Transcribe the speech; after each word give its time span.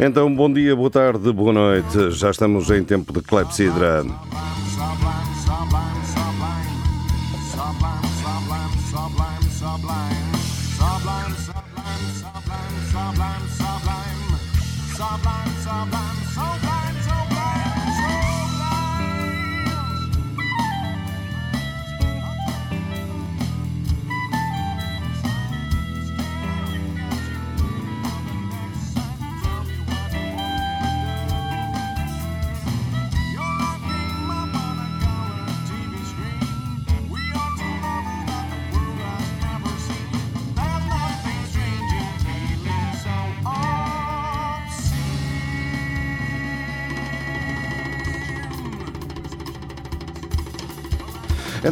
Então, 0.00 0.32
bom 0.32 0.50
dia, 0.52 0.76
boa 0.76 0.88
tarde, 0.88 1.32
boa 1.32 1.52
noite. 1.52 2.12
Já 2.12 2.30
estamos 2.30 2.70
em 2.70 2.84
tempo 2.84 3.12
de 3.12 3.20
clepsidra. 3.20 4.04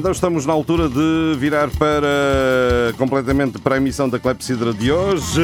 Então 0.06 0.12
estamos 0.12 0.46
na 0.46 0.52
altura 0.52 0.88
de 0.88 1.34
virar 1.36 1.68
para 1.68 2.06
completamente 2.96 3.58
para 3.58 3.74
a 3.74 3.78
emissão 3.78 4.08
da 4.08 4.20
Clepsidra 4.20 4.72
de 4.72 4.92
hoje. 4.92 5.42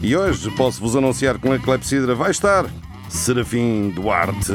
E 0.00 0.16
hoje 0.16 0.48
posso-vos 0.52 0.94
anunciar 0.94 1.40
que 1.40 1.48
na 1.48 1.58
Clepsidra 1.58 2.14
vai 2.14 2.30
estar 2.30 2.66
Serafim 3.08 3.90
Duarte. 3.90 4.52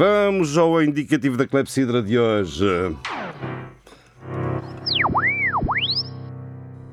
Vamos 0.00 0.56
ao 0.56 0.82
indicativo 0.82 1.36
da 1.36 1.46
clepsidra 1.46 2.02
de 2.02 2.18
hoje. 2.18 2.64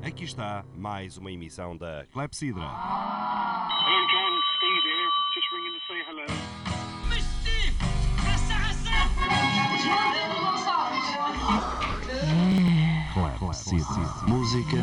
Aqui 0.02 0.24
está 0.24 0.62
mais 0.76 1.16
uma 1.16 1.32
emissão 1.32 1.74
da 1.74 2.04
Clepsidra. 2.12 2.60
Hello, 2.60 4.06
John. 4.10 4.42
Steve 4.58 4.82
here. 4.84 5.08
Just 5.34 5.50
ringing 5.54 5.72
to 5.72 5.80
say 5.88 6.02
hello. 6.06 6.26
Mas 7.08 7.24
Steve, 7.24 7.72
Música 14.26 14.76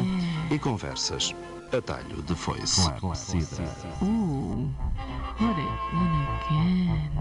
e 0.49 0.58
conversas. 0.58 1.36
Atalho 1.71 2.23
de 2.23 2.33
foice. 2.33 2.89
Clepsidra. 2.99 3.64
Ooh, 4.02 4.70
put 5.37 5.52
it 5.52 5.70
in 5.93 6.26
again. 6.39 7.11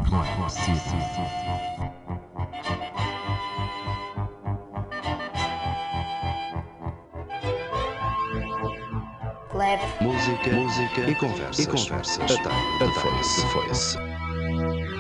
Leve. 9.52 9.84
Música, 10.00 10.50
música 10.50 11.10
e 11.10 11.14
conversas. 11.14 11.58
E 11.58 11.66
conversas. 11.66 12.30
Atalho. 12.30 12.78
De 12.78 13.40
foice. 13.52 13.98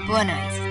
Boa 0.06 0.24
noite. 0.24 0.63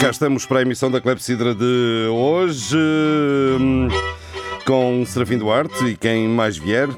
Cá 0.00 0.10
estamos 0.10 0.46
para 0.46 0.60
a 0.60 0.62
emissão 0.62 0.92
da 0.92 1.00
Clepsidra 1.00 1.52
de 1.52 2.06
hoje 2.08 2.76
hum, 3.58 3.88
com 4.64 5.04
Serafim 5.04 5.38
Duarte 5.38 5.84
e 5.86 5.96
quem 5.96 6.28
mais 6.28 6.56
vier. 6.56 6.88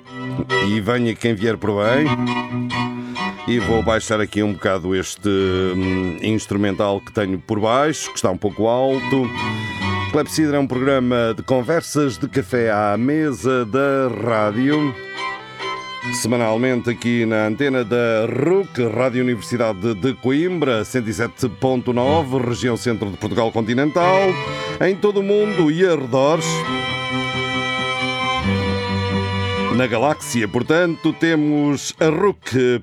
E 0.68 0.80
venha 0.80 1.14
quem 1.14 1.34
vier 1.34 1.56
por 1.56 1.70
bem. 1.70 2.06
E 3.48 3.58
vou 3.58 3.82
baixar 3.82 4.20
aqui 4.20 4.42
um 4.42 4.52
bocado 4.52 4.94
este 4.94 5.28
hum, 5.28 6.18
instrumental 6.20 7.00
que 7.00 7.10
tenho 7.10 7.38
por 7.38 7.58
baixo, 7.58 8.10
que 8.10 8.16
está 8.16 8.30
um 8.30 8.36
pouco 8.36 8.68
alto. 8.68 9.26
Clepsidra 10.12 10.58
é 10.58 10.60
um 10.60 10.66
programa 10.66 11.32
de 11.34 11.42
conversas 11.42 12.18
de 12.18 12.28
café 12.28 12.70
à 12.70 12.98
mesa 12.98 13.64
da 13.64 14.08
rádio. 14.22 14.94
Semanalmente 16.12 16.90
aqui 16.90 17.24
na 17.24 17.46
antena 17.46 17.84
da 17.84 18.26
RUC, 18.26 18.82
Rádio 18.94 19.22
Universidade 19.22 19.94
de 19.94 20.12
Coimbra, 20.14 20.82
107.9, 20.82 22.48
região 22.48 22.76
centro 22.76 23.10
de 23.10 23.16
Portugal 23.16 23.50
continental, 23.52 24.18
em 24.86 24.96
todo 24.96 25.20
o 25.20 25.22
mundo 25.22 25.70
e 25.70 25.86
arredores. 25.86 26.44
Na 29.76 29.86
galáxia, 29.86 30.46
portanto, 30.46 31.12
temos 31.14 31.94
a 31.98 32.08
RUC.fm 32.10 32.74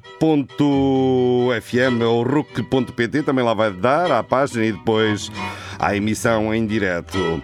ou 2.08 2.24
RUC.pt, 2.24 3.24
também 3.24 3.46
lá 3.46 3.54
vai 3.54 3.72
dar 3.72 4.12
à 4.12 4.24
página 4.24 4.66
e 4.66 4.72
depois 4.72 5.30
à 5.78 5.96
emissão 5.96 6.56
em 6.56 6.66
direto. 6.66 7.44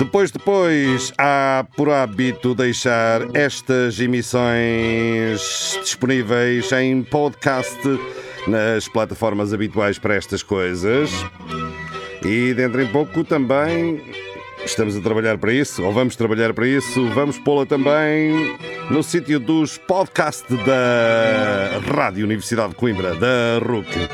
Depois, 0.00 0.30
depois, 0.30 1.12
há 1.18 1.62
por 1.76 1.90
hábito 1.90 2.54
deixar 2.54 3.20
estas 3.36 4.00
emissões 4.00 5.78
disponíveis 5.82 6.72
em 6.72 7.02
podcast 7.02 7.78
nas 8.46 8.88
plataformas 8.88 9.52
habituais 9.52 9.98
para 9.98 10.14
estas 10.14 10.42
coisas. 10.42 11.10
E 12.24 12.54
dentro 12.54 12.80
em 12.80 12.86
pouco 12.86 13.22
também 13.22 14.00
estamos 14.64 14.96
a 14.96 15.02
trabalhar 15.02 15.36
para 15.36 15.52
isso, 15.52 15.82
ou 15.84 15.92
vamos 15.92 16.16
trabalhar 16.16 16.54
para 16.54 16.66
isso, 16.66 17.06
vamos 17.10 17.38
pô-la 17.38 17.66
também 17.66 18.56
no 18.90 19.02
sítio 19.02 19.38
dos 19.38 19.76
podcasts 19.76 20.56
da 20.64 21.78
Rádio 21.94 22.24
Universidade 22.24 22.70
de 22.70 22.76
Coimbra, 22.76 23.14
da 23.16 23.58
RUC. 23.62 24.08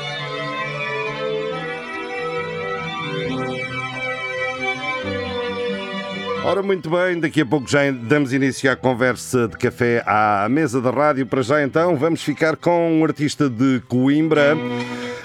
Ora, 6.47 6.63
muito 6.63 6.89
bem, 6.89 7.19
daqui 7.19 7.41
a 7.41 7.45
pouco 7.45 7.69
já 7.69 7.91
damos 7.91 8.31
início 8.31 8.71
à 8.71 8.75
conversa 8.77 9.49
de 9.49 9.57
café 9.57 10.01
à 10.05 10.47
mesa 10.49 10.79
da 10.79 10.89
rádio. 10.89 11.25
Para 11.25 11.41
já 11.41 11.61
então, 11.61 11.97
vamos 11.97 12.23
ficar 12.23 12.55
com 12.55 12.89
um 12.89 13.03
artista 13.03 13.49
de 13.49 13.81
Coimbra, 13.89 14.55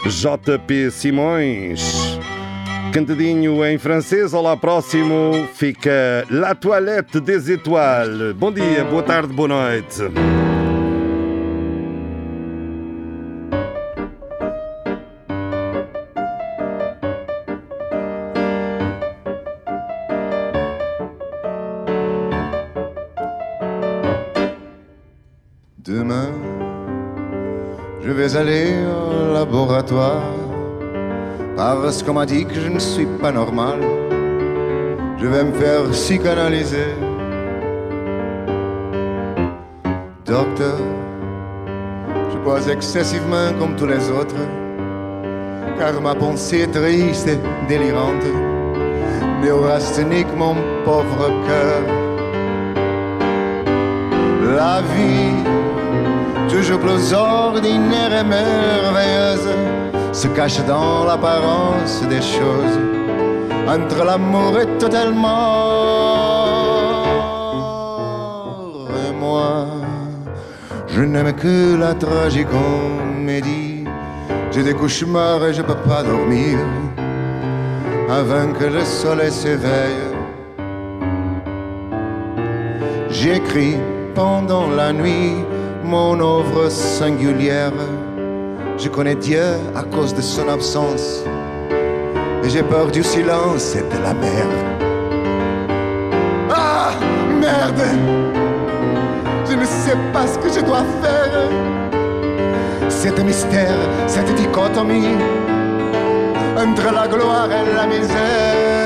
JP 0.05 0.91
Simões. 0.91 2.19
Cantadinho 2.93 3.65
em 3.65 3.79
francês, 3.79 4.35
olá 4.35 4.57
próximo, 4.57 5.49
fica 5.55 6.27
La 6.29 6.57
Toilette 6.57 7.21
des 7.21 7.49
Étoiles. 7.49 8.35
Bom 8.35 8.51
dia, 8.51 8.85
boa 8.85 9.05
tarde, 9.05 9.33
boa 9.33 9.47
noite. 9.47 10.03
Parce 31.93 32.03
qu'on 32.03 32.15
m'a 32.15 32.25
dit 32.25 32.47
que 32.47 32.55
je 32.55 32.69
ne 32.69 32.79
suis 32.79 33.05
pas 33.05 33.31
normal. 33.31 33.79
Je 35.19 35.27
vais 35.27 35.45
me 35.45 35.53
faire 35.53 35.83
psychanalyser. 35.91 36.87
Docteur, 40.25 40.79
je 42.31 42.39
bois 42.39 42.67
excessivement 42.67 43.53
comme 43.59 43.77
tous 43.77 43.85
les 43.85 44.11
autres 44.11 44.43
car 45.79 46.01
ma 46.01 46.15
pensée 46.15 46.61
est 46.61 46.73
triste 46.73 47.29
et 47.29 47.39
délirante. 47.69 48.25
neurasthénique, 49.43 50.35
mon 50.35 50.55
pauvre 50.87 51.29
cœur. 51.47 51.83
La 54.57 54.81
vie, 54.95 55.35
toujours 56.49 56.81
plus 56.81 57.13
ordinaire 57.13 58.13
et 58.21 58.25
merveilleuse, 58.25 59.51
se 60.13 60.29
cache 60.29 60.65
dans 60.67 61.05
l'apparence 61.05 62.03
des 62.09 62.21
choses. 62.21 62.79
Entre 63.67 64.05
l'amour 64.05 64.61
et 64.61 64.67
totalement 64.79 65.73
et 69.07 69.13
moi, 69.19 69.67
je 70.89 71.03
n'aime 71.03 71.33
que 71.33 71.77
la 71.79 71.95
tragicomédie. 71.95 73.85
J'ai 74.51 74.63
des 74.63 74.75
cauchemars 74.75 75.43
et 75.47 75.55
je 75.55 75.63
peux 75.63 75.83
pas 75.89 76.03
dormir 76.03 76.59
avant 78.11 78.53
que 78.53 78.65
le 78.65 78.85
soleil 78.85 79.31
s'éveille. 79.31 80.13
J'écris 83.09 83.77
pendant 84.15 84.69
la 84.69 84.93
nuit 84.93 85.37
mon 85.85 86.21
œuvre 86.21 86.69
singulière. 86.69 87.73
Je 88.83 88.89
connais 88.89 89.15
Dieu 89.15 89.45
à 89.77 89.85
cause 89.85 90.13
de 90.13 90.21
son 90.21 90.49
absence. 90.49 91.23
Et 92.43 92.51
j'ai 92.51 92.65
peur 92.65 92.91
du 92.91 93.05
silence 93.05 93.77
et 93.77 93.83
de 93.83 94.03
la 94.03 94.13
mer. 94.13 94.45
Ah, 96.51 96.91
merde 97.41 97.81
Je 99.49 99.55
ne 99.55 99.65
sais 99.65 99.97
pas 100.13 100.27
ce 100.27 100.37
que 100.37 100.53
je 100.53 100.65
dois 100.67 100.83
faire. 101.01 101.49
C'est 102.89 103.17
mystère, 103.23 103.79
cette 104.09 104.35
dichotomie 104.35 105.15
entre 106.57 106.93
la 106.93 107.07
gloire 107.07 107.49
et 107.53 107.77
la 107.77 107.87
misère. 107.87 108.82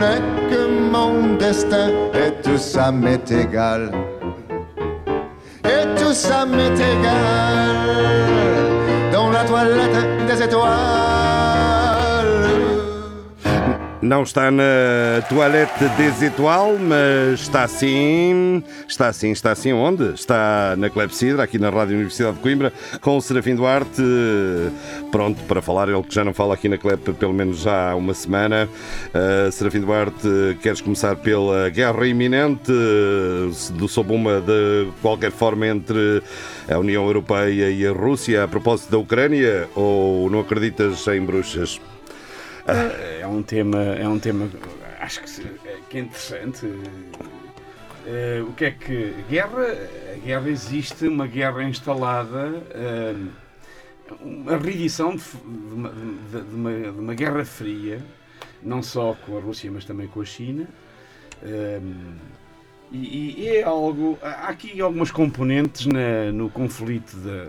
Je 0.00 0.20
que 0.50 0.90
mon 0.92 1.36
destin 1.36 1.88
et 2.14 2.32
tout 2.42 2.58
ça 2.58 2.90
m'est 2.90 3.30
égal. 3.30 3.90
Et 5.64 6.00
tout 6.00 6.12
ça 6.12 6.44
m'est 6.44 6.74
égal 6.74 7.76
dans 9.12 9.30
la 9.30 9.44
toilette 9.44 10.26
des 10.26 10.42
étoiles. 10.42 11.13
Não 14.04 14.22
está 14.22 14.50
na 14.50 15.22
toilette 15.30 15.88
des 15.96 16.30
mas 16.78 17.40
está 17.40 17.66
sim. 17.66 18.62
Está 18.86 19.10
sim, 19.14 19.30
está 19.30 19.54
sim 19.54 19.72
onde? 19.72 20.12
Está 20.12 20.74
na 20.76 20.90
Clepsidra, 20.90 21.42
aqui 21.42 21.58
na 21.58 21.70
Rádio 21.70 21.94
Universidade 21.94 22.36
de 22.36 22.42
Coimbra, 22.42 22.70
com 23.00 23.16
o 23.16 23.22
Serafim 23.22 23.54
Duarte, 23.54 24.02
pronto 25.10 25.42
para 25.44 25.62
falar. 25.62 25.88
Ele 25.88 26.02
que 26.02 26.14
já 26.14 26.22
não 26.22 26.34
fala 26.34 26.52
aqui 26.52 26.68
na 26.68 26.76
Clep 26.76 27.14
pelo 27.14 27.32
menos 27.32 27.60
já 27.60 27.92
há 27.92 27.94
uma 27.96 28.12
semana. 28.12 28.68
Uh, 29.08 29.50
Serafim 29.50 29.80
Duarte, 29.80 30.58
queres 30.60 30.82
começar 30.82 31.16
pela 31.16 31.70
guerra 31.70 32.06
iminente, 32.06 32.72
do 33.72 33.88
sob 33.88 34.12
uma 34.12 34.38
de 34.38 34.86
qualquer 35.00 35.32
forma 35.32 35.66
entre 35.66 36.22
a 36.70 36.78
União 36.78 37.06
Europeia 37.06 37.70
e 37.70 37.86
a 37.86 37.92
Rússia 37.92 38.44
a 38.44 38.48
propósito 38.48 38.90
da 38.90 38.98
Ucrânia? 38.98 39.66
Ou 39.74 40.28
não 40.28 40.40
acreditas 40.40 41.06
em 41.08 41.22
bruxas? 41.22 41.80
É 42.66 43.26
um 43.26 43.42
tema, 43.42 43.78
é 43.82 44.08
um 44.08 44.18
tema 44.18 44.48
acho 45.00 45.22
que, 45.22 45.42
que 45.90 45.98
é 45.98 46.00
interessante. 46.00 46.66
Eh, 48.06 48.42
o 48.46 48.52
que 48.52 48.64
é 48.66 48.70
que. 48.70 49.14
Guerra, 49.28 49.66
a 50.14 50.18
guerra 50.18 50.48
existe, 50.48 51.06
uma 51.08 51.26
guerra 51.26 51.62
instalada, 51.64 52.62
eh, 52.70 53.14
uma 54.20 54.56
reedição 54.56 55.14
de, 55.16 55.22
de 55.22 55.74
uma, 55.74 55.88
de- 55.90 56.54
uma- 56.54 56.72
de 56.92 57.00
uma 57.00 57.14
guerra 57.14 57.44
fria, 57.44 58.02
não 58.62 58.82
só 58.82 59.14
com 59.26 59.36
a 59.36 59.40
Rússia, 59.40 59.70
mas 59.70 59.84
também 59.84 60.06
com 60.06 60.20
a 60.20 60.24
China. 60.24 60.66
Eh, 61.42 61.80
e, 62.92 63.42
e 63.42 63.48
é 63.48 63.62
algo. 63.62 64.18
Há 64.22 64.48
aqui 64.48 64.80
algumas 64.80 65.10
componentes 65.10 65.86
na- 65.86 66.30
no 66.32 66.48
conflito 66.50 67.16
da, 67.18 67.44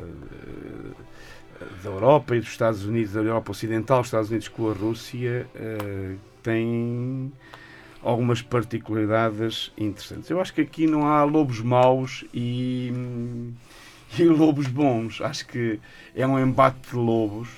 da 1.83 1.89
Europa 1.89 2.35
e 2.35 2.39
dos 2.39 2.49
Estados 2.49 2.85
Unidos, 2.85 3.13
da 3.13 3.19
Europa 3.21 3.51
Ocidental, 3.51 4.01
os 4.01 4.07
Estados 4.07 4.29
Unidos 4.29 4.47
com 4.47 4.69
a 4.69 4.73
Rússia, 4.73 5.47
eh, 5.55 6.15
têm 6.43 7.31
algumas 8.03 8.41
particularidades 8.41 9.71
interessantes. 9.77 10.29
Eu 10.29 10.39
acho 10.39 10.53
que 10.53 10.61
aqui 10.61 10.85
não 10.87 11.07
há 11.07 11.23
lobos 11.23 11.59
maus 11.61 12.23
e, 12.33 12.93
e 14.17 14.23
lobos 14.23 14.67
bons. 14.67 15.21
Acho 15.21 15.47
que 15.47 15.79
é 16.15 16.25
um 16.25 16.39
embate 16.39 16.77
de 16.91 16.95
lobos. 16.95 17.49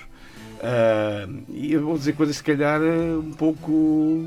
Ah, 0.62 1.28
e 1.50 1.74
eu 1.74 1.84
vou 1.86 1.98
dizer 1.98 2.14
coisas, 2.14 2.38
se 2.38 2.44
calhar, 2.44 2.82
eh, 2.82 3.16
um 3.18 3.32
pouco, 3.32 4.26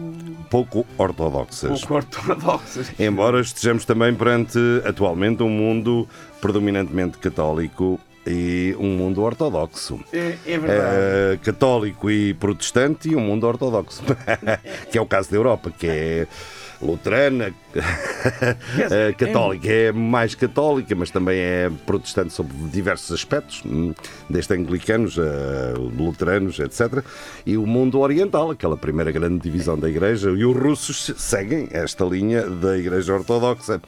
Pouco 0.48 0.86
ortodoxas. 0.96 1.80
pouco 1.80 1.94
ortodoxas. 1.94 2.92
Embora 3.00 3.40
estejamos 3.40 3.84
também 3.84 4.14
perante, 4.14 4.58
atualmente, 4.84 5.42
um 5.42 5.48
mundo 5.48 6.08
predominantemente 6.40 7.18
católico 7.18 7.98
e 8.26 8.76
um 8.78 8.96
mundo 8.96 9.22
ortodoxo. 9.22 10.00
É, 10.12 10.36
é 10.46 10.58
verdade. 10.58 10.96
Eh, 10.96 11.38
católico 11.42 12.10
e 12.10 12.34
protestante 12.34 13.10
e 13.10 13.16
um 13.16 13.20
mundo 13.20 13.46
ortodoxo. 13.46 14.02
que 14.90 14.98
é 14.98 15.00
o 15.00 15.06
caso 15.06 15.30
da 15.30 15.36
Europa, 15.36 15.72
que 15.76 15.86
é 15.86 16.26
luterana, 16.82 17.54
eh, 18.90 19.12
católica, 19.16 19.68
é 19.68 19.92
mais 19.92 20.34
católica, 20.34 20.94
mas 20.96 21.10
também 21.10 21.38
é 21.38 21.70
protestante 21.86 22.32
sob 22.32 22.50
diversos 22.72 23.12
aspectos, 23.12 23.62
hum, 23.64 23.94
desde 24.28 24.54
anglicanos 24.54 25.16
a 25.18 25.78
luteranos, 25.78 26.58
etc. 26.58 27.04
E 27.46 27.56
o 27.56 27.66
mundo 27.66 28.00
oriental, 28.00 28.50
aquela 28.50 28.76
primeira 28.76 29.12
grande 29.12 29.38
divisão 29.38 29.78
da 29.78 29.88
Igreja, 29.88 30.30
e 30.30 30.44
os 30.44 30.56
russos 30.56 31.12
seguem 31.16 31.68
esta 31.70 32.04
linha 32.04 32.42
da 32.42 32.76
Igreja 32.76 33.14
Ortodoxa. 33.14 33.80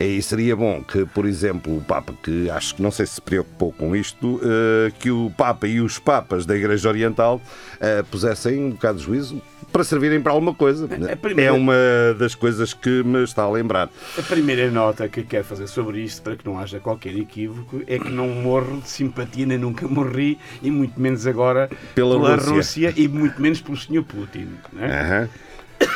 E 0.00 0.22
seria 0.22 0.56
bom 0.56 0.82
que, 0.82 1.04
por 1.04 1.26
exemplo, 1.26 1.76
o 1.76 1.80
Papa, 1.82 2.14
que 2.22 2.48
acho 2.50 2.74
que 2.76 2.82
não 2.82 2.90
sei 2.90 3.06
se 3.06 3.18
se 3.18 3.20
preocupou 3.20 3.72
com 3.72 3.94
isto, 3.96 4.40
eh, 4.42 4.92
que 4.98 5.10
o 5.10 5.30
Papa 5.36 5.66
e 5.66 5.80
os 5.80 5.98
Papas 5.98 6.46
da 6.46 6.56
Igreja 6.56 6.88
Oriental 6.88 7.40
eh, 7.80 8.02
pusessem 8.08 8.64
um 8.64 8.70
bocado 8.70 8.98
de 8.98 9.04
juízo 9.04 9.42
para 9.72 9.84
servirem 9.84 10.20
para 10.20 10.32
alguma 10.32 10.54
coisa. 10.54 10.86
A 11.12 11.16
primeira- 11.16 11.50
É 11.50 11.52
uma 11.52 11.74
das 12.18 12.34
coisas 12.34 12.72
que 12.74 13.02
me 13.02 13.22
está 13.22 13.42
a 13.42 13.50
lembrar. 13.50 13.88
A 14.18 14.22
primeira 14.22 14.70
nota 14.70 15.08
que 15.08 15.22
quero 15.22 15.44
fazer 15.44 15.66
sobre 15.68 16.00
isto, 16.02 16.22
para 16.22 16.36
que 16.36 16.44
não 16.46 16.58
haja 16.58 16.80
qualquer 16.80 17.14
equívoco, 17.16 17.82
é 17.86 17.98
que 17.98 18.10
não 18.10 18.28
morro 18.28 18.80
de 18.80 18.88
simpatia, 18.88 19.46
nem 19.46 19.58
nunca 19.58 19.86
morri, 19.86 20.38
e 20.62 20.70
muito 20.70 21.00
menos 21.00 21.26
agora 21.26 21.68
Pela 21.94 22.16
Rússia. 22.36 22.52
Rússia. 22.52 22.94
e 22.96 23.06
muito 23.08 23.40
menos 23.40 23.60
pelo 23.60 23.76
Sr. 23.76 24.02
Putin. 24.02 24.48
é? 24.78 24.86
Aham. 24.86 25.28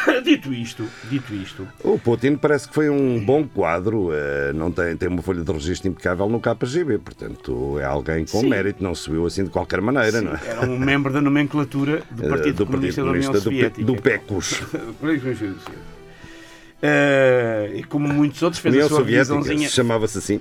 Dito 0.25 0.53
isto, 0.53 0.87
dito 1.11 1.35
isto, 1.35 1.67
O 1.83 1.99
Putin 1.99 2.37
parece 2.37 2.69
que 2.69 2.75
foi 2.75 2.89
um 2.89 3.25
bom 3.25 3.47
quadro, 3.47 4.11
eh, 4.13 4.53
não 4.55 4.71
tem, 4.71 4.97
tem 4.97 5.09
uma 5.09 5.23
folha 5.23 5.43
de 5.43 5.53
registro 5.53 5.89
impecável 5.91 6.29
no 6.29 6.41
KGB, 6.41 6.99
portanto 6.99 7.79
é 7.79 7.85
alguém 7.85 8.25
com 8.25 8.41
Sim. 8.41 8.49
mérito, 8.49 8.83
não 8.83 8.95
subiu 8.95 9.27
assim 9.27 9.45
de 9.45 9.51
qualquer 9.51 9.81
maneira, 9.81 10.21
não 10.21 10.33
é? 10.35 10.41
era 10.47 10.61
um 10.63 10.79
membro 10.79 11.13
da 11.13 11.21
nomenclatura 11.21 12.03
do 12.11 12.25
Eh, 12.25 12.29
Partido 12.29 12.67
Comunista 12.67 13.05
da 13.05 13.11
União 13.11 13.33
do, 13.33 13.41
Soviética. 13.41 13.83
do 13.85 13.97
PECUS. 13.97 14.63
Eh, 16.85 17.75
e 17.77 17.85
como 17.85 18.09
muitos 18.09 18.43
outros, 18.43 18.61
fez 18.61 18.75
União 18.75 18.87
a 18.87 18.89
sua 18.89 18.99
Soviética, 18.99 19.69
chamava-se 19.69 20.19
assim. 20.19 20.41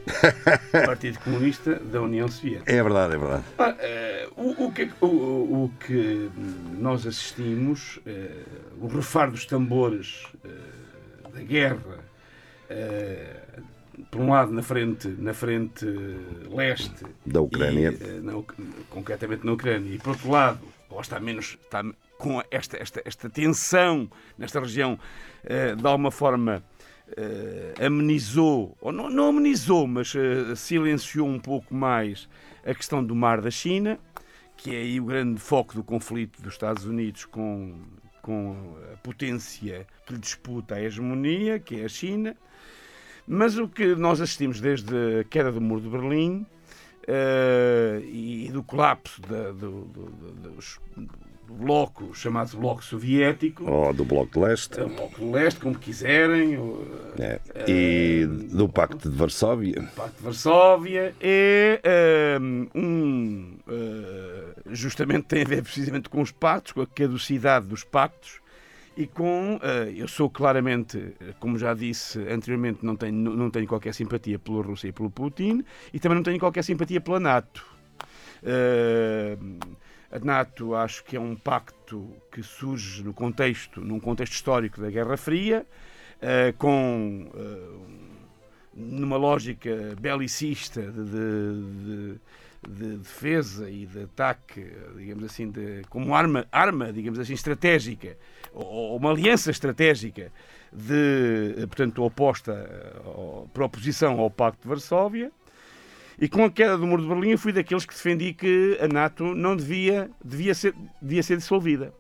Partido 0.71 1.19
Comunista 1.19 1.75
da 1.75 2.01
União 2.01 2.27
Soviética. 2.27 2.71
É 2.71 2.81
verdade, 2.81 3.13
é 3.13 3.17
verdade. 3.19 3.43
Eh, 3.79 4.27
o, 4.35 4.65
o 4.65 4.71
que, 4.71 4.89
o, 4.99 5.05
o 5.05 5.71
que 5.85 6.31
nós 6.79 7.05
assistimos, 7.05 7.99
eh, 8.07 8.43
o 8.81 8.87
refar 8.87 9.29
dos 9.29 9.45
tambores 9.45 10.25
da 11.31 11.41
guerra, 11.43 11.99
por 14.09 14.21
um 14.21 14.31
lado 14.31 14.51
na 14.51 14.63
frente, 14.63 15.07
na 15.07 15.33
frente 15.33 15.85
leste 16.49 17.05
Da 17.25 17.39
Ucrânia. 17.39 17.95
e, 18.01 18.19
na 18.21 18.33
concretamente 18.89 19.45
na 19.45 19.51
Ucrânia, 19.53 19.93
e 19.93 19.99
por 19.99 20.09
outro 20.09 20.31
lado, 20.31 20.59
lá 20.89 21.01
está 21.01 21.19
menos, 21.19 21.57
está 21.63 21.83
com 22.21 22.41
esta, 22.51 22.77
esta, 22.77 23.01
esta 23.03 23.29
tensão 23.29 24.07
nesta 24.37 24.59
região, 24.59 24.97
eh, 25.43 25.73
de 25.75 25.87
alguma 25.87 26.11
forma 26.11 26.63
eh, 27.17 27.73
amenizou, 27.83 28.77
ou 28.79 28.91
não, 28.91 29.09
não 29.09 29.29
amenizou, 29.29 29.87
mas 29.87 30.13
eh, 30.15 30.53
silenciou 30.55 31.27
um 31.27 31.39
pouco 31.39 31.73
mais 31.73 32.29
a 32.63 32.73
questão 32.75 33.03
do 33.03 33.15
mar 33.15 33.41
da 33.41 33.49
China, 33.49 33.97
que 34.55 34.75
é 34.75 34.77
aí 34.79 34.99
o 35.01 35.05
grande 35.05 35.39
foco 35.41 35.73
do 35.73 35.83
conflito 35.83 36.39
dos 36.43 36.53
Estados 36.53 36.85
Unidos 36.85 37.25
com, 37.25 37.75
com 38.21 38.77
a 38.93 38.97
potência 38.97 39.87
que 40.05 40.13
lhe 40.13 40.19
disputa 40.19 40.75
a 40.75 40.81
hegemonia, 40.81 41.57
que 41.59 41.81
é 41.81 41.85
a 41.85 41.89
China. 41.89 42.37
Mas 43.27 43.57
o 43.57 43.67
que 43.67 43.95
nós 43.95 44.21
assistimos 44.21 44.61
desde 44.61 44.93
a 45.21 45.23
queda 45.23 45.51
do 45.51 45.59
muro 45.59 45.81
de 45.81 45.89
Berlim 45.89 46.45
eh, 47.07 47.99
e 48.05 48.49
do 48.53 48.61
colapso 48.61 49.19
da- 49.23 49.51
do, 49.51 49.85
do- 49.85 50.11
do- 50.11 50.51
dos- 50.51 50.79
do 50.95 51.30
bloco, 51.51 52.13
chamado 52.15 52.57
Bloco 52.57 52.83
Soviético, 52.83 53.69
Ou 53.69 53.93
do 53.93 54.03
Bloco 54.05 54.33
de 54.33 54.39
Leste. 54.39 54.81
o 54.81 54.87
Bloco 54.89 55.19
do 55.19 55.31
Leste, 55.31 55.59
como 55.59 55.77
quiserem, 55.77 56.57
o 56.57 56.85
É. 57.19 57.39
E 57.67 58.25
do 58.25 58.67
Pacto 58.69 59.09
de 59.09 59.15
Varsóvia. 59.15 59.89
Pacto 59.95 60.17
de 60.17 60.23
Varsóvia, 60.23 61.13
é 61.19 61.79
ehm, 61.83 62.67
um. 62.75 63.57
eh, 63.67 64.53
justamente 64.71 65.25
tem 65.25 65.41
a 65.43 65.45
ver 65.45 65.61
precisamente 65.63 66.09
com 66.09 66.21
os 66.21 66.31
pactos, 66.31 66.71
com 66.71 66.81
a 66.81 66.87
caducidade 66.87 67.67
dos 67.67 67.83
pactos 67.83 68.39
e 68.97 69.05
com. 69.07 69.59
eh, 69.61 69.93
eu 69.95 70.07
sou 70.07 70.29
claramente, 70.29 71.13
como 71.39 71.57
já 71.57 71.73
disse 71.73 72.19
anteriormente, 72.29 72.79
não 72.85 72.95
tenho, 72.95 73.13
não 73.13 73.49
tenho 73.49 73.67
qualquer 73.67 73.93
simpatia 73.93 74.39
pela 74.39 74.61
Rússia 74.63 74.87
e 74.87 74.91
pelo 74.91 75.09
Putin 75.11 75.63
e 75.93 75.99
também 75.99 76.15
não 76.15 76.23
tenho 76.23 76.39
qualquer 76.39 76.63
simpatia 76.63 76.99
pela 77.01 77.19
NATO. 77.19 77.65
Eh, 78.43 79.37
a 80.11 80.19
NATO 80.19 80.75
acho 80.75 81.03
que 81.03 81.15
é 81.15 81.19
um 81.19 81.35
pacto 81.35 82.07
que 82.31 82.43
surge 82.43 83.03
no 83.03 83.13
contexto, 83.13 83.81
num 83.81 83.99
contexto 83.99 84.33
histórico 84.33 84.81
da 84.81 84.89
Guerra 84.89 85.15
Fria, 85.17 85.65
eh, 86.21 86.53
com 86.57 87.29
eh, 87.33 88.11
numa 88.73 89.17
lógica 89.17 89.95
belicista 89.99 90.81
de, 90.81 91.03
de- 91.03 92.13
de- 92.13 92.19
de 92.69 92.97
defesa 92.97 93.67
e 93.69 93.87
de 93.87 94.03
ataque, 94.03 94.63
digamos 94.95 95.23
assim, 95.23 95.49
de- 95.49 95.81
como 95.89 96.13
arma, 96.13 96.45
arma, 96.51 96.93
digamos 96.93 97.17
assim, 97.19 97.33
estratégica, 97.33 98.15
ou, 98.53 98.95
uma 98.97 99.09
aliança 99.11 99.49
estratégica 99.49 100.31
de, 100.71 101.55
eh, 101.57 101.65
portanto, 101.65 102.03
oposta, 102.03 102.51
eh, 102.53 103.01
ao- 103.03 103.49
por 103.53 103.63
oposição 103.63 104.19
ao 104.19 104.29
Pacto 104.29 104.61
de 104.61 104.67
Varsóvia. 104.69 105.31
E 106.21 106.29
com 106.29 106.45
a 106.45 106.51
queda 106.51 106.77
do 106.77 106.85
Muro 106.85 107.01
de 107.01 107.07
Berlim, 107.07 107.31
eu 107.31 107.37
fui 107.39 107.51
daqueles 107.51 107.83
que 107.83 107.95
defendi 107.95 108.31
que 108.31 108.77
a 108.79 108.87
NATO 108.87 109.33
não 109.33 109.55
devia, 109.55 110.07
devia, 110.23 110.53
ser, 110.53 110.75
devia 111.01 111.23
ser 111.23 111.37
dissolvida. 111.37 111.91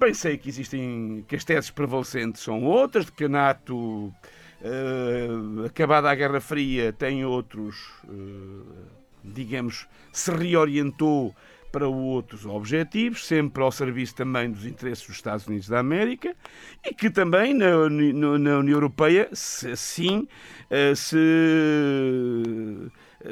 Bem, 0.00 0.12
sei 0.12 0.36
que 0.36 0.48
existem, 0.48 1.24
que 1.28 1.36
as 1.36 1.44
teses 1.44 1.70
prevalecentes 1.70 2.42
são 2.42 2.64
outras, 2.64 3.06
de 3.06 3.12
que 3.12 3.26
a 3.26 3.28
NATO, 3.28 4.12
eh, 4.60 5.28
acabada 5.64 6.10
a 6.10 6.14
Guerra 6.16 6.40
Fria, 6.40 6.92
tem 6.92 7.24
outros, 7.24 7.76
eh, 8.08 8.88
digamos, 9.22 9.86
se 10.12 10.32
reorientou 10.32 11.32
para 11.70 11.86
outros 11.86 12.44
objetivos, 12.44 13.24
sempre 13.24 13.62
ao 13.62 13.70
serviço 13.70 14.16
também 14.16 14.50
dos 14.50 14.66
interesses 14.66 15.06
dos 15.06 15.14
Estados 15.16 15.46
Unidos 15.46 15.68
da 15.68 15.78
América, 15.78 16.34
e 16.84 16.92
que 16.92 17.08
também 17.10 17.54
na, 17.54 17.88
no- 17.88 18.38
na 18.38 18.58
União 18.58 18.74
Europeia, 18.76 19.28
se, 19.32 19.76
sim, 19.76 20.26
eh, 20.68 20.94
se 20.96 21.16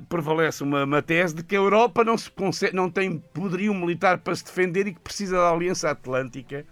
prevalece 0.09 0.63
uma, 0.63 0.85
uma 0.85 1.03
tese 1.03 1.35
de 1.35 1.43
que 1.43 1.55
a 1.57 1.59
Europa 1.59 2.05
não, 2.05 2.17
se 2.17 2.31
consegue, 2.31 2.75
não 2.75 2.91
tem 2.91 3.19
poderio 3.19 3.75
militar 3.75 4.19
para 4.19 4.35
se 4.35 4.45
defender 4.45 4.87
e 4.87 4.95
que 4.95 5.01
precisa 5.01 5.37
da 5.37 5.51
Aliança 5.51 5.91
Atlântica 5.91 6.65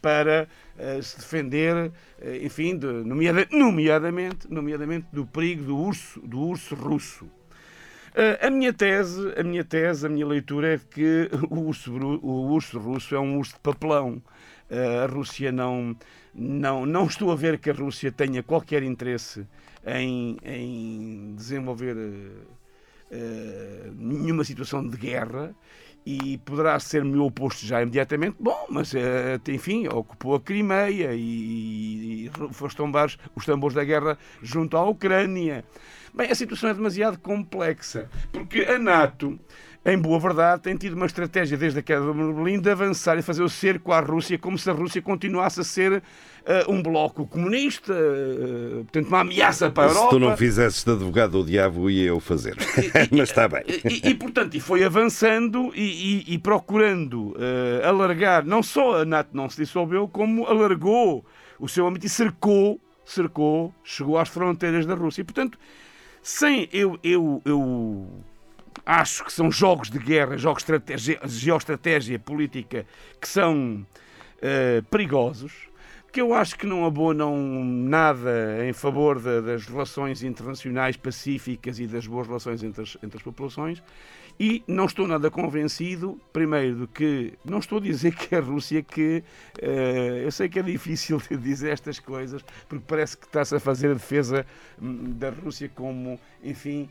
para 0.00 0.48
eh, 0.78 1.00
se 1.02 1.18
defender, 1.18 1.92
eh, 2.20 2.40
enfim, 2.42 2.76
de, 2.76 2.86
nomeada- 2.86 3.46
nomeadamente, 3.50 4.50
nomeadamente 4.50 5.06
do 5.12 5.26
perigo 5.26 5.64
do 5.64 5.76
urso, 5.76 6.20
do 6.20 6.40
urso 6.40 6.74
russo. 6.74 7.26
Eh, 8.14 8.46
a 8.46 8.50
minha 8.50 8.72
tese, 8.72 9.32
a 9.36 9.42
minha 9.42 9.64
tese, 9.64 10.06
a 10.06 10.08
minha 10.08 10.26
leitura 10.26 10.74
é 10.74 10.78
que 10.78 11.28
o 11.50 11.60
urso, 11.60 11.92
o 11.92 12.50
urso 12.52 12.78
russo 12.78 13.14
é 13.14 13.20
um 13.20 13.38
urso 13.38 13.54
de 13.54 13.60
papelão. 13.60 14.22
A 15.02 15.06
Rússia 15.12 15.50
não, 15.50 15.96
não, 16.32 16.86
não 16.86 17.06
estou 17.06 17.32
a 17.32 17.34
ver 17.34 17.58
que 17.58 17.70
a 17.70 17.72
Rússia 17.72 18.12
tenha 18.12 18.40
qualquer 18.40 18.84
interesse 18.84 19.44
em, 19.84 20.36
em 20.44 21.34
desenvolver 21.34 21.96
nenhuma 23.96 24.44
situação 24.44 24.86
de 24.86 24.96
guerra 24.96 25.54
e 26.04 26.38
poderá 26.38 26.78
ser-me 26.80 27.16
o 27.16 27.24
oposto 27.24 27.66
já 27.66 27.82
imediatamente. 27.82 28.36
Bom, 28.40 28.66
mas 28.70 28.94
eh, 28.94 29.38
enfim, 29.48 29.86
ocupou 29.88 30.34
a 30.34 30.40
Crimeia 30.40 31.12
e, 31.14 32.09
e 32.50 32.54
foste 32.54 32.76
tombar 32.76 33.10
os 33.34 33.44
tambores 33.44 33.74
da 33.74 33.84
guerra 33.84 34.18
junto 34.42 34.76
à 34.76 34.84
Ucrânia. 34.84 35.64
Bem, 36.14 36.30
a 36.30 36.34
situação 36.34 36.70
é 36.70 36.74
demasiado 36.74 37.18
complexa, 37.18 38.08
porque 38.32 38.62
a 38.62 38.78
NATO, 38.80 39.38
em 39.86 39.96
boa 39.96 40.18
verdade, 40.18 40.62
tem 40.62 40.76
tido 40.76 40.94
uma 40.94 41.06
estratégia 41.06 41.56
desde 41.56 41.78
a 41.78 41.82
queda 41.82 42.00
do 42.04 42.12
Muro 42.14 42.30
de 42.34 42.34
Berlim 42.42 42.60
de 42.60 42.68
avançar 42.68 43.16
e 43.16 43.22
fazer 43.22 43.42
o 43.44 43.48
cerco 43.48 43.92
à 43.92 44.00
Rússia 44.00 44.36
como 44.36 44.58
se 44.58 44.68
a 44.68 44.72
Rússia 44.72 45.00
continuasse 45.00 45.60
a 45.60 45.64
ser 45.64 46.02
eh, 46.44 46.64
um 46.68 46.82
bloco 46.82 47.24
comunista, 47.28 47.92
eh, 47.94 48.78
portanto, 48.82 49.06
uma 49.06 49.20
ameaça 49.20 49.70
para 49.70 49.84
a 49.86 49.88
Se 49.90 49.94
Europa. 49.94 50.10
tu 50.10 50.18
não 50.18 50.36
fizesses 50.36 50.82
de 50.82 50.90
advogado 50.90 51.30
do 51.30 51.44
diabo, 51.44 51.88
ia 51.88 52.08
eu 52.08 52.18
fazer. 52.18 52.56
Mas 53.12 53.28
está 53.30 53.46
bem. 53.46 53.62
E, 53.88 54.08
e, 54.10 54.14
portanto, 54.16 54.56
e 54.56 54.60
foi 54.60 54.82
avançando 54.82 55.70
e, 55.76 56.24
e- 56.28 56.34
e 56.34 56.38
procurando 56.38 57.36
eh, 57.38 57.86
alargar, 57.86 58.44
não 58.44 58.64
só 58.64 59.02
a 59.02 59.04
NATO 59.04 59.30
não 59.32 59.48
se 59.48 59.58
dissolveu, 59.58 60.08
como 60.08 60.44
alargou 60.46 61.24
o 61.60 61.68
seu 61.68 61.86
âmbito 61.86 62.06
e 62.06 62.08
cercou, 62.08 62.80
cercou, 63.04 63.74
chegou 63.84 64.18
às 64.18 64.28
fronteiras 64.28 64.86
da 64.86 64.94
Rússia. 64.94 65.20
E, 65.20 65.24
portanto, 65.24 65.58
sem 66.22 66.68
eu, 66.72 66.98
eu, 67.02 67.42
eu 67.44 68.08
acho 68.84 69.24
que 69.24 69.32
são 69.32 69.50
jogos 69.50 69.90
de 69.90 69.98
guerra, 69.98 70.36
jogos 70.36 70.62
de 70.64 70.72
estratégia, 70.72 71.20
geoestratégia 71.24 72.18
política 72.18 72.86
que 73.20 73.28
são 73.28 73.86
eh, 74.42 74.82
perigosos, 74.90 75.52
que 76.12 76.20
eu 76.20 76.34
acho 76.34 76.58
que 76.58 76.66
não 76.66 76.84
abonam 76.84 77.36
nada 77.64 78.66
em 78.66 78.72
favor 78.72 79.20
da- 79.20 79.40
das 79.40 79.66
relações 79.66 80.22
internacionais 80.22 80.96
pacíficas 80.96 81.78
e 81.78 81.86
das 81.86 82.06
boas 82.06 82.26
relações 82.26 82.62
entre 82.62 82.82
as, 82.82 82.96
entre 83.02 83.16
as 83.18 83.22
populações. 83.22 83.82
E 84.42 84.62
não 84.66 84.86
estou 84.86 85.06
nada 85.06 85.30
convencido, 85.30 86.18
primeiro, 86.32 86.74
de 86.80 86.86
que. 86.86 87.34
Não 87.44 87.58
estou 87.58 87.76
a 87.76 87.80
dizer 87.82 88.14
que 88.14 88.34
é 88.34 88.38
a 88.38 88.40
Rússia 88.40 88.82
que. 88.82 89.22
eh, 89.60 90.22
eu 90.24 90.32
sei 90.32 90.48
que 90.48 90.58
é 90.58 90.62
difícil 90.62 91.20
dizer 91.42 91.72
estas 91.72 91.98
coisas, 91.98 92.42
porque 92.66 92.84
parece 92.88 93.18
que 93.18 93.26
está-se 93.26 93.54
a 93.54 93.60
fazer 93.60 93.90
a 93.90 93.94
defesa 93.94 94.46
hum, 94.80 95.12
da 95.18 95.28
Rússia 95.28 95.68
como, 95.74 96.18
enfim. 96.42 96.88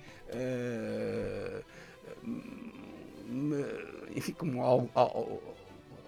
hum, 2.24 3.52
enfim, 4.16 4.34
como 4.34 4.62
algo. 4.64 4.90
algo- 4.94 5.42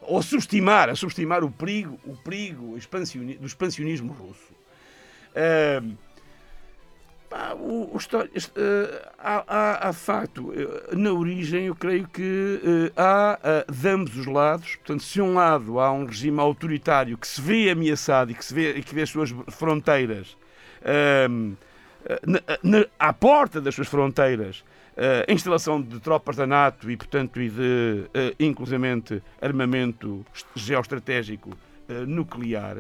ou 0.04 0.22
subestimar, 0.22 0.90
a 0.90 0.96
subestimar 0.96 1.44
o 1.44 1.52
perigo, 1.52 2.00
o 2.06 2.16
perigo 2.18 2.76
do 3.40 3.46
expansionismo 3.48 4.12
russo. 4.14 4.52
Ahm, 5.36 5.96
o, 7.60 7.90
o 7.94 7.98
histó- 7.98 8.28
este, 8.36 8.52
eh, 8.60 9.10
há, 9.18 9.44
há, 9.48 9.90
há 9.90 9.94
facto, 9.94 10.54
eh, 10.54 10.96
na 10.96 11.12
origem, 11.12 11.66
eu 11.68 11.76
creio 11.76 12.08
que 12.08 12.60
eh, 12.64 12.92
há 12.98 13.40
eh, 13.44 13.66
de 13.72 13.88
ambos 13.90 14.18
os 14.18 14.26
lados. 14.26 14.76
Portanto, 14.76 15.04
se 15.04 15.22
um 15.22 15.34
lado 15.36 15.80
há 15.80 15.92
um 15.92 16.06
regime 16.06 16.40
autoritário 16.40 17.18
que 17.18 17.28
se 17.28 17.42
vê 17.42 17.70
ameaçado 17.70 18.32
e 18.32 18.36
que, 18.36 18.44
se 18.44 18.54
vê, 18.54 18.72
e 18.78 18.84
que 18.84 18.94
vê 18.94 19.04
as 19.04 19.10
suas 19.10 19.30
fronteiras 19.50 20.36
ahm, 20.84 21.54
eh, 22.06 22.20
na- 22.26 22.42
na- 22.80 22.86
à 23.00 23.14
porta 23.14 23.62
das 23.62 23.76
suas 23.76 23.88
fronteiras 23.88 24.64
a 25.28 25.32
instalação 25.32 25.82
de 25.82 26.00
tropas 26.00 26.36
da 26.36 26.46
NATO 26.46 26.92
e, 26.92 26.98
portanto, 26.98 27.42
e 27.42 27.50
de, 27.50 28.04
eh, 28.14 28.36
inclusivamente, 28.40 29.24
armamento 29.42 30.24
est- 30.36 30.46
geoestratégico 30.54 31.50
nuclear. 32.06 32.78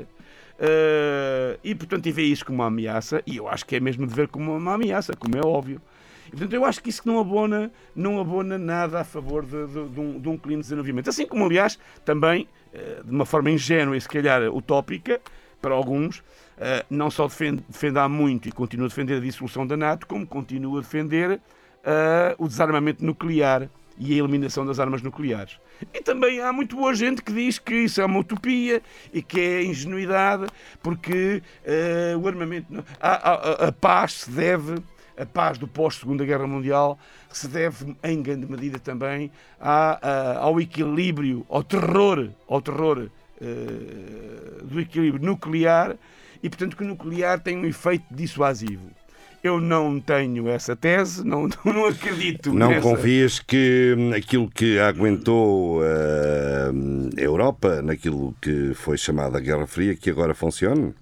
Eh, 0.64 1.58
e, 1.64 1.74
portanto, 1.74 2.06
e 2.06 2.12
vê 2.12 2.22
isso 2.22 2.46
como 2.46 2.60
uma 2.60 2.68
ameaça, 2.68 3.24
e 3.26 3.38
eu 3.38 3.48
acho 3.48 3.66
que 3.66 3.76
é 3.76 3.80
mesmo 3.80 4.06
de 4.06 4.14
ver 4.14 4.28
como 4.28 4.56
uma 4.56 4.76
ameaça, 4.76 5.14
como 5.16 5.36
é 5.36 5.42
óbvio. 5.42 5.82
E, 6.28 6.32
portanto, 6.32 6.54
eu 6.54 6.64
acho 6.64 6.82
que 6.84 6.90
isso 6.90 7.02
não 7.06 7.20
abona, 7.20 7.72
não 7.96 8.20
abona 8.22 8.58
nada 8.60 9.00
a 9.02 9.04
favor 9.04 9.44
de, 9.44 9.66
de- 9.68 9.90
de 9.90 10.00
um, 10.00 10.20
de 10.20 10.30
um 10.30 10.38
clima 10.38 10.58
de 10.62 10.68
desenvolvimento. 10.68 11.10
Assim 11.10 11.26
como, 11.26 11.46
aliás, 11.46 11.80
também, 12.06 12.48
eh, 12.74 13.02
de 13.04 13.12
uma 13.12 13.26
forma 13.26 13.50
ingênua 13.50 13.98
e 13.98 14.02
se 14.02 14.08
calhar 14.08 14.44
utópica, 14.54 15.20
para 15.60 15.74
alguns, 15.74 16.24
eh, 16.60 16.86
não 16.90 17.10
só 17.10 17.28
defende, 17.28 17.64
defende 17.68 17.98
há 17.98 18.08
muito 18.08 18.48
e 18.48 18.52
continua 18.52 18.86
a 18.86 18.90
defender 18.90 19.18
a 19.18 19.20
dissolução 19.20 19.66
da 19.66 19.76
NATO, 19.76 20.06
como 20.06 20.26
continua 20.28 20.80
a 20.80 20.82
defender 20.82 21.40
o 22.38 22.48
desarmamento 22.48 23.04
nuclear 23.04 23.68
e 24.04 24.14
a 24.14 24.18
eliminação 24.18 24.66
das 24.66 24.80
armas 24.80 25.02
nucleares. 25.04 25.58
E 25.94 26.02
também 26.02 26.42
há 26.42 26.52
muito 26.52 26.76
boa 26.76 26.94
gente 26.96 27.22
que 27.22 27.32
diz 27.32 27.60
que 27.60 27.76
isso 27.76 28.02
é 28.02 28.06
uma 28.06 28.20
utopia 28.20 28.82
e 29.14 29.22
que 29.22 29.40
é 29.40 29.64
ingenuidade, 29.64 30.48
porque 30.82 31.44
eh, 31.64 32.16
o 32.20 32.28
armamento. 32.28 32.84
A, 33.00 33.32
a- 33.32 33.68
a 33.68 33.72
paz 33.72 34.14
se 34.22 34.32
deve. 34.32 34.76
A 35.18 35.26
paz 35.26 35.58
do 35.60 35.68
pós-Segunda 35.68 36.26
Guerra 36.26 36.48
Mundial 36.48 36.98
se 37.32 37.48
deve, 37.48 37.96
em 38.04 38.24
grande 38.24 38.50
medida, 38.50 38.80
também 38.80 39.30
à- 39.60 40.38
ao 40.40 40.60
equilíbrio, 40.60 41.46
ao 41.48 41.64
terror, 41.64 42.30
ao 42.48 42.60
terror 42.60 43.08
eh, 43.40 44.64
do 44.64 44.80
equilíbrio 44.80 45.24
nuclear 45.24 45.96
e, 46.42 46.50
portanto, 46.50 46.76
que 46.76 46.84
o 46.84 46.88
nuclear 46.88 47.40
tem 47.40 47.56
um 47.58 47.66
efeito 47.66 48.06
dissuasivo. 48.10 48.90
Eu 49.44 49.60
não 49.60 50.00
tenho 50.00 50.48
essa 50.50 50.76
tese, 50.76 51.26
não, 51.26 51.48
não 51.66 51.86
acredito 51.86 52.54
Não 52.54 52.70
nessa. 52.70 52.82
confias 52.82 53.40
que 53.40 53.96
hum, 53.98 54.14
aquilo 54.14 54.50
que 54.50 54.80
aguentou 54.80 55.82
eh, 55.84 56.72
a 57.18 57.22
Europa, 57.22 57.82
naquilo 57.82 58.36
que 58.42 58.74
foi 58.76 58.98
chamada 58.98 59.40
Guerra 59.40 59.66
Fria, 59.68 59.96
que 59.96 60.10
agora 60.10 60.34
funcione? 60.34 60.94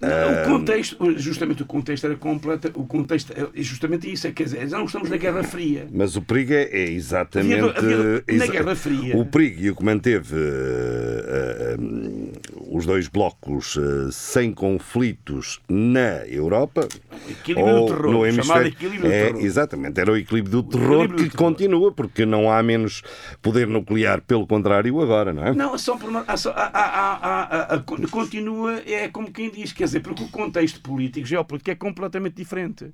Não, 0.00 0.08
o 0.42 0.58
contexto, 0.58 1.18
justamente 1.18 1.62
o 1.62 1.66
contexto 1.66 2.04
era 2.04 2.14
completa, 2.14 2.70
o 2.74 2.86
contexto 2.86 3.32
é 3.32 3.48
justamente 3.62 4.10
isso, 4.12 4.28
é, 4.28 4.30
quer 4.32 4.44
dizer, 4.44 4.68
não 4.68 4.84
estamos 4.84 5.10
na 5.10 5.16
Guerra 5.16 5.42
Fria. 5.42 5.88
Mas 5.92 6.14
o 6.14 6.22
perigo 6.22 6.52
é, 6.52 6.62
é 6.70 6.88
exatamente. 6.90 7.58
Havia- 7.60 7.78
havia- 7.78 8.24
na 8.28 8.44
exa- 8.44 8.46
Guerra 8.52 8.76
Fria. 8.76 9.16
O 9.16 9.26
perigo 9.26 9.60
e 9.60 9.70
o 9.70 9.74
que 9.76 9.84
manteve 9.84 10.36
eh, 10.36 11.76
hum, 11.80 12.32
os 12.70 12.86
dois 12.86 13.08
blocos 13.08 13.76
eh, 13.76 14.08
sem 14.12 14.52
conflitos 14.52 15.60
na 15.68 16.24
Europa. 16.26 16.86
Equilíbrio 17.28 17.74
do 17.74 17.80
ou 17.80 17.86
terror, 17.88 18.02
no 18.12 18.18
chamado 18.18 18.28
hemisfério. 18.28 18.68
equilíbrio 18.68 19.00
do 19.02 19.12
é, 19.12 19.26
terror. 19.26 19.44
Exatamente, 19.44 20.00
era 20.00 20.12
o 20.12 20.16
equilíbrio 20.16 20.62
do 20.62 20.62
terror 20.62 20.84
equilíbrio 21.04 21.16
do 21.18 21.24
que 21.24 21.36
terror. 21.36 21.50
continua, 21.52 21.92
porque 21.92 22.24
não 22.24 22.50
há 22.50 22.62
menos 22.62 23.02
poder 23.42 23.66
nuclear, 23.66 24.20
pelo 24.22 24.46
contrário, 24.46 25.00
agora, 25.00 25.32
não 25.32 25.44
é? 25.44 25.52
Não, 25.54 25.76
só 25.76 25.96
por 25.96 26.08
uma, 26.08 26.24
há 26.26 26.34
há- 26.34 27.74
há- 27.74 27.78
continua, 28.10 28.80
é 28.86 29.08
como 29.08 29.30
quem 29.32 29.50
diz, 29.50 29.72
quer 29.72 29.87
dizer, 29.88 30.00
porque 30.00 30.22
o 30.22 30.28
contexto 30.28 30.80
político, 30.80 31.26
geopolítico, 31.26 31.70
é 31.70 31.74
completamente 31.74 32.34
diferente. 32.34 32.92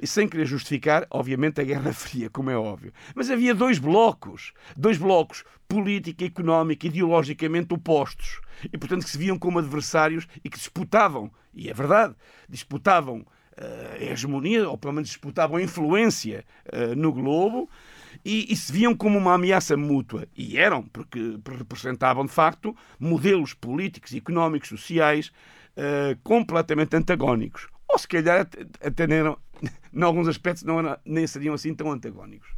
E 0.00 0.06
sem 0.06 0.28
querer 0.28 0.46
justificar, 0.46 1.06
obviamente, 1.10 1.60
a 1.60 1.64
Guerra 1.64 1.92
Fria, 1.92 2.28
como 2.28 2.50
é 2.50 2.56
óbvio. 2.56 2.92
Mas 3.14 3.30
havia 3.30 3.54
dois 3.54 3.78
blocos, 3.78 4.52
dois 4.76 4.98
blocos 4.98 5.44
político, 5.72 6.22
económico, 6.22 6.86
ideologicamente 6.86 7.72
opostos. 7.72 8.40
E, 8.70 8.76
portanto, 8.76 9.04
que 9.04 9.10
se 9.10 9.16
viam 9.16 9.38
como 9.38 9.58
adversários 9.58 10.26
e 10.44 10.50
que 10.50 10.58
disputavam, 10.58 11.30
e 11.54 11.70
é 11.70 11.74
verdade, 11.74 12.14
disputavam 12.48 13.24
ah, 13.56 13.94
a 13.94 14.04
hegemonia, 14.04 14.68
ou 14.68 14.76
pelo 14.76 14.92
menos 14.92 15.08
disputavam 15.08 15.56
a 15.56 15.62
influência 15.62 16.44
ah, 16.70 16.94
no 16.94 17.12
globo, 17.12 17.70
e, 18.22 18.52
e 18.52 18.56
se 18.56 18.70
viam 18.70 18.94
como 18.94 19.16
uma 19.18 19.32
ameaça 19.32 19.76
mútua. 19.76 20.28
E 20.36 20.58
eram, 20.58 20.82
porque 20.82 21.38
representavam, 21.58 22.26
de 22.26 22.32
facto, 22.32 22.76
modelos 23.00 23.54
políticos, 23.54 24.14
económicos, 24.14 24.68
sociais 24.68 25.32
eh, 25.76 26.16
completamente 26.22 26.96
antagónicos. 26.96 27.68
Ou 27.88 27.98
se 27.98 28.08
calhar 28.08 28.48
até, 28.84 29.04
eram, 29.04 29.38
em 29.92 30.02
alguns 30.02 30.28
aspectos 30.28 30.62
não 30.64 30.78
eram- 30.78 30.98
nem 31.04 31.26
seriam 31.26 31.54
assim 31.54 31.74
tão 31.74 31.90
antagónicos. 31.90 32.48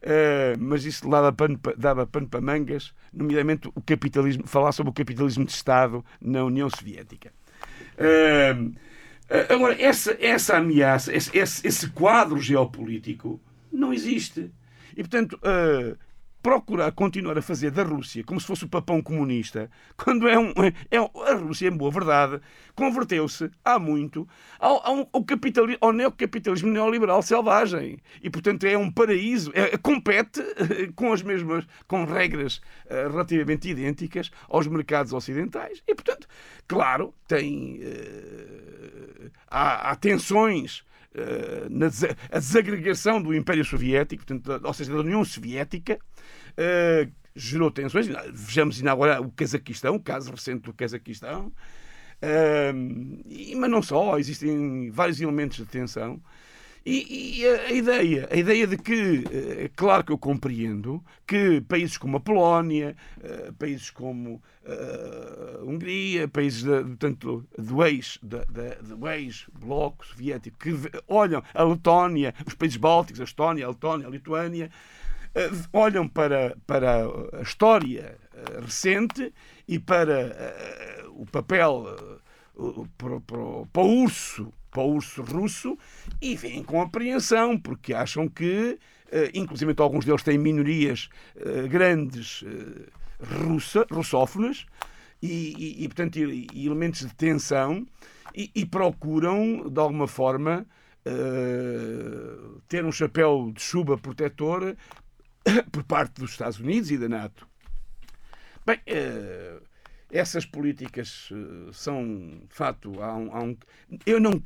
Eh, 0.00 0.54
mas 0.58 0.84
isso 0.84 1.08
dava 1.08 1.32
pano, 1.32 1.58
pa- 1.58 1.74
dava 1.76 2.06
pano 2.06 2.28
para 2.28 2.40
mangas, 2.40 2.94
nomeadamente 3.12 3.68
o 3.74 3.80
capitalismo, 3.82 4.46
falar 4.46 4.72
sobre 4.72 4.90
o 4.90 4.94
capitalismo 4.94 5.44
de 5.44 5.52
Estado 5.52 6.04
na 6.20 6.44
União 6.44 6.70
Soviética. 6.70 7.32
Eh, 7.96 8.56
agora, 9.48 9.80
essa, 9.80 10.16
essa 10.20 10.56
ameaça, 10.56 11.14
esse, 11.14 11.36
esse, 11.36 11.66
esse 11.66 11.90
quadro 11.90 12.40
geopolítico 12.40 13.40
não 13.72 13.92
existe. 13.92 14.50
E, 14.92 15.02
portanto, 15.02 15.38
eh, 15.42 15.96
procurar 16.42 16.92
continuar 16.92 17.36
a 17.36 17.42
fazer 17.42 17.70
da 17.70 17.82
Rússia 17.82 18.22
como 18.24 18.40
se 18.40 18.46
fosse 18.46 18.64
o 18.64 18.68
papão 18.68 19.02
comunista, 19.02 19.70
quando 19.96 20.28
é 20.28 20.38
um. 20.38 20.52
É, 20.90 21.00
um- 21.00 21.10
a 21.26 21.34
Rússia, 21.34 21.68
em 21.68 21.76
boa 21.76 21.90
verdade, 21.90 22.40
converteu-se 22.74 23.50
há 23.64 23.78
muito 23.78 24.26
ao, 24.58 24.86
ao, 24.86 25.08
ao, 25.12 25.24
capitali- 25.24 25.76
ao 25.80 25.92
neocapitalismo 25.92 26.70
neoliberal 26.70 27.22
selvagem. 27.22 27.98
E, 28.22 28.30
portanto, 28.30 28.64
é 28.64 28.76
um 28.78 28.90
paraíso. 28.90 29.50
É, 29.54 29.76
compete 29.76 30.40
eh, 30.40 30.90
com 30.94 31.12
as 31.12 31.22
mesmas. 31.22 31.66
com 31.86 32.04
regras 32.04 32.60
eh, 32.88 33.08
relativamente 33.08 33.68
idênticas 33.68 34.30
aos 34.48 34.66
mercados 34.66 35.12
ocidentais. 35.12 35.82
E, 35.86 35.94
portanto, 35.94 36.26
claro, 36.66 37.12
tem. 37.26 37.80
eh, 37.82 39.30
há, 39.50 39.90
há 39.90 39.96
tensões 39.96 40.86
na 41.70 41.86
a 42.30 42.38
desagregação 42.38 43.20
do 43.20 43.34
Império 43.34 43.64
Soviético, 43.64 44.24
portanto, 44.24 44.60
ou 44.64 44.72
seja, 44.72 44.92
da 44.92 45.00
União 45.00 45.24
Soviética, 45.24 45.98
eh, 46.58 47.08
gerou 47.34 47.70
tensões. 47.70 48.08
Vejamos 48.34 48.84
agora 48.84 49.20
o 49.22 49.30
Cazaquistão, 49.30 49.94
o 49.94 50.00
caso 50.00 50.30
recente 50.32 50.62
do 50.62 50.72
Cazaquistão. 50.74 51.52
Eh, 52.20 52.72
e- 53.28 53.54
mas 53.54 53.70
não 53.70 53.80
só, 53.80 54.18
existem 54.18 54.90
vários 54.90 55.20
elementos 55.20 55.56
de 55.58 55.64
tensão. 55.66 56.20
E, 56.84 57.40
e 57.40 57.46
a, 57.46 57.54
a 57.66 57.72
ideia, 57.72 58.28
a 58.30 58.36
ideia 58.36 58.66
de 58.66 58.76
que, 58.78 59.24
eh, 59.30 59.64
é 59.64 59.70
claro 59.76 60.02
que 60.04 60.10
eu 60.12 60.18
compreendo, 60.18 61.04
que 61.26 61.60
países 61.60 61.96
como 61.98 62.16
a 62.16 62.20
Polónia, 62.20 62.96
eh, 63.22 63.52
países 63.58 63.90
como 63.90 64.42
a 64.66 65.64
Hungria, 65.64 66.26
países 66.28 66.62
da- 66.64 66.82
portanto, 66.82 67.46
do 67.58 67.84
ex, 67.84 68.18
ex-bloco 69.16 70.06
soviético, 70.06 70.58
que 70.58 70.74
olham 71.06 71.42
a 71.54 71.62
Letónia, 71.62 72.34
os 72.46 72.54
países 72.54 72.76
bálticos, 72.78 73.20
a 73.20 73.24
Estónia, 73.24 73.66
a 73.66 73.68
Letónia, 73.68 74.06
a 74.06 74.10
Lituânia, 74.10 74.70
olham 75.72 76.08
para, 76.08 76.56
para 76.66 77.04
a 77.32 77.42
história 77.42 78.18
eh, 78.34 78.60
recente 78.60 79.32
e 79.66 79.78
para 79.78 80.20
eh, 80.20 81.04
o 81.10 81.26
papel 81.26 81.84
eh, 81.88 82.28
para, 83.72 83.82
o 83.82 84.02
urso, 84.02 84.52
para 84.70 84.82
o 84.82 84.94
urso 84.94 85.22
russo 85.22 85.78
e 86.20 86.36
vêm 86.36 86.62
com 86.62 86.80
apreensão, 86.82 87.58
porque 87.58 87.94
acham 87.94 88.28
que, 88.28 88.78
eh, 89.12 89.30
inclusive 89.34 89.74
alguns 89.78 90.04
deles 90.04 90.22
têm 90.22 90.38
minorias 90.38 91.08
eh, 91.36 91.68
grandes 91.68 92.44
eh, 92.46 92.88
russa, 93.20 93.86
russófonas 93.90 94.66
e, 95.22 95.84
e- 95.84 95.88
portanto, 95.88 96.18
e- 96.18 96.46
elementos 96.54 97.00
de 97.00 97.14
tensão 97.14 97.86
e, 98.34 98.50
e 98.54 98.64
procuram, 98.66 99.68
de 99.68 99.80
alguma 99.80 100.06
forma, 100.06 100.66
eh, 101.04 102.36
ter 102.68 102.84
um 102.84 102.92
chapéu 102.92 103.50
de 103.54 103.60
chuva 103.62 103.96
protetor 103.96 104.76
por 105.72 105.84
parte 105.84 106.20
dos 106.20 106.30
Estados 106.32 106.58
Unidos 106.58 106.90
e 106.90 106.98
da 106.98 107.08
NATO. 107.08 107.46
Bem, 108.66 108.80
eh, 108.86 109.58
essas 110.10 110.44
políticas 110.44 111.30
eh, 111.32 111.70
são, 111.72 112.04
de 112.48 112.54
facto, 112.54 113.02
há 113.02 113.16
um, 113.16 113.34
há 113.34 113.42
um- 113.42 113.56
eu 114.06 114.20
não 114.20 114.42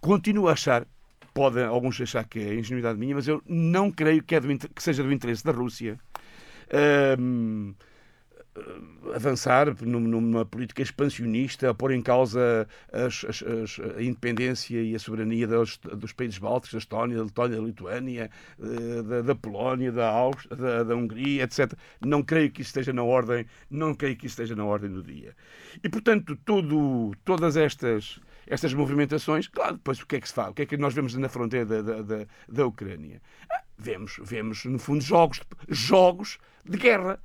continuo 0.00 0.48
a 0.48 0.52
achar, 0.52 0.86
podem 1.32 1.64
alguns 1.64 2.00
achar 2.00 2.24
que 2.24 2.38
é 2.40 2.54
ingenuidade 2.54 2.98
minha, 2.98 3.14
mas 3.14 3.28
eu 3.28 3.42
não 3.46 3.90
creio 3.90 4.22
que, 4.22 4.34
é 4.34 4.40
do 4.40 4.48
que 4.68 4.82
seja 4.82 5.02
do 5.02 5.12
interesse 5.12 5.44
da 5.44 5.52
Rússia 5.52 5.98
ehm, 6.70 7.70
eh, 7.70 7.84
avançar 9.14 9.74
num- 9.82 10.00
numa 10.00 10.44
política 10.44 10.82
expansionista, 10.82 11.70
a 11.70 11.74
pôr 11.74 11.92
em 11.92 12.02
causa 12.02 12.66
as- 12.92 13.24
as- 13.28 13.42
as- 13.42 13.80
a 13.96 14.02
independência 14.02 14.80
e 14.80 14.94
a 14.94 14.98
soberania 14.98 15.46
dos, 15.46 15.78
dos 15.78 16.12
países 16.12 16.38
bálticos, 16.38 16.72
da 16.72 16.78
Estónia, 16.78 17.16
da 17.16 17.24
Letónia, 17.24 17.56
da 17.56 17.62
Lituânia, 17.62 18.30
eh, 18.60 19.02
da, 19.02 19.22
da 19.22 19.34
Polónia, 19.34 19.90
da, 19.92 20.08
Áustria, 20.08 20.56
da, 20.56 20.82
da 20.84 20.94
Hungria, 20.96 21.44
etc. 21.44 21.72
Não 22.00 22.22
creio 22.22 22.50
que 22.50 22.60
isso 22.60 22.68
esteja 22.70 22.92
na 22.92 23.02
ordem, 23.02 23.46
não 23.70 23.94
creio 23.94 24.16
que 24.16 24.26
isso 24.26 24.34
esteja 24.34 24.54
na 24.54 24.64
ordem 24.64 24.90
do 24.90 25.02
dia. 25.02 25.34
E, 25.82 25.88
portanto, 25.88 26.36
todo, 26.44 27.12
todas 27.24 27.56
estas, 27.56 28.20
estas 28.46 28.72
movimentações, 28.74 29.48
claro, 29.48 29.74
depois 29.76 30.00
o 30.00 30.06
que 30.06 30.16
é 30.16 30.20
que 30.20 30.28
se 30.28 30.34
faz? 30.34 30.50
O 30.50 30.54
que 30.54 30.62
é 30.62 30.66
que 30.66 30.76
nós 30.76 30.94
vemos 30.94 31.14
na 31.14 31.28
fronteira 31.28 31.64
da, 31.66 31.82
da, 31.82 32.02
da, 32.02 32.26
da 32.48 32.66
Ucrânia? 32.66 33.20
Ah, 33.50 33.62
Vemos, 33.80 34.18
vemos, 34.24 34.64
no 34.64 34.76
fundo, 34.78 35.00
jogos, 35.00 35.40
jogos 35.68 36.38
de 36.64 36.76
guerra. 36.76 37.20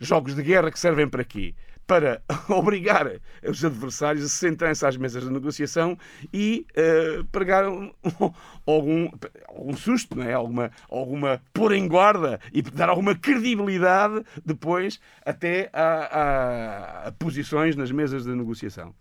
Jogos 0.00 0.34
de 0.34 0.42
guerra 0.42 0.70
que 0.70 0.78
servem 0.78 1.08
para 1.08 1.24
quê? 1.24 1.54
Para 1.86 2.20
obrigar 2.48 3.08
os 3.48 3.64
adversários 3.64 4.24
a 4.24 4.28
se 4.28 4.34
sentarem-se 4.36 4.84
às 4.84 4.96
mesas 4.96 5.22
de 5.24 5.30
negociação 5.30 5.96
e 6.32 6.66
eh, 6.74 7.22
pregar 7.30 7.68
um- 7.68 7.92
algum, 8.66 9.08
algum 9.48 9.76
susto, 9.76 10.16
não 10.18 10.24
é? 10.24 10.32
alguma, 10.32 10.70
alguma 10.90 11.40
pôr 11.54 11.72
em 11.72 11.86
guarda 11.86 12.40
e 12.52 12.60
dar 12.62 12.88
alguma 12.88 13.14
credibilidade 13.14 14.24
depois 14.44 14.98
até 15.24 15.70
a, 15.72 15.84
a- 15.84 17.08
a 17.08 17.12
posições 17.12 17.76
nas 17.76 17.92
mesas 17.92 18.24
de 18.24 18.30
negociação. 18.34 18.92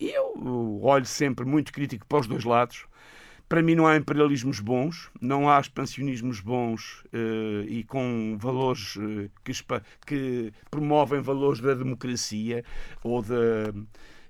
E 0.00 0.10
eu 0.10 0.80
olho 0.82 1.06
sempre 1.06 1.44
muito 1.44 1.72
crítico 1.72 2.06
para 2.06 2.18
os 2.18 2.26
dois 2.26 2.44
lados. 2.44 2.84
Para 3.48 3.62
mim 3.62 3.74
não 3.74 3.86
há 3.86 3.96
imperialismos 3.96 4.60
bons, 4.60 5.10
não 5.20 5.48
há 5.48 5.58
expansionismos 5.58 6.40
bons 6.40 7.02
eh, 7.12 7.64
e 7.66 7.84
com 7.84 8.36
valores 8.38 8.96
eh, 8.98 9.30
que, 9.42 9.52
que 10.06 10.52
promovem 10.70 11.20
valores 11.22 11.60
da 11.60 11.72
democracia 11.72 12.62
ou 13.02 13.22
da 13.22 13.72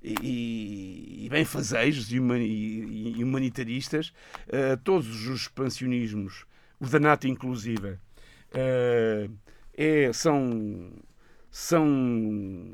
e, 0.00 0.14
e 1.24 1.28
e, 2.40 3.14
e- 3.18 3.24
humanitaristas. 3.24 4.12
Eh, 4.48 4.76
todos 4.76 5.26
os 5.26 5.42
expansionismos, 5.42 6.44
o 6.78 6.86
da 6.86 7.00
NATO 7.00 7.26
inclusive, 7.26 7.98
é- 9.76 10.12
são 10.12 10.92
são 11.50 12.72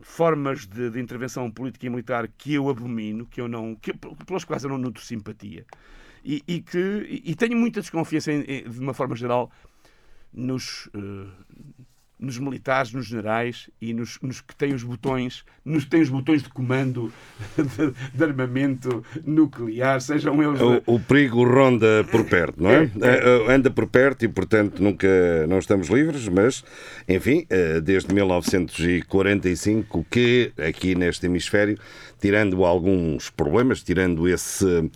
formas 0.00 0.66
de, 0.66 0.90
de 0.90 1.00
intervenção 1.00 1.50
política 1.50 1.86
e 1.86 1.90
militar 1.90 2.28
que 2.28 2.54
eu 2.54 2.68
abomino, 2.68 3.26
que 3.26 3.40
eu 3.40 3.48
não, 3.48 3.74
que, 3.76 3.92
pelas 4.26 4.44
quais 4.44 4.62
eu 4.64 4.70
não 4.70 4.78
nutro 4.78 5.02
simpatia. 5.02 5.64
E, 6.24 6.42
e 6.48 6.60
que 6.62 7.22
e 7.24 7.34
tenho 7.34 7.56
muita 7.56 7.80
desconfiança 7.80 8.32
em- 8.32 8.68
de 8.68 8.80
uma 8.80 8.94
forma 8.94 9.14
geral 9.14 9.50
nos, 10.32 10.88
eh, 10.94 11.30
nos 12.18 12.38
militares, 12.38 12.92
nos 12.92 13.06
generais 13.06 13.68
e 13.80 13.92
nos, 13.92 14.18
nos 14.22 14.40
que 14.40 14.54
têm 14.54 14.72
os 14.72 14.82
botões, 14.82 15.44
nos 15.64 15.84
que 15.84 15.90
têm 15.90 16.00
os 16.02 16.08
botões 16.08 16.42
de 16.42 16.48
comando 16.48 17.12
de, 17.56 18.16
de 18.16 18.24
armamento 18.24 19.04
nuclear, 19.24 20.00
sejam 20.00 20.42
eles. 20.42 20.60
O, 20.60 20.82
o 20.94 21.00
perigo 21.00 21.44
ronda 21.44 22.04
por 22.10 22.24
perto, 22.24 22.62
não 22.62 22.70
é? 22.70 22.84
Eh, 22.84 23.52
Anda 23.52 23.70
por 23.70 23.86
perto 23.86 24.24
e, 24.24 24.28
portanto, 24.28 24.82
nunca 24.82 25.08
não 25.48 25.58
estamos 25.58 25.88
livres, 25.88 26.28
mas, 26.28 26.64
enfim, 27.08 27.46
eh, 27.50 27.80
desde 27.80 28.14
1945 28.14 30.06
que 30.10 30.52
aqui 30.56 30.94
neste 30.94 31.26
hemisfério, 31.26 31.78
tirando 32.20 32.64
alguns 32.64 33.28
problemas, 33.30 33.82
tirando 33.82 34.28
esse 34.28 34.90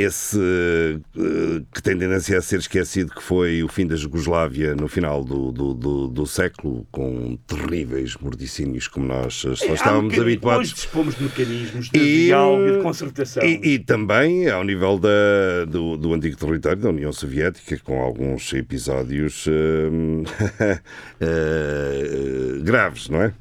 esse 0.00 0.38
eh, 0.38 1.62
que 1.74 1.82
tem 1.82 1.98
tendência 1.98 2.38
a 2.38 2.42
ser 2.42 2.58
esquecido, 2.60 3.12
que 3.14 3.22
foi 3.22 3.62
o 3.62 3.68
fim 3.68 3.86
da 3.86 3.96
Jugoslávia 3.96 4.74
no 4.74 4.88
final 4.88 5.24
do, 5.24 5.50
do, 5.52 5.74
do, 5.74 6.08
do 6.08 6.26
século, 6.26 6.86
com 6.90 7.36
terríveis 7.46 8.16
mordicínios 8.16 8.86
como 8.88 9.06
nós 9.06 9.34
só 9.34 9.48
Há 9.50 9.54
estávamos 9.54 10.12
mecanismos- 10.12 10.18
habituados. 10.20 10.60
Hoje 10.68 10.74
dispomos 10.74 11.14
de 11.16 11.24
mecanismos 11.24 11.90
de 11.90 11.98
E, 11.98 12.26
diálogo 12.26 12.66
e 12.68 12.72
de 12.76 12.82
concertação. 12.82 13.42
E, 13.42 13.74
e 13.74 13.78
também 13.78 14.48
ao 14.48 14.62
nível 14.64 14.98
da, 14.98 15.64
do, 15.68 15.96
do 15.96 16.14
antigo 16.14 16.36
território 16.36 16.80
da 16.80 16.88
União 16.90 17.12
Soviética, 17.12 17.78
com 17.82 18.00
alguns 18.00 18.52
episódios 18.52 19.46
hum, 19.48 20.22
eh, 21.20 22.60
graves, 22.62 23.08
não 23.08 23.22
é? 23.22 23.32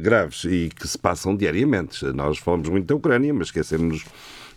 Graves 0.00 0.44
e 0.44 0.70
que 0.74 0.86
se 0.86 0.98
passam 0.98 1.36
diariamente. 1.36 2.04
Nós 2.06 2.38
falamos 2.38 2.68
muito 2.68 2.86
da 2.86 2.94
Ucrânia, 2.94 3.32
mas 3.34 3.48
esquecemos 3.48 4.04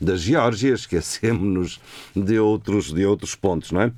da 0.01 0.15
Geórgia, 0.15 0.73
esquecemos 0.73 1.79
de 2.15 2.39
outros, 2.39 2.91
de 2.91 3.05
outros 3.05 3.35
pontos, 3.35 3.71
não 3.71 3.81
é? 3.83 3.91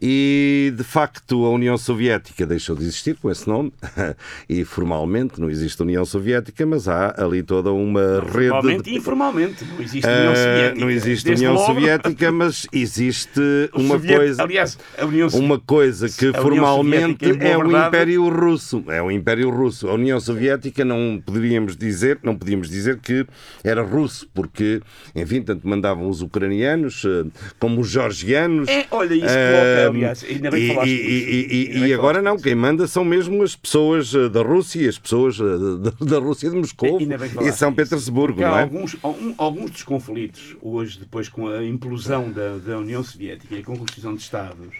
E, 0.00 0.72
de 0.76 0.84
facto, 0.84 1.44
a 1.44 1.50
União 1.50 1.76
Soviética 1.76 2.46
deixou 2.46 2.76
de 2.76 2.82
existir 2.84 3.16
com 3.16 3.30
esse 3.30 3.48
nome, 3.48 3.72
e 4.48 4.64
formalmente 4.64 5.40
não 5.40 5.50
existe 5.50 5.82
União 5.82 6.04
Soviética, 6.04 6.64
mas 6.64 6.88
há 6.88 7.14
ali 7.22 7.42
toda 7.42 7.72
uma 7.72 8.20
rede... 8.20 8.48
Formalmente 8.50 8.82
de- 8.84 8.90
e 8.90 8.96
informalmente. 8.96 9.64
Não 9.64 9.80
existe 9.82 10.06
União 10.06 10.32
ah, 10.32 10.36
Soviética. 10.36 10.80
não 10.80 10.90
existe 10.90 11.30
União 11.30 11.54
logo, 11.54 11.66
Soviética, 11.66 12.32
mas 12.32 12.66
existe 12.72 13.40
uma 13.74 13.88
soviet- 13.96 14.16
coisa. 14.16 14.42
Aliás, 14.42 14.78
a 14.96 15.04
União 15.04 15.28
Uma 15.34 15.58
coisa 15.58 16.08
que 16.08 16.26
a 16.26 16.28
União 16.30 16.42
formalmente 16.42 17.24
é 17.24 17.56
o 17.56 17.62
verdade- 17.62 17.88
Império 17.88 18.28
Russo. 18.28 18.84
É 18.88 19.02
o 19.02 19.10
Império 19.10 19.50
Russo. 19.50 19.88
A 19.88 19.94
União 19.94 20.20
Soviética 20.20 20.84
não 20.84 21.20
poderíamos 21.24 21.76
dizer, 21.76 22.18
não 22.22 22.36
podíamos 22.36 22.68
dizer 22.70 22.98
que 23.00 23.26
era 23.64 23.82
russo, 23.82 24.28
porque, 24.32 24.80
enfim, 25.14 25.42
tanto 25.48 25.66
mandavam 25.68 26.08
os 26.08 26.22
ucranianos 26.22 27.04
eh, 27.04 27.24
como 27.58 27.80
os 27.80 27.88
georgianos. 27.90 28.68
É, 28.68 28.86
olha, 28.90 29.14
isso 29.14 29.24
Ah, 29.26 29.82
coloca, 29.82 29.96
aliás, 29.96 30.24
ainda 30.28 30.50
bem 30.50 30.60
que 30.60 30.66
e, 30.66 30.74
falaste 30.74 30.90
e- 30.90 31.46
e- 31.82 31.88
e- 31.88 31.94
agora 31.94 32.20
não, 32.22 32.36
quem 32.36 32.54
manda 32.54 32.86
são 32.86 33.04
mesmo 33.04 33.42
as 33.42 33.56
pessoas 33.56 34.14
eh, 34.14 34.28
da 34.28 34.42
Rússia, 34.42 34.88
as 34.88 34.98
pessoas 34.98 35.38
eh, 35.40 36.04
da, 36.04 36.18
Rússia 36.18 36.50
de 36.50 36.56
Moscou 36.56 36.98
e 37.00 37.52
São. 37.52 37.72
Petersburgo, 37.72 38.40
não 38.40 38.58
é? 38.58 38.62
alguns, 38.62 38.96
alguns 39.36 39.70
dos 39.70 39.82
conflitos, 39.82 40.56
hoje, 40.60 40.98
depois 40.98 41.28
com 41.28 41.48
a 41.48 41.64
implosão 41.64 42.30
da, 42.30 42.56
da 42.58 42.78
União 42.78 43.02
Soviética 43.02 43.54
e 43.54 43.60
a 43.60 43.62
constituição 43.62 44.14
de 44.14 44.20
Estados, 44.22 44.74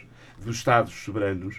dos 0.45 0.57
Estados 0.57 0.93
soberanos, 0.95 1.57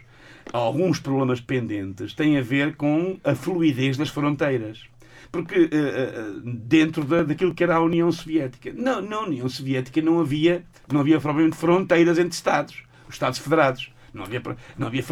alguns 0.52 1.00
problemas 1.00 1.40
pendentes 1.40 2.14
têm 2.14 2.38
a 2.38 2.42
ver 2.42 2.76
com 2.76 3.18
a 3.24 3.34
fluidez 3.36 3.98
das 3.98 4.10
fronteiras. 4.10 4.89
Porque 5.32 5.56
eh, 5.56 5.70
eh, 5.72 6.14
dentro 6.44 7.04
da, 7.04 7.24
daquilo 7.24 7.54
que 7.54 7.64
era 7.64 7.76
a 7.76 7.82
União 7.82 8.12
Soviética, 8.12 8.74
não, 8.74 9.02
na 9.02 9.20
União 9.22 9.48
Soviética 9.48 10.02
não 10.02 10.20
havia, 10.20 10.64
não 10.92 11.02
havia 11.02 11.20
propriamente 11.20 11.56
fronteiras 11.56 12.18
entre 12.18 12.34
Estados, 12.34 12.84
os 13.08 13.14
Estados 13.16 13.38
federados. 13.40 13.92
Não 14.12 14.24
havia, 14.24 14.42
não 14.78 14.88
havia 14.88 15.04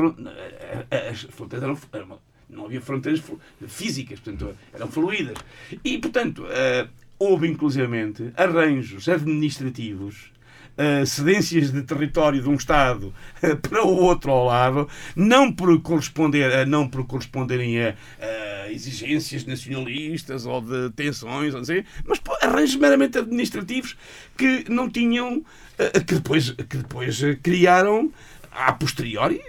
eh, 0.90 1.10
as 1.10 1.22
fronteiras 1.22 1.64
eram, 1.64 1.78
eram- 1.94 2.20
não 2.50 2.66
havia 2.66 2.82
fronteiras 2.82 3.22
físicas, 3.68 4.20
portanto, 4.20 4.58
eram 4.74 4.88
fluídas. 4.88 5.38
E, 5.84 6.00
portanto, 6.00 6.46
eh, 6.50 6.88
houve 7.20 7.48
inclusivamente 7.48 8.32
arranjos 8.36 9.08
administrativos, 9.08 10.32
eh, 10.78 11.04
cedências 11.08 11.72
de 11.72 11.82
território 11.82 12.40
de 12.40 12.48
um 12.48 12.54
Estado 12.54 13.12
eh, 13.42 13.56
para 13.56 13.84
o 13.84 13.96
outro 13.96 14.30
ao 14.30 14.46
lado, 14.46 14.88
não 15.16 15.52
por 15.52 15.82
corresponder, 15.82 16.68
não 16.68 16.88
por 16.88 17.04
corresponderem 17.08 17.82
a, 17.82 17.96
a 18.20 18.72
exigências 18.72 19.44
nacionalistas 19.44 20.46
ou 20.46 20.62
de 20.62 20.92
tensões, 20.92 21.56
ou 21.56 21.66
sei, 21.66 21.84
mas 22.06 22.20
por 22.20 22.38
arranjos 22.44 22.76
meramente 22.76 23.18
administrativos 23.18 23.98
que 24.38 24.66
não 24.70 24.88
tinham, 24.88 25.44
eh, 25.80 26.00
que 26.00 26.14
depois, 26.14 26.52
que 26.52 26.78
depois 26.78 27.22
criaram 27.42 28.12
a 28.52 28.72
posteriori, 28.72 29.42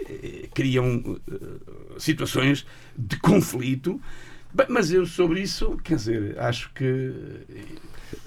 criam 0.55 1.21
situações 1.99 2.67
de 2.97 3.19
conflito. 3.19 4.01
Mas 4.69 4.91
eu 4.91 5.05
sobre 5.05 5.43
isso, 5.43 5.79
quer 5.85 5.97
dizer, 5.97 6.39
acho 6.39 6.71
que 6.75 7.13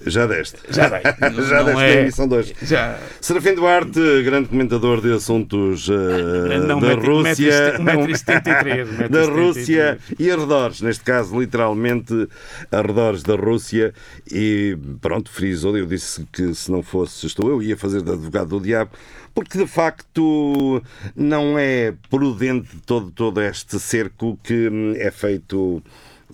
Já 0.06 0.26
deste. 0.26 0.56
já 0.68 0.88
dei. 0.88 1.00
Já 1.44 1.62
deste 1.62 1.80
é- 1.82 1.98
a 1.98 2.00
emissão 2.02 2.26
de 2.28 2.34
hoje. 2.34 2.54
Já. 2.62 2.98
Serafim 3.20 3.54
Duarte, 3.54 4.00
grande 4.24 4.48
comentador 4.48 5.00
de 5.00 5.12
assuntos 5.12 5.88
eh, 5.88 6.58
Não, 6.58 6.80
da 6.80 6.88
metro- 6.88 7.18
Rússia, 7.18 7.78
da 9.10 9.24
Rússia 9.24 9.98
e 10.18 10.30
arredores, 10.30 10.80
neste 10.80 11.04
caso 11.04 11.38
literalmente 11.38 12.28
arredores 12.70 13.22
da 13.22 13.34
Rússia 13.36 13.92
e 14.30 14.76
pronto, 15.00 15.30
frisou, 15.30 15.76
eu 15.76 15.86
disse 15.86 16.26
que 16.32 16.54
se 16.54 16.70
não 16.70 16.82
fosse 16.82 17.26
estou 17.26 17.48
eu 17.48 17.62
ia 17.62 17.76
fazer 17.76 18.02
de 18.02 18.10
advogado 18.10 18.48
do 18.50 18.60
diabo 18.60 18.90
porque 19.34 19.56
de 19.56 19.66
facto 19.66 20.82
não 21.16 21.58
é 21.58 21.94
prudente 22.10 22.68
todo, 22.84 23.10
todo 23.10 23.40
este 23.40 23.78
cerco 23.80 24.38
que 24.42 24.68
hum, 24.68 24.94
é 24.96 25.10
feito 25.10 25.82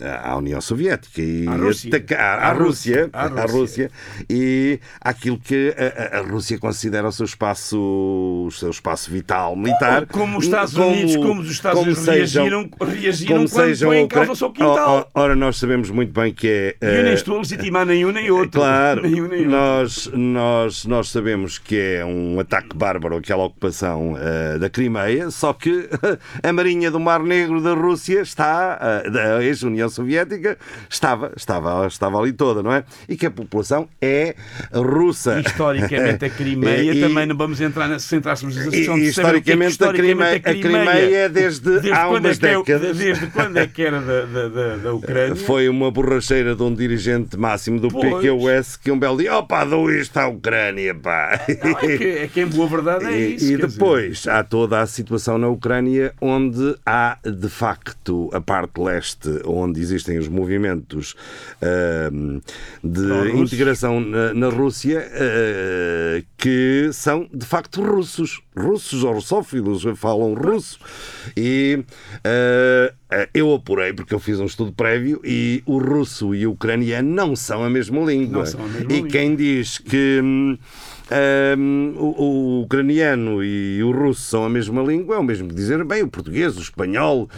à 0.04 0.37
União 0.37 0.61
Soviética 0.61 1.20
e 1.22 1.46
À 1.46 1.52
Rússia. 1.56 1.88
atacar 1.88 2.38
à, 2.38 2.48
À 2.48 2.52
Rússia, 2.52 3.02
Rússia. 3.04 3.11
À 3.14 3.46
Rússia 3.46 3.90
e 4.28 4.80
àquilo 5.00 5.38
que 5.38 5.74
a, 5.76 6.18
a- 6.18 6.22
Rússia 6.22 6.58
considera 6.58 7.08
o 7.08 7.12
seu 7.12 7.24
espaço, 7.26 7.78
o 8.46 8.50
seu 8.50 8.70
espaço 8.70 9.11
vital 9.11 9.56
militar. 9.56 10.06
Como 10.06 10.38
os 10.38 10.44
Estados 10.44 10.74
Unidos, 10.76 11.16
como 11.16 11.40
os 11.40 11.50
Estados 11.50 11.82
Unidos 11.82 12.06
reagiram, 12.06 12.68
reagiram 12.80 13.46
quando 13.46 13.78
põem 13.80 14.02
em 14.04 14.08
causa 14.08 14.32
o 14.32 14.37
seu 14.37 14.50
quintal. 14.50 14.96
Ora, 14.96 15.06
ora, 15.14 15.37
nós 15.37 15.56
sabemos 15.58 15.90
muito 15.90 16.12
bem 16.12 16.32
que 16.32 16.48
é. 16.48 16.87
E 16.87 16.96
eu 16.98 17.02
nem 17.02 17.12
eh, 17.12 17.14
estou 17.14 17.37
a 17.37 17.38
legitimar 17.38 17.87
nenhum 17.87 18.12
nem 18.12 18.30
outro. 18.30 18.61
Claro, 18.61 19.02
Nem 19.08 19.12
nem 19.12 19.22
outro. 19.22 19.50
nós, 19.50 20.11
nós, 20.14 20.84
nós 20.84 21.08
sabemos 21.11 21.58
que 21.58 21.76
é 21.78 22.04
um 22.04 22.38
ataque 22.40 22.76
bárbaro 22.76 23.16
aquela 23.16 23.44
ocupação 23.44 24.16
eh, 24.18 24.58
da 24.58 24.68
Crimeia, 24.70 25.30
só 25.30 25.52
que 25.52 25.88
a 26.42 26.52
Marinha 26.52 26.90
do 26.90 27.00
Mar 27.00 27.22
Negro 27.22 27.61
da 27.61 27.74
Rússia 27.74 28.20
está, 28.20 28.78
eh, 29.04 29.11
da 29.11 29.42
ex-União 29.44 29.88
Soviética, 29.90 30.57
estava, 30.88 31.33
estava, 31.37 31.87
estava 31.87 32.18
ali 32.20 32.33
toda, 32.33 32.62
não 32.62 32.72
é? 32.72 32.85
E 33.09 33.16
que 33.16 33.27
a 33.27 33.31
população 33.31 33.88
é 34.01 34.35
russa. 34.72 35.40
Historicamente, 35.40 36.24
a 36.24 36.31
Crimeia 36.38 36.92
E- 36.94 37.01
também 37.01 37.27
não 37.27 37.37
vamos 37.37 37.61
entrar 37.61 37.88
na, 37.88 37.98
se 37.98 38.16
entrássemos 38.16 38.57
nessa 38.57 38.68
E, 38.68 38.70
discussão 38.72 38.96
e 38.96 39.01
que 39.01 39.53
é 39.53 39.55
historicamente, 39.55 39.85
a, 39.85 39.92
Crimeia, 39.92 40.37
a 40.37 40.40
Crimeia 40.40 41.16
é 41.24 41.29
desde, 41.29 41.90
há 41.92 42.07
quando 42.07 42.24
umas 42.27 42.42
é 42.42 42.53
é- 42.53 42.57
décadas. 42.57 42.96
desde 42.96 43.27
quando 43.29 43.57
é 43.57 43.66
que 43.66 43.83
era 43.83 44.01
da, 44.01 44.24
da, 44.48 44.77
da, 44.77 44.92
Ucrânia? 44.92 45.37
Foi 45.37 45.68
uma 45.68 45.90
borracheira 45.90 46.55
de 46.55 46.62
um 46.62 46.74
dirigente 46.74 47.37
máximo 47.37 47.81
do 47.81 47.88
Pois. 47.88 48.14
PQUS 48.22 48.77
que 48.77 48.90
um 48.90 48.98
belo 48.98 49.18
dia, 49.18 49.35
opa, 49.37 49.64
dou 49.64 49.90
isto 49.90 50.16
à 50.16 50.27
Ucrânia, 50.29 50.94
pá. 50.94 51.40
Não, 51.64 51.70
é, 51.79 51.96
que, 51.96 52.05
é 52.05 52.27
que 52.29 52.40
em 52.40 52.46
boa 52.46 52.66
verdade 52.68 53.05
é 53.07 53.18
E, 53.18 53.35
isso. 53.37 53.53
e 53.53 53.57
quer 53.59 53.66
depois 53.66 54.27
há 54.27 54.42
toda 54.42 54.81
a 54.81 54.87
situação 54.87 55.38
na 55.38 55.48
Ucrânia 55.48 56.12
onde 56.20 56.74
há 56.85 57.18
de 57.24 57.48
facto 57.48 58.31
a 58.33 58.40
parte 58.40 58.81
leste 58.81 59.29
onde 59.44 59.78
existem 59.81 60.19
os 60.19 60.29
movimentos 60.29 61.14
de 62.83 63.33
integração 63.37 64.01
na, 64.01 64.35
na 64.35 64.49
Rússia 64.49 65.09
ah, 65.12 66.23
que 66.37 66.91
são 66.93 67.29
de 67.33 67.45
facto 67.47 67.83
russos, 67.83 68.41
russos 68.57 69.05
ou 69.05 69.14
russófilos, 69.14 69.85
falam 69.97 70.35
russo 70.35 70.79
e 71.37 71.85
ah, 72.25 72.93
ah, 73.11 73.29
eu 73.33 73.55
apurei 73.55 73.93
porque 73.93 74.14
eu 74.14 74.19
fiz 74.19 74.38
um 74.38 74.45
estudo 74.45 74.73
prévio 74.73 75.21
e 75.25 75.62
o 75.64 75.79
russo 75.79 76.35
e 76.35 76.47
o 76.47 76.53
ucraniano 76.53 77.09
não 77.09 77.35
são 77.35 77.64
a 77.64 77.71
mesma 77.71 78.01
língua. 78.05 78.43
A 78.43 78.45
mesma 78.45 78.64
e 78.81 78.95
língua. 78.95 79.09
quem 79.09 79.35
diz 79.35 79.79
que 79.79 80.21
hum, 80.23 80.59
o, 81.97 82.23
o 82.23 82.62
ucraniano 82.62 83.43
e 83.43 83.83
o 83.83 83.91
russo 83.91 84.23
são 84.23 84.45
a 84.45 84.51
mesma 84.51 84.83
língua, 84.83 85.17
é 85.17 85.19
o 85.19 85.25
mesmo 85.25 85.49
que 85.49 85.55
dizer, 85.55 85.83
bem, 85.85 86.03
o 86.03 86.09
português, 86.09 86.57
o 86.57 86.61
espanhol, 86.61 87.29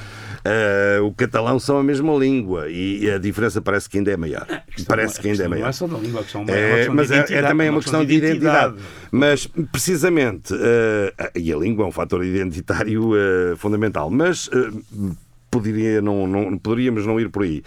ah, 0.45 1.03
o 1.03 1.13
catalão 1.13 1.59
são 1.59 1.79
a 1.79 1.83
mesma 1.83 2.15
língua 2.15 2.69
e 2.69 3.11
a 3.11 3.19
diferença 3.19 3.61
parece 3.61 3.89
que 3.89 3.99
ainda 3.99 4.11
é 4.11 4.17
maior. 4.17 4.47
A 4.49 4.61
questão 4.61 4.87
Parece 4.87 5.21
que 5.21 5.29
ainda 5.29 5.45
é 5.45 5.49
maior. 5.49 5.63
Não 5.63 5.69
é 5.69 5.73
só 5.73 5.87
da 5.87 5.99
língua, 5.99 6.23
questão 6.23 6.41
é 6.43 6.45
uma 6.45 6.53
É, 6.53 6.77
questão 6.77 6.95
mas 6.95 7.11
é, 7.11 7.15
é 7.15 7.19
identidade, 7.19 7.49
também 7.49 7.71
uma 7.71 7.81
questão 7.81 8.05
de 8.05 8.15
identidade. 8.15 8.75
Mas, 9.11 9.47
precisamente, 9.73 10.55
eh, 10.55 11.31
e 11.37 11.53
a 11.53 11.57
língua 11.57 11.85
é 11.85 11.89
um 11.89 11.93
fator 11.93 12.25
identitário 12.25 13.13
eh, 13.17 13.57
fundamental, 13.57 14.11
mas 14.11 14.49
eh, 14.53 15.13
poderia 15.51 16.01
não, 16.01 16.27
não, 16.27 16.57
poderíamos 16.59 17.05
não 17.07 17.19
ir 17.19 17.29
por 17.29 17.43
aí. 17.43 17.63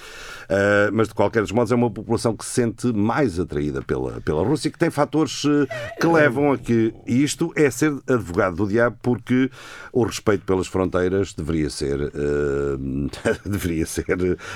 Uh, 0.54 0.92
mas, 0.94 1.08
de 1.08 1.16
qualquer 1.16 1.44
modo, 1.52 1.74
é 1.74 1.76
uma 1.76 1.90
população 1.90 2.36
que 2.36 2.46
se 2.46 2.52
sente 2.52 2.94
mais 2.94 3.40
atraída 3.40 3.82
pela, 3.82 4.22
pela 4.22 4.44
Rússia, 4.44 4.70
que 4.70 4.78
tem 4.78 4.92
fatores 4.92 5.44
uh, 5.46 5.68
que 6.00 6.06
levam 6.06 6.52
a 6.52 6.58
que 6.58 6.94
isto 7.08 7.52
é 7.56 7.72
ser 7.72 7.92
advogado 8.08 8.58
do 8.58 8.68
diabo, 8.68 8.96
porque 9.02 9.50
o 9.92 10.04
respeito 10.04 10.46
pelas 10.46 10.68
fronteiras 10.68 11.34
deveria 11.34 11.72
ser, 11.72 12.00
uh, 12.00 13.10
deveria 13.50 13.86
ser 13.88 14.06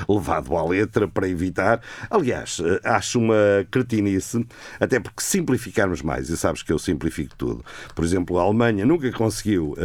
levado 0.08 0.56
à 0.56 0.64
letra 0.64 1.08
para 1.08 1.28
evitar. 1.28 1.82
Aliás, 2.12 2.62
acho 2.84 3.20
uma 3.20 3.66
cretinice, 3.72 4.46
até 4.80 5.00
porque 5.00 5.22
simplificarmos 5.22 6.04
mais, 6.04 6.30
e 6.30 6.38
sabes 6.38 6.62
que 6.62 6.72
eu 6.72 6.78
simplifico 6.78 7.36
tudo. 7.36 7.66
Por 7.96 8.06
exemplo, 8.06 8.38
a 8.38 8.44
Alemanha 8.44 8.86
nunca 8.86 9.12
conseguiu 9.12 9.76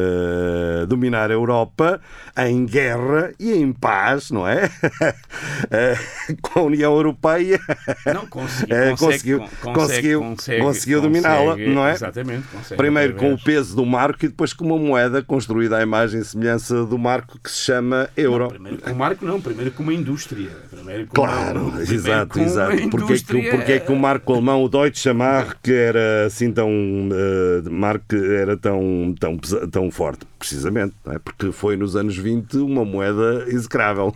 dominar 0.89 1.31
a 1.31 1.35
Europa 1.35 2.01
em 2.37 2.67
guerra 2.67 3.33
e 3.39 3.53
em 3.53 3.73
paz, 3.73 4.31
não 4.31 4.47
é? 4.47 4.71
com 6.43 6.61
a 6.61 6.63
União 6.63 6.93
Europeia 6.95 7.61
não, 8.07 8.27
consegui, 8.27 8.73
eh, 8.73 8.91
consegue, 8.91 8.97
conseguiu, 8.99 9.39
consegue, 9.41 9.73
conseguiu, 9.75 10.21
consegue, 10.21 10.61
conseguiu 10.63 11.01
dominá-la, 11.01 11.57
não 11.57 11.87
é? 11.87 11.93
Exatamente. 11.93 12.45
Primeiro 12.77 13.15
com 13.15 13.33
o 13.35 13.39
peso 13.43 13.75
do 13.77 13.85
marco 13.87 14.25
e 14.25 14.29
depois 14.29 14.53
com 14.53 14.65
uma 14.65 14.79
moeda 14.79 15.23
construída 15.23 15.79
à 15.79 15.83
imagem 15.83 16.21
e 16.21 16.25
semelhança 16.25 16.85
do 16.85 16.99
marco 16.99 17.39
que 17.43 17.51
se 17.51 17.65
chama 17.65 18.09
euro. 18.17 18.49
Primeiro 18.49 18.79
com 18.79 18.91
o 18.91 18.97
marco, 18.97 19.25
não. 19.25 19.41
Primeiro 19.41 19.71
com 19.73 19.83
uma 19.83 19.95
indústria. 19.95 20.51
Primeiro 20.71 21.07
com 21.07 21.15
Claro, 21.15 21.67
uma, 21.69 21.83
exato, 21.83 22.41
exato. 22.41 22.71
Porque, 22.71 22.83
é 22.83 22.89
que, 22.89 22.97
indústria- 22.97 23.51
porque 23.51 23.73
é 23.73 23.81
que 23.81 23.93
o 23.93 23.97
marco 23.97 24.33
alemão, 24.33 24.63
o 24.63 24.69
Deutsche 24.69 25.13
Mark, 25.13 25.67
era 25.69 26.27
assim 26.27 26.53
tão. 26.53 26.69
Uh, 26.71 27.71
marco 27.71 28.15
era 28.15 28.57
tão, 28.57 29.15
tão, 29.19 29.37
tão 29.39 29.91
forte? 29.91 30.27
Precisamente, 30.49 30.95
é? 31.07 31.19
porque 31.21 31.53
foi 31.53 31.77
nos 31.77 31.95
anos 31.95 32.17
20 32.17 32.57
uma 32.57 32.85
moeda 32.85 33.45
execrável. 33.47 34.13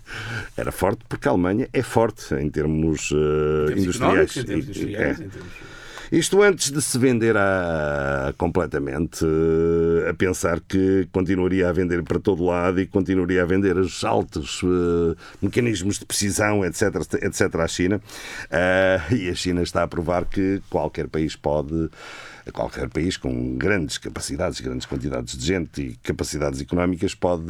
era 0.56 0.72
forte 0.72 1.04
porque 1.06 1.28
a 1.28 1.30
Alemanha 1.30 1.68
é 1.70 1.82
forte 1.82 2.34
em 2.34 2.48
termos, 2.48 3.10
uh, 3.10 3.64
em 3.64 3.66
termos 3.66 3.82
industriais. 3.84 4.36
em 4.36 4.44
termos 4.44 4.64
industriais, 4.68 5.20
é. 5.20 5.24
em 5.24 5.28
termos- 5.28 5.76
Isto 6.10 6.40
antes 6.40 6.70
de 6.70 6.80
se 6.80 6.96
vender 6.98 7.36
a, 7.36 8.32
completamente, 8.38 9.24
eh, 9.24 10.08
a 10.08 10.14
pensar 10.14 10.60
que 10.60 11.08
continuaria 11.10 11.68
a 11.68 11.72
vender 11.72 12.02
para 12.04 12.20
todo 12.20 12.44
lado 12.44 12.80
e 12.80 12.86
continuaria 12.86 13.42
a 13.42 13.44
vender 13.44 13.76
os 13.76 14.04
altos 14.04 14.60
eh, 14.62 15.16
mecanismos 15.42 15.98
de 15.98 16.06
precisão, 16.06 16.64
etc, 16.64 16.94
etc 17.22 17.56
à 17.56 17.66
China. 17.66 18.00
Ah, 18.50 19.04
e 19.12 19.28
a 19.28 19.34
China 19.34 19.62
está 19.62 19.82
a 19.82 19.88
provar 19.88 20.24
que 20.26 20.62
qualquer 20.70 21.08
país 21.08 21.34
pode 21.34 21.90
qualquer 22.52 22.88
país 22.88 23.16
com 23.16 23.56
grandes 23.56 23.98
capacidades, 23.98 24.60
grandes 24.60 24.86
quantidades 24.86 25.36
de 25.36 25.44
gente 25.44 25.80
e 25.82 25.96
capacidades 25.96 26.60
económicas 26.60 27.14
pode 27.14 27.44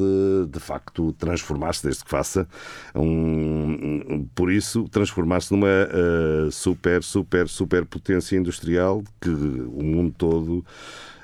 de 0.48 0.60
facto 0.60 1.12
transformar-se 1.12 1.84
desde 1.84 2.04
que 2.04 2.10
faça 2.10 2.48
um, 2.94 4.26
por 4.34 4.50
isso 4.50 4.88
transformar-se 4.88 5.52
numa 5.52 5.68
eh, 5.68 6.48
super, 6.50 7.02
super, 7.02 7.48
super 7.48 7.84
potência 7.84 8.36
industrial 8.36 9.02
que 9.20 9.28
o 9.28 9.82
mundo 9.82 10.14
todo 10.16 10.64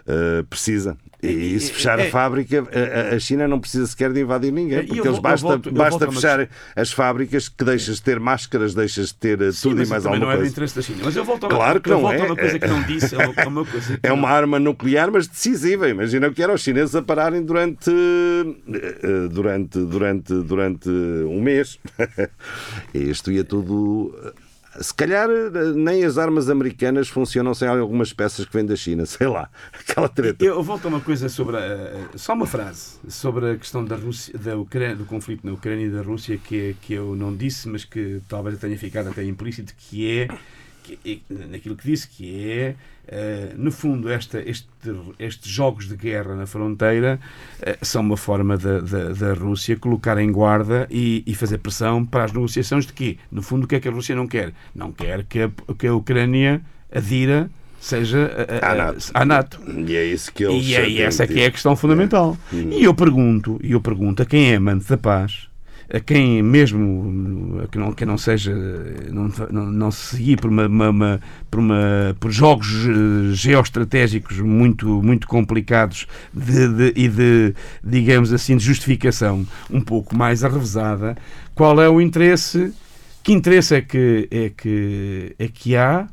eh, 0.07 0.43
precisa. 0.49 0.97
E 1.25 1.61
se 1.61 1.73
fechar 1.73 2.01
a 2.01 2.03
é- 2.03 2.11
fábrica, 2.11 2.65
a- 2.73 3.13
a- 3.13 3.15
a 3.15 3.19
China 3.21 3.47
não 3.47 3.61
precisa 3.61 3.87
sequer 3.87 4.13
de 4.13 4.21
invadir 4.23 4.51
ninguém, 4.53 4.79
É, 4.79 4.83
e 4.83 4.87
porque 4.89 5.07
eles 5.07 5.21
basta, 5.21 5.47
volto- 5.47 5.71
basta 5.71 6.05
a 6.05 6.09
uma 6.09 6.15
fechar 6.21 6.49
as 6.75 6.91
fábricas 6.93 7.49
que 7.49 7.63
deixas 7.65 7.97
de 7.97 8.03
ter 8.03 8.19
máscaras, 8.19 8.75
deixas 8.75 9.09
de 9.09 9.15
ter 9.15 9.41
eh, 9.41 9.53
Sim, 9.53 9.69
tudo 9.69 9.85
e 9.85 9.87
mais 9.87 10.05
alguma 10.05 10.25
não 10.25 10.33
é 10.33 10.35
do 10.35 10.39
coisa. 10.41 10.51
interesse 10.53 10.75
da 10.75 10.83
China. 10.83 10.99
Mas 11.05 11.15
eu 11.15 11.25
volto 11.25 11.47
a 11.47 11.49
Claro 11.49 11.81
que 11.81 11.91
eu 11.93 12.01
não 12.01 12.11
é. 12.11 12.21
a 12.21 12.25
uma 12.25 12.35
coisa 12.37 12.59
que 12.59 12.67
não 12.67 12.83
disse. 12.83 13.15
É 13.15 13.19
uma, 13.47 13.63
é 13.63 13.65
coisa 13.71 14.01
É 14.03 14.13
uma 14.13 14.29
não- 14.29 14.35
arma 14.35 14.59
nuclear, 14.59 15.13
mas 15.13 15.29
decisiva. 15.29 15.89
Imagina 15.89 16.27
o 16.27 16.33
que 16.33 16.43
era 16.43 16.53
os 16.53 16.61
chineses 16.61 16.97
a 16.97 17.03
pararem 17.03 17.45
durante, 17.45 17.89
eh, 17.93 19.29
durante, 19.31 19.79
durante, 19.79 20.35
durante 20.43 20.89
um 20.89 21.41
mês. 21.41 21.79
Isto 22.93 23.31
ia 23.31 23.45
tudo. 23.45 24.13
Se 24.81 24.95
calhar 24.95 25.29
eh, 25.31 25.73
nem 25.75 26.05
as 26.05 26.17
armas 26.17 26.49
americanas 26.49 27.09
funcionam 27.09 27.53
sem 27.55 27.69
algumas 27.69 28.13
peças 28.13 28.47
que 28.47 28.53
vêm 28.53 28.65
da 28.65 28.75
China, 28.75 29.05
sei 29.07 29.27
lá, 29.27 29.51
aquela 29.73 30.09
treta. 30.09 30.43
Eu 30.45 30.63
volto 30.63 30.87
a 30.87 30.89
uma 30.89 31.01
coisa 31.01 31.29
sobre. 31.29 31.57
a- 31.57 32.09
só 32.17 32.33
uma 32.33 32.47
frase 32.47 32.93
sobre 33.09 33.51
a 33.51 33.57
questão 33.57 33.85
da 33.85 33.97
Rússia, 33.97 34.39
da 34.39 34.57
Ucrânia, 34.57 34.97
do 34.97 35.05
conflito 35.05 35.47
na 35.47 35.53
Ucrânia 35.53 35.87
e 35.87 35.91
da 35.91 36.01
Rússia 36.03 36.39
que, 36.39 36.71
é- 36.71 36.75
que 36.81 36.95
eu 36.95 37.15
não 37.15 37.35
disse, 37.37 37.69
mas 37.69 37.85
que 37.85 38.21
talvez 38.29 38.59
tenha 38.59 38.79
ficado 38.79 39.09
até 39.09 39.23
implícito, 39.25 39.75
que 39.77 40.11
é. 40.21 40.29
Que, 40.83 40.99
é- 41.05 41.35
naquilo 41.51 41.77
que 41.77 41.87
disse, 41.87 42.09
que 42.09 42.51
é, 42.51 42.75
eh, 43.07 43.53
no 43.57 43.71
fundo, 43.71 44.11
esta, 44.11 44.41
este, 44.41 44.67
estes 45.19 45.51
jogos 45.51 45.87
de 45.89 45.95
guerra 45.97 46.35
na 46.35 46.45
fronteira 46.47 47.21
eh, 47.61 47.79
são 47.83 48.03
uma 48.03 48.17
forma 48.17 48.59
da, 48.59 49.33
Rússia 49.35 49.77
colocar 49.77 50.19
em 50.19 50.33
guarda 50.33 50.89
e, 50.91 51.23
e 51.25 51.35
fazer 51.37 51.59
pressão 51.59 52.05
para 52.05 52.25
as 52.25 52.33
negociações 52.33 52.85
de 52.85 52.93
quê? 52.93 53.17
No 53.31 53.43
fundo, 53.43 53.65
o 53.65 53.67
que 53.69 53.77
é 53.77 53.81
que 53.81 53.89
a 53.89 53.93
Rússia 53.93 54.17
não 54.17 54.27
quer? 54.27 54.53
Não 54.75 54.91
quer 54.91 55.23
que 55.25 55.41
a, 55.43 55.51
que 55.79 55.87
a 55.87 55.95
Ucrânia 55.95 56.61
adira, 56.93 57.49
seja 57.81 58.31
a, 58.61 58.67
a- 58.67 58.73
À 58.73 58.75
NATO. 58.75 59.11
à 59.15 59.25
NATO. 59.25 59.61
E 59.87 59.97
é 59.97 60.05
isso 60.05 60.33
que 60.33 60.45
eles 60.45 60.67
E 60.67 60.75
é, 60.75 60.89
e 60.89 61.01
essa 61.01 61.23
é 61.23 61.27
que 61.29 61.41
é 61.41 61.47
a 61.47 61.51
questão 61.51 61.77
fundamental. 61.77 62.37
E 62.53 62.83
eu 62.85 62.93
pergunto, 62.95 63.61
e 63.63 63.71
eu 63.73 63.81
pergunto 63.81 64.23
a 64.23 64.27
quem 64.27 64.51
é 64.53 64.57
amante 64.57 64.89
da 64.89 64.97
paz, 64.97 65.49
a 65.95 66.01
quem 66.01 66.43
mesmo 66.43 67.61
a 67.63 67.69
que 67.69 67.79
não, 67.79 67.93
que 67.93 68.05
não 68.07 68.17
seja, 68.17 68.55
não, 69.13 69.31
não, 69.51 69.67
não 69.67 69.91
se 69.91 70.17
guie 70.17 70.37
por, 70.37 70.51
uma, 70.51 70.67
uma- 70.67 70.89
uma- 70.91 71.21
por, 71.51 71.61
uma, 71.61 72.17
por 72.19 72.31
jogos 72.31 72.69
eh, 72.87 73.35
geoestratégicos 73.35 74.39
muito, 74.41 75.03
muito 75.03 75.29
complicados 75.29 76.07
de, 76.33 76.69
de- 76.69 76.93
e 76.97 77.09
de, 77.09 77.55
digamos 77.85 78.33
assim, 78.33 78.57
de 78.57 78.65
justificação 78.65 79.47
um 79.71 79.81
pouco 79.83 80.17
mais 80.17 80.43
arrevesada, 80.43 81.17
qual 81.55 81.81
é 81.83 81.89
o 81.89 82.01
interesse, 82.01 82.73
que 83.23 83.33
interesse 83.33 83.75
é 83.75 83.83
que, 83.83 84.29
é 84.31 84.49
que, 84.57 85.35
é 85.39 85.49
que 85.49 85.77
há 85.77 86.09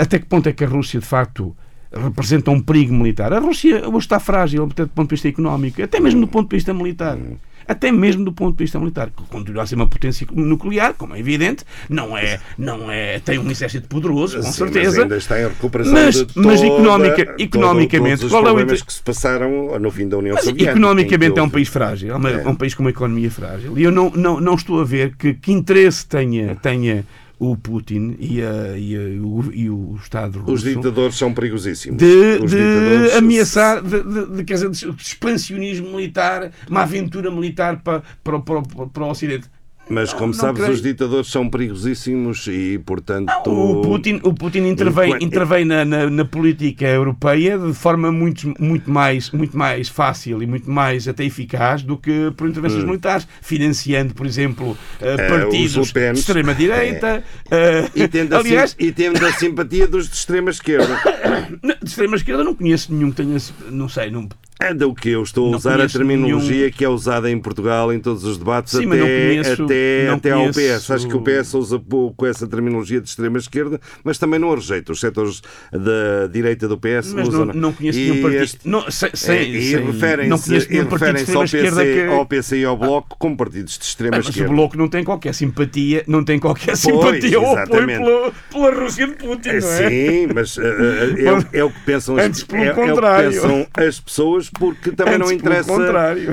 até 0.00 0.18
que 0.18 0.26
ponto 0.26 0.48
é 0.48 0.52
que 0.52 0.64
a 0.64 0.68
Rússia, 0.68 0.98
de 0.98 1.06
facto, 1.06 1.54
representa 1.92 2.50
um 2.50 2.60
perigo 2.60 2.92
militar? 2.94 3.32
A 3.32 3.38
Rússia 3.38 3.86
hoje 3.86 3.98
está 4.06 4.18
frágil, 4.18 4.64
até 4.70 4.84
do 4.84 4.90
ponto 4.90 5.08
de 5.10 5.14
vista 5.14 5.28
económico, 5.28 5.82
até 5.82 6.00
mesmo 6.00 6.20
do 6.22 6.26
ponto 6.26 6.48
de 6.50 6.56
vista 6.56 6.72
militar. 6.74 7.18
Até 7.66 7.90
mesmo 7.92 8.24
do 8.24 8.32
ponto 8.32 8.56
de 8.56 8.64
vista 8.64 8.78
militar, 8.78 9.10
que 9.10 9.22
continua 9.24 9.62
a 9.62 9.66
ser 9.66 9.74
uma 9.76 9.86
potência 9.88 10.26
nuclear, 10.32 10.94
como 10.94 11.14
é 11.14 11.18
evidente, 11.20 11.64
não 11.88 12.16
é, 12.16 12.40
não 12.58 12.90
é, 12.90 13.18
tem 13.20 13.38
um 13.38 13.50
exército 13.50 13.88
poderoso, 13.88 14.36
com 14.38 14.42
Sim, 14.44 14.52
certeza. 14.52 14.90
Mas 14.90 14.98
ainda 14.98 15.16
está 15.16 15.40
em 15.40 15.44
recuperação 15.48 15.92
Mas- 15.92 16.14
de 16.14 16.26
mas 16.34 16.60
toda- 16.60 16.66
economica- 16.74 17.26
todo- 17.26 17.40
economicamente, 17.40 18.16
todos 18.20 18.24
os 18.24 18.30
qual 18.30 18.46
é 18.48 18.52
o 18.52 18.60
inter- 18.60 18.84
que 18.84 18.92
se 18.92 19.02
passaram 19.02 19.78
no 19.78 19.90
fim 19.90 20.08
da 20.08 20.18
União 20.18 20.34
Mas 20.34 20.44
Soviética. 20.44 20.70
economicamente 20.72 21.38
é 21.38 21.42
um 21.42 21.50
país 21.50 21.68
frágil, 21.68 22.12
é, 22.12 22.16
uma- 22.16 22.30
É. 22.30 22.42
é 22.44 22.48
um 22.48 22.54
país 22.54 22.74
com 22.74 22.82
uma 22.82 22.90
economia 22.90 23.30
frágil. 23.30 23.78
E 23.78 23.82
eu 23.82 23.90
não, 23.92 24.10
não, 24.10 24.40
não 24.40 24.54
estou 24.54 24.80
a 24.80 24.84
ver 24.84 25.14
que, 25.16 25.34
que 25.34 25.52
interesse 25.52 26.06
tenha, 26.06 26.54
tenha 26.56 27.04
o 27.44 27.56
Putin 27.56 28.16
e, 28.20 28.40
a, 28.40 28.78
e, 28.78 28.94
a- 28.94 29.20
o, 29.26 29.50
e 29.52 29.68
o 29.68 29.96
Estado 30.00 30.38
russo. 30.38 30.52
Os 30.52 30.62
ditadores 30.62 31.16
são 31.16 31.34
perigosíssimos. 31.34 31.98
de, 31.98 32.38
de 32.38 32.46
ditadores- 32.46 33.16
ameaçar, 33.16 33.82
de, 33.82 34.00
de, 34.02 34.44
de, 34.44 34.68
de 34.70 35.02
expansionismo 35.02 35.88
militar, 35.96 36.52
uma 36.70 36.82
aventura 36.82 37.30
militar 37.30 37.82
para, 37.82 38.02
para, 38.22 38.38
para, 38.40 38.62
para 38.86 39.04
o 39.04 39.10
Ocidente. 39.10 39.48
Mas 39.90 40.12
como 40.12 40.28
não 40.28 40.32
sabes, 40.32 40.60
creio. 40.60 40.72
os 40.74 40.80
ditadores 40.80 41.28
são 41.30 41.50
perigosíssimos 41.50 42.46
e, 42.46 42.78
portanto. 42.86 43.30
O 43.46 43.82
Putin, 43.82 44.20
o 44.22 44.32
Putin 44.32 44.60
intervém, 44.66 45.16
intervém 45.20 45.64
na, 45.64 45.84
na, 45.84 46.08
na 46.08 46.24
política 46.24 46.86
europeia 46.86 47.58
de 47.58 47.74
forma 47.74 48.10
muito, 48.10 48.54
muito, 48.58 48.90
mais, 48.90 49.30
muito 49.32 49.56
mais 49.58 49.88
fácil 49.88 50.42
e 50.42 50.46
muito 50.46 50.70
mais 50.70 51.06
até 51.08 51.24
eficaz 51.24 51.82
do 51.82 51.98
que 51.98 52.30
por 52.36 52.48
intervenções 52.48 52.84
militares, 52.84 53.26
financiando, 53.42 54.14
por 54.14 54.24
exemplo, 54.24 54.78
eh, 55.00 55.16
Eh, 55.18 55.28
partidos 55.28 55.92
de 55.92 56.10
extrema-direita. 56.20 57.22
eh, 57.50 57.90
E 57.94 58.08
tendo, 58.08 58.34
a 58.34 58.42
sim- 58.42 58.48
aliás, 58.48 58.76
e 58.78 58.92
tendo 58.92 59.24
a 59.26 59.32
simpatia 59.32 59.86
dos 59.86 60.08
de 60.08 60.14
extrema 60.14 60.50
esquerda. 60.50 60.96
de 61.82 61.88
extrema-esquerda 61.88 62.44
não 62.44 62.54
conheço 62.54 62.94
nenhum 62.94 63.10
que 63.10 63.16
tenha, 63.16 63.36
não 63.70 63.88
sei, 63.88 64.10
não, 64.10 64.28
Anda 64.70 64.86
o 64.86 64.94
que 64.94 65.08
eu 65.10 65.22
estou 65.22 65.52
a 65.52 65.56
usar 65.56 65.80
a 65.80 65.88
terminologia 65.88 66.56
nenhum- 66.56 66.70
que 66.70 66.84
é 66.84 66.88
usada 66.88 67.30
em 67.30 67.38
Portugal 67.38 67.92
em 67.92 67.98
todos 67.98 68.24
os 68.24 68.38
debates 68.38 68.72
Sim, 68.72 68.86
até, 68.86 68.98
conheço- 68.98 69.64
até, 69.64 70.08
até 70.08 70.30
ao 70.30 70.50
PS. 70.50 70.90
Acho 70.92 71.08
que 71.08 71.16
o 71.16 71.20
PS 71.20 71.54
usa 71.54 71.78
pouco 71.78 72.26
essa 72.26 72.46
terminologia 72.46 73.00
de 73.00 73.08
extrema 73.08 73.38
esquerda, 73.38 73.80
mas 74.04 74.18
também 74.18 74.38
não 74.38 74.52
a 74.52 74.54
rejeita. 74.54 74.92
Os 74.92 75.00
setores 75.00 75.42
da 75.72 76.26
direita 76.30 76.68
do 76.68 76.78
PS 76.78 77.12
mas 77.14 77.28
usam. 77.28 77.46
não, 77.46 77.54
não 77.54 77.72
conheço 77.72 77.98
E 77.98 78.10
nenhum 78.10 78.22
partido. 78.22 78.42
este- 78.44 78.68
Não, 78.68 78.90
sei, 78.90 79.10
É, 79.12 79.16
sei, 79.16 79.50
e 79.50 79.76
referem-se 79.76 80.48
referem-se 80.90 81.34
ao, 81.36 81.42
PC, 81.42 81.84
que. 81.94 82.06
ao 82.12 82.26
PC 82.26 82.56
e 82.58 82.64
ao 82.64 82.76
Bloco 82.76 83.16
como 83.18 83.36
partidos 83.36 83.78
de 83.78 83.84
extrema 83.84 84.12
Bem, 84.12 84.18
mas 84.20 84.26
o 84.26 84.30
esquerda. 84.30 84.52
Bloco 84.54 84.76
não 84.78 84.88
tem 84.88 85.02
qualquer 85.04 85.34
simpatia, 85.34 86.04
não 86.06 86.24
tem 86.24 86.38
qualquer 86.38 86.66
Pois, 86.76 86.78
simpatia 86.80 87.40
ou 87.40 87.56
apoio 87.58 87.86
pela, 87.86 88.32
pela 88.50 88.70
Rússia 88.74 89.06
de 89.06 89.14
Putin, 89.14 89.48
É, 89.48 89.60
não 89.60 89.68
é? 89.68 89.88
Sim, 89.90 90.26
mas 90.34 90.56
uh, 90.56 90.62
é, 90.62 91.32
o- 91.32 91.46
é 91.52 91.64
o 91.64 91.70
que 91.70 91.80
pensam 91.84 92.16
as, 92.16 92.26
Antes 92.26 92.44
pelo 92.44 92.62
é, 92.62 92.66
é 92.68 92.72
o 92.72 92.74
que 92.74 93.22
pensam 93.32 93.66
as 93.76 94.00
pessoas 94.00 94.48
porque 94.58 94.92
também 94.92 95.14
Antes, 95.14 95.28
não 95.28 95.32
interessa, 95.32 95.72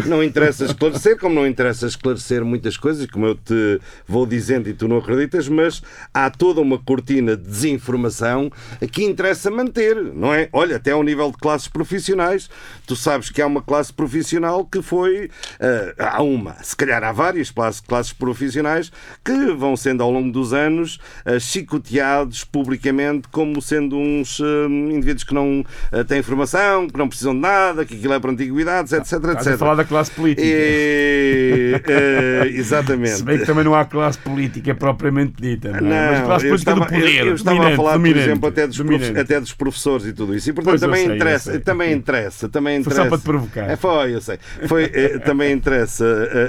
não 0.08 0.24
interessa 0.24 0.66
esclarecer, 0.66 1.18
como 1.18 1.36
não 1.36 1.48
interessa 1.48 1.88
esclarecer 1.88 2.44
muitas 2.44 2.78
coisas, 2.78 3.06
como 3.08 3.26
eu 3.26 3.36
te 3.36 3.80
vou 4.08 4.26
dizendo 4.26 4.70
e 4.70 4.74
tu 4.74 4.88
não 4.88 4.98
acreditas, 4.98 5.48
mas 5.48 5.82
há 6.14 6.30
toda 6.30 6.62
uma 6.62 6.78
cortina 6.78 7.36
de 7.36 7.44
desinformação 7.44 8.52
que 8.92 9.04
interessa 9.04 9.50
manter, 9.50 9.96
não 9.96 10.34
é? 10.34 10.50
Olha, 10.52 10.76
até 10.76 10.92
ao 10.92 11.04
nível 11.04 11.32
de 11.32 11.38
classes 11.38 11.68
profissionais, 11.68 12.50
tu 12.86 12.96
sabes 12.96 13.30
que 13.30 13.42
há 13.42 13.48
uma 13.48 13.62
classe 13.62 13.92
profissional 13.94 14.66
que 14.66 14.82
foi, 14.82 15.30
eh, 15.60 15.96
há 15.98 16.22
uma, 16.22 16.56
se 16.62 16.76
calhar 16.76 17.04
há 17.04 17.12
várias 17.12 17.52
classes, 17.52 17.82
classes 17.82 18.14
profissionais 18.14 18.92
que 19.24 19.54
vão 19.54 19.76
sendo 19.78 20.04
ao 20.04 20.12
longo 20.12 20.32
dos 20.32 20.54
anos 20.54 21.00
eh, 21.26 21.40
chicoteados 21.40 22.44
publicamente 22.44 23.28
como 23.30 23.62
sendo 23.62 23.98
uns 23.98 24.40
eh, 24.40 24.66
indivíduos 24.68 25.24
que 25.24 25.34
não 25.34 25.66
eh, 25.92 26.04
têm 26.04 26.22
formação, 26.22 26.88
que 26.88 26.98
não 26.98 27.08
precisam 27.08 27.34
de 27.34 27.42
nada, 27.42 27.86
que 27.86 27.96
aquilo 28.00 28.14
é 28.14 28.20
para 28.20 28.32
antiguidades, 28.32 28.92
etc, 28.94 29.14
Estás 29.14 29.36
etc. 29.38 29.54
a 29.54 29.58
falar 29.58 29.76
da 29.76 29.84
classe 29.86 30.12
política. 30.12 30.48
E, 30.48 31.82
eh, 31.88 32.48
exatamente. 32.54 33.10
Se 33.18 33.24
bem 33.24 33.38
que 33.40 33.46
também 33.46 33.64
não 33.64 33.76
há 33.76 33.86
classe 33.86 34.18
política 34.18 34.74
propriamente 34.76 35.34
dita, 35.40 35.70
não 35.82 35.92
é? 35.94 36.10
Mas 36.10 36.20
Não, 36.20 36.26
classe 36.26 36.46
eu 36.46 36.50
política 36.52 36.72
estava, 36.72 36.80
do 36.80 36.86
poder. 37.02 37.20
eu, 37.20 37.26
eu 37.28 37.36
estava 37.36 37.68
a 37.68 37.76
falar, 37.76 38.00
por 38.00 38.08
exemplo, 38.08 38.50
até 38.50 38.68
dos, 38.68 38.78
prof- 38.78 39.18
até 39.20 39.40
dos 39.40 39.54
professores 39.54 40.06
e 40.06 40.14
tudo 40.14 40.36
isso. 40.36 40.50
E 40.50 40.54
portanto 40.54 40.72
Pois, 40.72 40.82
também 40.82 41.06
sei, 41.06 41.16
interessa, 41.16 41.60
também 41.60 41.94
interessa, 41.94 42.50
também 42.50 42.84
Foi 42.84 42.94
só 42.94 43.02
interessa. 43.04 43.10
para 43.10 43.18
te 43.20 43.24
provocar. 43.24 43.70
É, 43.70 43.76
foi, 43.76 44.16
eu 44.16 44.22
sei. 44.22 44.40
Foi, 44.68 44.84
eh, 44.94 45.20
também 45.20 45.52
interessa 45.52 46.06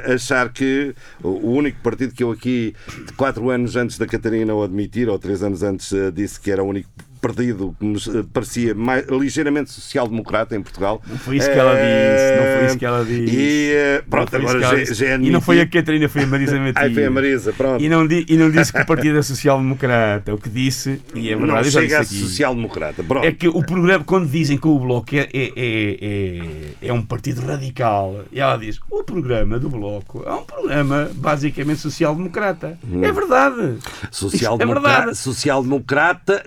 eh, 0.07 0.15
achar 0.15 0.49
que 0.53 0.95
o 1.23 1.51
único 1.51 1.79
partido 1.83 2.15
que 2.15 2.23
eu 2.23 2.31
aqui, 2.31 2.75
quatro 3.17 3.51
anos 3.51 3.77
antes 3.77 3.99
da 3.99 4.07
Catarina 4.07 4.55
o 4.55 4.63
admitir, 4.63 5.09
ou 5.09 5.19
três 5.19 5.43
anos 5.43 5.63
antes, 5.63 5.93
eh, 5.93 6.11
disse 6.11 6.41
que 6.41 6.51
era 6.51 6.63
o 6.63 6.67
único 6.67 6.89
que 7.21 7.85
nos 7.85 8.09
eh, 8.09 8.25
parecia 8.33 8.75
mais, 8.75 9.07
ligeiramente 9.09 9.71
social-democrata 9.71 10.57
em 10.57 10.63
Portugal. 10.63 11.03
Não 11.07 11.19
foi 11.19 11.37
isso 11.37 11.51
que 11.51 11.59
ela 11.59 11.75
disse, 11.75 12.37
não 12.37 12.57
foi 12.59 12.67
isso 12.67 12.79
que 12.79 12.85
ela 12.87 13.05
disse. 13.05 13.37
E 13.37 13.73
eh, 13.73 14.03
Não 14.03 14.11
pronto, 14.11 14.37
agora 14.37 14.61
já, 14.61 14.95
já 14.95 15.07
é 15.07 15.15
E 15.17 15.31
não 15.31 15.41
foi 15.41 15.61
a. 15.61 15.67
Catarina, 15.67 16.09
foi 16.09 16.23
a 16.23 16.27
Marisa 16.27 16.59
Matias. 16.59 16.77
Ai, 16.83 16.93
foi 16.95 17.05
a 17.05 17.11
Marisa, 17.11 17.53
pronto. 17.53 17.83
E 17.85 17.89
não, 17.89 18.07
di- 18.07 18.27
e 18.29 18.37
não 18.37 18.51
disse 18.51 18.73
que 18.73 18.81
o 18.81 18.87
partido 18.87 19.19
é 19.19 19.23
social-democrata. 19.23 20.35
O 20.35 20.39
que 20.39 20.49
disse, 20.49 21.01
e 21.15 21.31
é 21.31 21.37
não 21.37 21.47
verdade, 21.47 21.71
já 21.71 21.81
chega 21.81 22.01
a 22.01 22.05
social-democrata. 22.05 23.03
Pronto. 23.05 23.25
é 23.27 23.33
que 23.33 23.49
o 23.49 23.63
programa, 23.65 24.03
quando 24.05 24.29
dizem 24.29 24.59
que 24.59 24.67
o 24.67 24.79
Bloco 24.79 25.15
é, 25.15 25.29
é, 25.33 25.53
é, 25.57 26.73
é, 26.83 26.89
é 26.89 26.93
um 26.93 27.03
partido 27.03 27.41
radical, 27.43 28.25
e 28.33 28.41
ela 28.41 28.57
diz, 28.57 28.81
o 28.91 29.05
programa 29.05 29.59
do 29.59 29.69
Bloco 29.69 30.25
é 30.27 30.33
um 30.33 30.43
programa 30.45 31.11
basicamente 31.15 31.81
social-democrata. 31.81 32.79
Hum. 32.85 33.05
É 33.05 33.13
verdade. 33.13 33.79
Social-democrata, 34.11 34.89
É 34.89 34.97
verdade. 34.97 35.19
social-democrata 35.19 36.45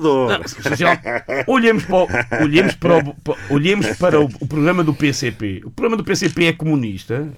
conservador. 0.00 0.48
Social- 0.48 0.98
olhemos 1.46 1.84
para, 1.84 1.96
o, 1.96 2.08
olhemos 2.42 2.74
para, 2.74 2.98
o, 2.98 3.16
olhemos 3.50 3.86
para 3.98 4.20
o, 4.20 4.24
o 4.40 4.46
programa 4.46 4.82
do 4.84 4.94
PCP. 4.94 5.62
O 5.64 5.70
programa 5.70 5.96
do 5.96 6.04
PCP 6.04 6.46
é 6.46 6.52
comunista. 6.52 7.28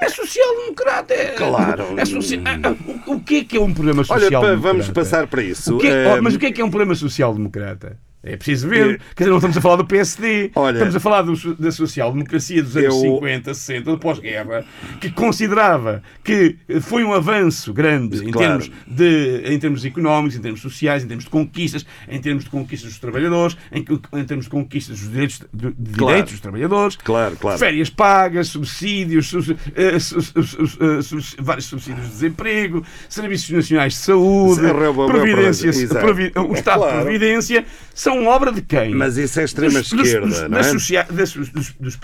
É 0.00 0.08
social-democrata. 0.08 1.12
É, 1.12 1.26
Claro. 1.32 1.82
É 1.98 2.02
ah, 2.02 2.60
ah, 2.70 2.76
o, 3.06 3.14
o 3.16 3.20
que 3.20 3.36
é 3.36 3.44
que 3.44 3.56
é 3.56 3.60
um 3.60 3.72
programa 3.74 4.00
Olha, 4.00 4.06
social-democrata? 4.06 4.56
pa- 4.56 4.68
vamos 4.68 4.88
passar 4.88 5.26
para 5.26 5.42
isso. 5.42 5.78
É- 5.82 5.88
Eh, 5.88 6.14
oh, 6.18 6.22
mas 6.22 6.34
o 6.34 6.38
que 6.38 6.46
é 6.46 6.52
que 6.52 6.60
é 6.60 6.64
um 6.64 6.70
programa 6.70 6.94
social-democrata? 6.94 7.98
É 8.22 8.36
preciso 8.36 8.68
ver. 8.68 9.00
Quer 9.16 9.24
dizer, 9.24 9.30
não 9.30 9.36
estamos 9.38 9.56
a 9.56 9.60
falar 9.62 9.76
do 9.76 9.86
PSD. 9.86 10.50
Olha, 10.54 10.74
estamos 10.74 10.94
a 10.96 11.00
falar 11.00 11.22
do 11.22 11.54
da 11.54 11.72
social-democracia 11.72 12.62
dos 12.62 12.76
anos 12.76 12.94
eu- 12.96 13.00
50, 13.14 13.54
60, 13.54 13.90
do 13.92 13.98
pós-guerra, 13.98 14.62
que 15.00 15.10
considerava 15.10 16.02
que 16.22 16.56
foi 16.82 17.02
um 17.02 17.14
avanço 17.14 17.72
grande 17.72 18.18
em, 18.22 18.30
Claro. 18.30 18.58
termos 18.60 18.70
de, 18.86 19.42
em 19.46 19.58
termos 19.58 19.84
económicos, 19.86 20.36
em 20.36 20.40
termos 20.42 20.60
sociais, 20.60 21.02
em 21.02 21.06
termos 21.06 21.24
de 21.24 21.30
conquistas, 21.30 21.86
em 22.10 22.20
termos 22.20 22.44
de 22.44 22.50
conquistas 22.50 22.90
dos 22.90 22.98
trabalhadores, 22.98 23.56
em, 23.72 23.84
em 24.12 24.24
termos 24.24 24.44
de 24.44 24.50
conquistas 24.50 25.00
dos 25.00 25.10
direitos, 25.10 25.40
de, 25.54 25.70
de 25.72 25.90
Claro. 25.92 26.06
direitos 26.08 26.32
dos 26.32 26.40
trabalhadores, 26.40 26.96
Claro, 26.96 27.36
claro. 27.36 27.58
férias 27.58 27.88
pagas, 27.88 28.48
subsídios, 28.48 29.28
su- 29.28 29.56
eh, 29.74 29.98
su- 29.98 30.20
su- 30.20 30.42
su- 30.42 30.78
eh, 30.78 31.00
subs- 31.02 31.36
vários 31.38 31.64
subsídios 31.64 32.04
de 32.04 32.12
desemprego, 32.12 32.84
serviços 33.08 33.48
nacionais 33.50 33.94
de 33.94 33.98
saúde, 34.00 34.60
é 34.60 35.68
exato. 35.68 36.00
provi- 36.00 36.32
o 36.36 36.52
Estado 36.52 36.80
Claro. 36.80 36.96
de 36.98 37.02
Providência, 37.04 37.64
são 37.94 38.09
obra 38.26 38.52
de 38.52 38.62
quem? 38.62 38.94
Mas 38.94 39.16
isso 39.16 39.40
é 39.40 39.44
extrema-esquerda, 39.44 40.48
não 40.48 40.58
é? 40.58 40.62
socia- 40.62 41.06
dos, 41.10 41.32
dos, 41.34 41.48
dos, 41.50 41.96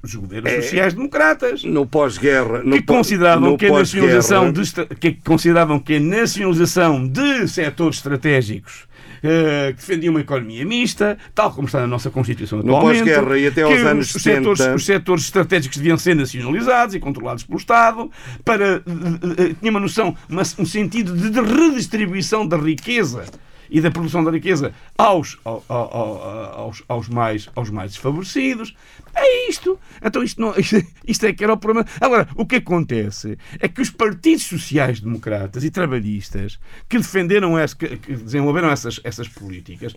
dos- 0.00 0.14
governos 0.14 0.50
É. 0.52 0.62
sociais-democratas 0.62 1.64
No 1.64 1.86
pós-guerra. 1.86 2.62
que 2.62 2.82
consideravam 2.82 3.56
que 3.56 3.66
a 3.66 3.72
nacionalização 3.72 4.52
de, 4.52 4.62
que 5.00 5.12
consideravam 5.24 5.78
que 5.78 5.96
a 5.96 6.00
nacionalização 6.00 7.06
de 7.06 7.48
setores 7.48 7.96
estratégicos 7.96 8.88
eh, 9.22 9.74
que 9.76 9.80
defendiam 9.86 10.12
uma 10.14 10.20
economia 10.20 10.64
mista, 10.64 11.18
tal 11.34 11.52
como 11.52 11.66
está 11.66 11.80
na 11.80 11.86
nossa 11.86 12.10
Constituição 12.10 12.62
No 12.62 12.76
atualmente. 12.76 12.98
pós-guerra 13.04 13.38
e 13.38 13.46
até 13.48 13.62
aos 13.62 13.78
anos 13.80 14.14
os 14.14 14.22
setores, 14.22 14.58
70. 14.58 14.74
os 14.76 14.86
setores 14.86 15.24
estratégicos 15.24 15.76
deviam 15.76 15.98
ser 15.98 16.14
nacionalizados 16.16 16.94
e 16.94 17.00
controlados 17.00 17.44
pelo 17.44 17.58
Estado 17.58 18.10
para 18.44 18.76
eh, 18.76 18.82
eh, 19.38 19.54
tinha 19.60 19.70
uma 19.70 19.80
noção, 19.80 20.16
um 20.58 20.64
sentido 20.64 21.14
de 21.14 21.38
redistribuição 21.40 22.46
da 22.46 22.56
riqueza 22.56 23.24
e 23.70 23.80
da 23.80 23.90
produção 23.90 24.22
da 24.24 24.30
riqueza 24.30 24.72
aos, 24.98 25.38
ao- 25.44 25.64
ao- 25.68 25.94
ao- 25.96 26.60
aos, 26.60 26.82
aos, 26.88 27.08
mais, 27.08 27.48
aos 27.54 27.70
mais 27.70 27.92
desfavorecidos. 27.92 28.74
É 29.14 29.48
isto. 29.48 29.78
Então 30.02 30.22
isto, 30.22 30.40
não, 30.40 30.54
isto, 30.58 30.82
isto 31.06 31.26
é 31.26 31.32
que 31.32 31.44
era 31.44 31.52
o 31.52 31.56
problema. 31.56 31.88
Agora, 32.00 32.28
o 32.34 32.44
que 32.46 32.56
acontece 32.56 33.38
é 33.58 33.68
que 33.68 33.80
os 33.80 33.90
partidos 33.90 34.42
sociais-democratas 34.44 35.64
e 35.64 35.70
trabalhistas 35.70 36.58
que 36.88 36.98
defenderam, 36.98 37.58
esse, 37.58 37.76
que 37.76 37.88
desenvolveram 38.16 38.70
essas, 38.70 39.00
essas 39.04 39.28
políticas, 39.28 39.94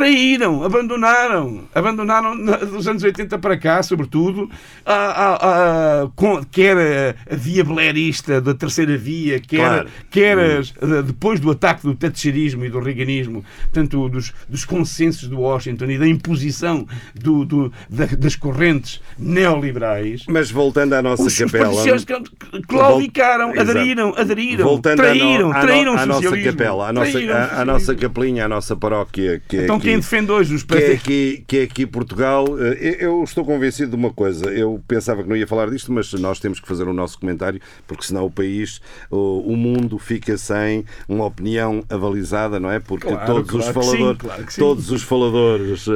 traíram, 0.00 0.62
abandonaram, 0.62 1.62
abandonaram 1.74 2.34
na- 2.34 2.56
dos 2.58 2.86
anos 2.86 3.02
80 3.02 3.38
para 3.38 3.56
cá, 3.56 3.82
sobretudo, 3.82 4.50
a, 4.84 4.92
a, 4.94 6.02
a, 6.02 6.08
com, 6.14 6.44
quer 6.44 6.76
a, 6.76 7.32
a 7.32 7.36
via 7.36 7.64
blairista 7.64 8.40
da 8.40 8.52
terceira 8.52 8.96
via, 8.98 9.40
quer, 9.40 9.56
Claro. 9.56 9.88
quer 10.10 10.38
as- 10.38 10.74
a- 10.82 11.00
depois 11.00 11.40
do 11.40 11.50
ataque 11.50 11.82
do 11.82 11.94
thatcherismo 11.94 12.64
e 12.66 12.68
do 12.68 12.78
reaganismo, 12.78 13.42
portanto, 13.72 14.06
dos, 14.10 14.34
dos 14.48 14.64
consensos 14.66 15.28
de 15.30 15.34
Washington 15.34 15.86
e 15.86 15.98
da 15.98 16.06
imposição 16.06 16.86
do, 17.14 17.44
do- 17.46 17.72
da- 17.88 18.04
das 18.18 18.36
correntes 18.36 19.00
neoliberais. 19.18 20.24
Mas 20.28 20.50
voltando 20.50 20.92
à 20.92 21.00
nossa 21.02 21.22
Os, 21.22 21.32
os 21.32 21.38
capela. 21.38 21.82
que 21.82 22.62
claudicaram, 22.68 23.52
aderiram, 23.58 24.14
aderiram, 24.16 24.64
Voltando 24.64 24.98
no- 24.98 25.02
traíram, 25.04 25.48
no- 25.48 25.60
traíram 25.60 25.94
o 25.94 25.98
à 25.98 26.04
nossa 26.06 26.36
capela, 26.42 26.88
à 26.88 26.92
nossa, 26.92 27.08
à- 27.08 27.12
socialismo. 27.12 27.64
nossa 27.64 27.94
capelinha, 27.94 28.44
à 28.44 28.48
nossa 28.48 28.76
paróquia. 28.76 29.40
Que 29.48 29.56
é 29.58 29.64
Então 29.64 29.78
quem 29.86 29.96
defende 30.00 30.32
hoje 30.32 30.54
os 30.54 30.62
que 30.62 30.74
é 30.74 30.92
aqui, 30.92 31.44
que 31.46 31.58
é 31.58 31.62
aqui 31.62 31.86
Portugal. 31.86 32.46
eh, 32.58 32.96
Eu 33.00 33.22
estou 33.22 33.44
convencido 33.44 33.90
de 33.90 33.96
uma 33.96 34.12
coisa. 34.12 34.46
Eu 34.50 34.82
pensava 34.86 35.22
que 35.22 35.28
não 35.28 35.36
ia 35.36 35.46
falar 35.46 35.70
disto, 35.70 35.92
mas 35.92 36.12
nós 36.14 36.38
temos 36.38 36.60
que 36.60 36.66
fazer 36.66 36.88
o 36.88 36.92
nosso 36.92 37.18
comentário, 37.18 37.60
porque 37.86 38.04
senão 38.04 38.26
o 38.26 38.30
país, 38.30 38.80
o, 39.10 39.56
mundo 39.56 39.98
fica 39.98 40.36
sem 40.36 40.84
uma 41.08 41.24
opinião 41.24 41.84
avalizada, 41.88 42.58
não 42.60 42.70
é? 42.70 42.78
Porque 42.78 43.06
Claro, 43.06 43.26
todos, 43.44 43.50
claro 43.50 43.58
os 43.58 43.66
que 43.66 43.82
sim, 43.84 43.90
faladores, 43.90 44.20
claro 44.20 44.44
que 44.44 44.52
sim. 44.52 44.60
todos 44.60 44.90
os 44.90 45.02
faladores, 45.02 45.86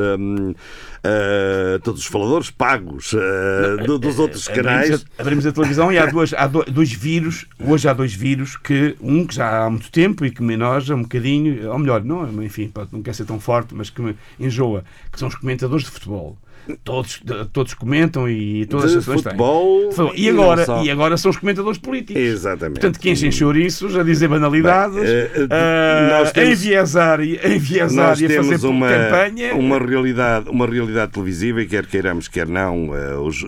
eh, 1.03 1.79
todos 1.83 2.01
os 2.03 2.07
faladores 2.07 2.51
pagos 2.51 3.15
eh, 3.15 3.85
do- 3.85 3.99
dos 3.99 4.19
outros 4.19 4.47
canais. 4.49 4.85
Abrimos 4.91 5.07
a, 5.19 5.23
abrimos 5.23 5.47
a 5.47 5.53
televisão 5.53 5.93
e 5.93 5.99
há, 5.99 6.07
duas, 6.07 6.33
há 6.35 6.47
do- 6.47 6.65
dois 6.65 6.93
vírus, 6.93 7.47
hoje 7.59 7.89
há 7.89 7.93
dois 7.93 8.13
vírus, 8.15 8.57
que 8.57 8.97
um 9.01 9.27
que 9.27 9.35
já 9.35 9.65
há 9.65 9.71
muito 9.71 9.91
tempo 9.91 10.25
e 10.25 10.31
que 10.31 10.43
me 10.43 10.55
enoja 10.55 10.95
um 10.95 11.03
bocadinho, 11.03 11.71
ou 11.71 11.79
melhor, 11.79 12.05
não, 12.05 12.43
enfim, 12.43 12.71
não 12.93 13.03
quer 13.03 13.15
ser 13.15 13.25
tão 13.25 13.41
forte, 13.41 13.75
mas 13.75 13.89
que 13.91 14.01
me 14.03 14.15
enjoa, 14.39 14.85
que 15.13 15.19
são 15.19 15.29
os 15.29 15.35
comentadores 15.35 15.85
de 15.85 15.91
futebol. 15.91 16.37
Todos, 16.85 17.21
todos 17.53 17.75
comentam 17.75 18.29
e 18.29 18.65
todas 18.67 18.93
De 18.93 18.99
as 18.99 19.05
pessoas 19.05 19.23
têm. 19.23 19.33
futebol 19.33 19.91
Futebol. 19.93 20.13
e 20.15 20.25
E 20.25 20.29
agora, 20.31 20.65
só. 20.65 20.83
e 20.85 20.91
agora 20.91 21.17
são 21.17 21.31
os 21.31 21.37
comentadores 21.37 21.79
políticos. 21.79 22.23
Exatamente. 22.23 22.81
Portanto, 22.81 23.01
que 23.01 23.11
enchem 23.11 23.33
chouriços 23.33 23.97
a 23.97 24.03
dizer 24.05 24.29
banalidades, 24.29 24.95
Bem, 24.95 25.47
a- 25.51 26.19
nós 26.19 26.31
temos- 26.33 26.49
a 26.49 26.53
enviesar, 26.53 27.21
a 27.21 27.25
enviesar 27.25 28.09
Nós 28.11 28.21
e 28.21 28.27
a 28.27 28.29
fazer 28.29 28.41
temos 28.43 28.65
uma, 28.65 28.89
campanha. 28.89 29.55
uma, 29.55 29.79
realidade, 29.79 30.49
uma 30.49 30.67
realidade 30.67 31.13
televisiva 31.13 31.61
e 31.63 31.67
quer 31.67 31.87
queiramos, 31.87 32.29
quer 32.29 32.47
não, 32.47 32.95
eh, 32.97 33.17
os, 33.17 33.43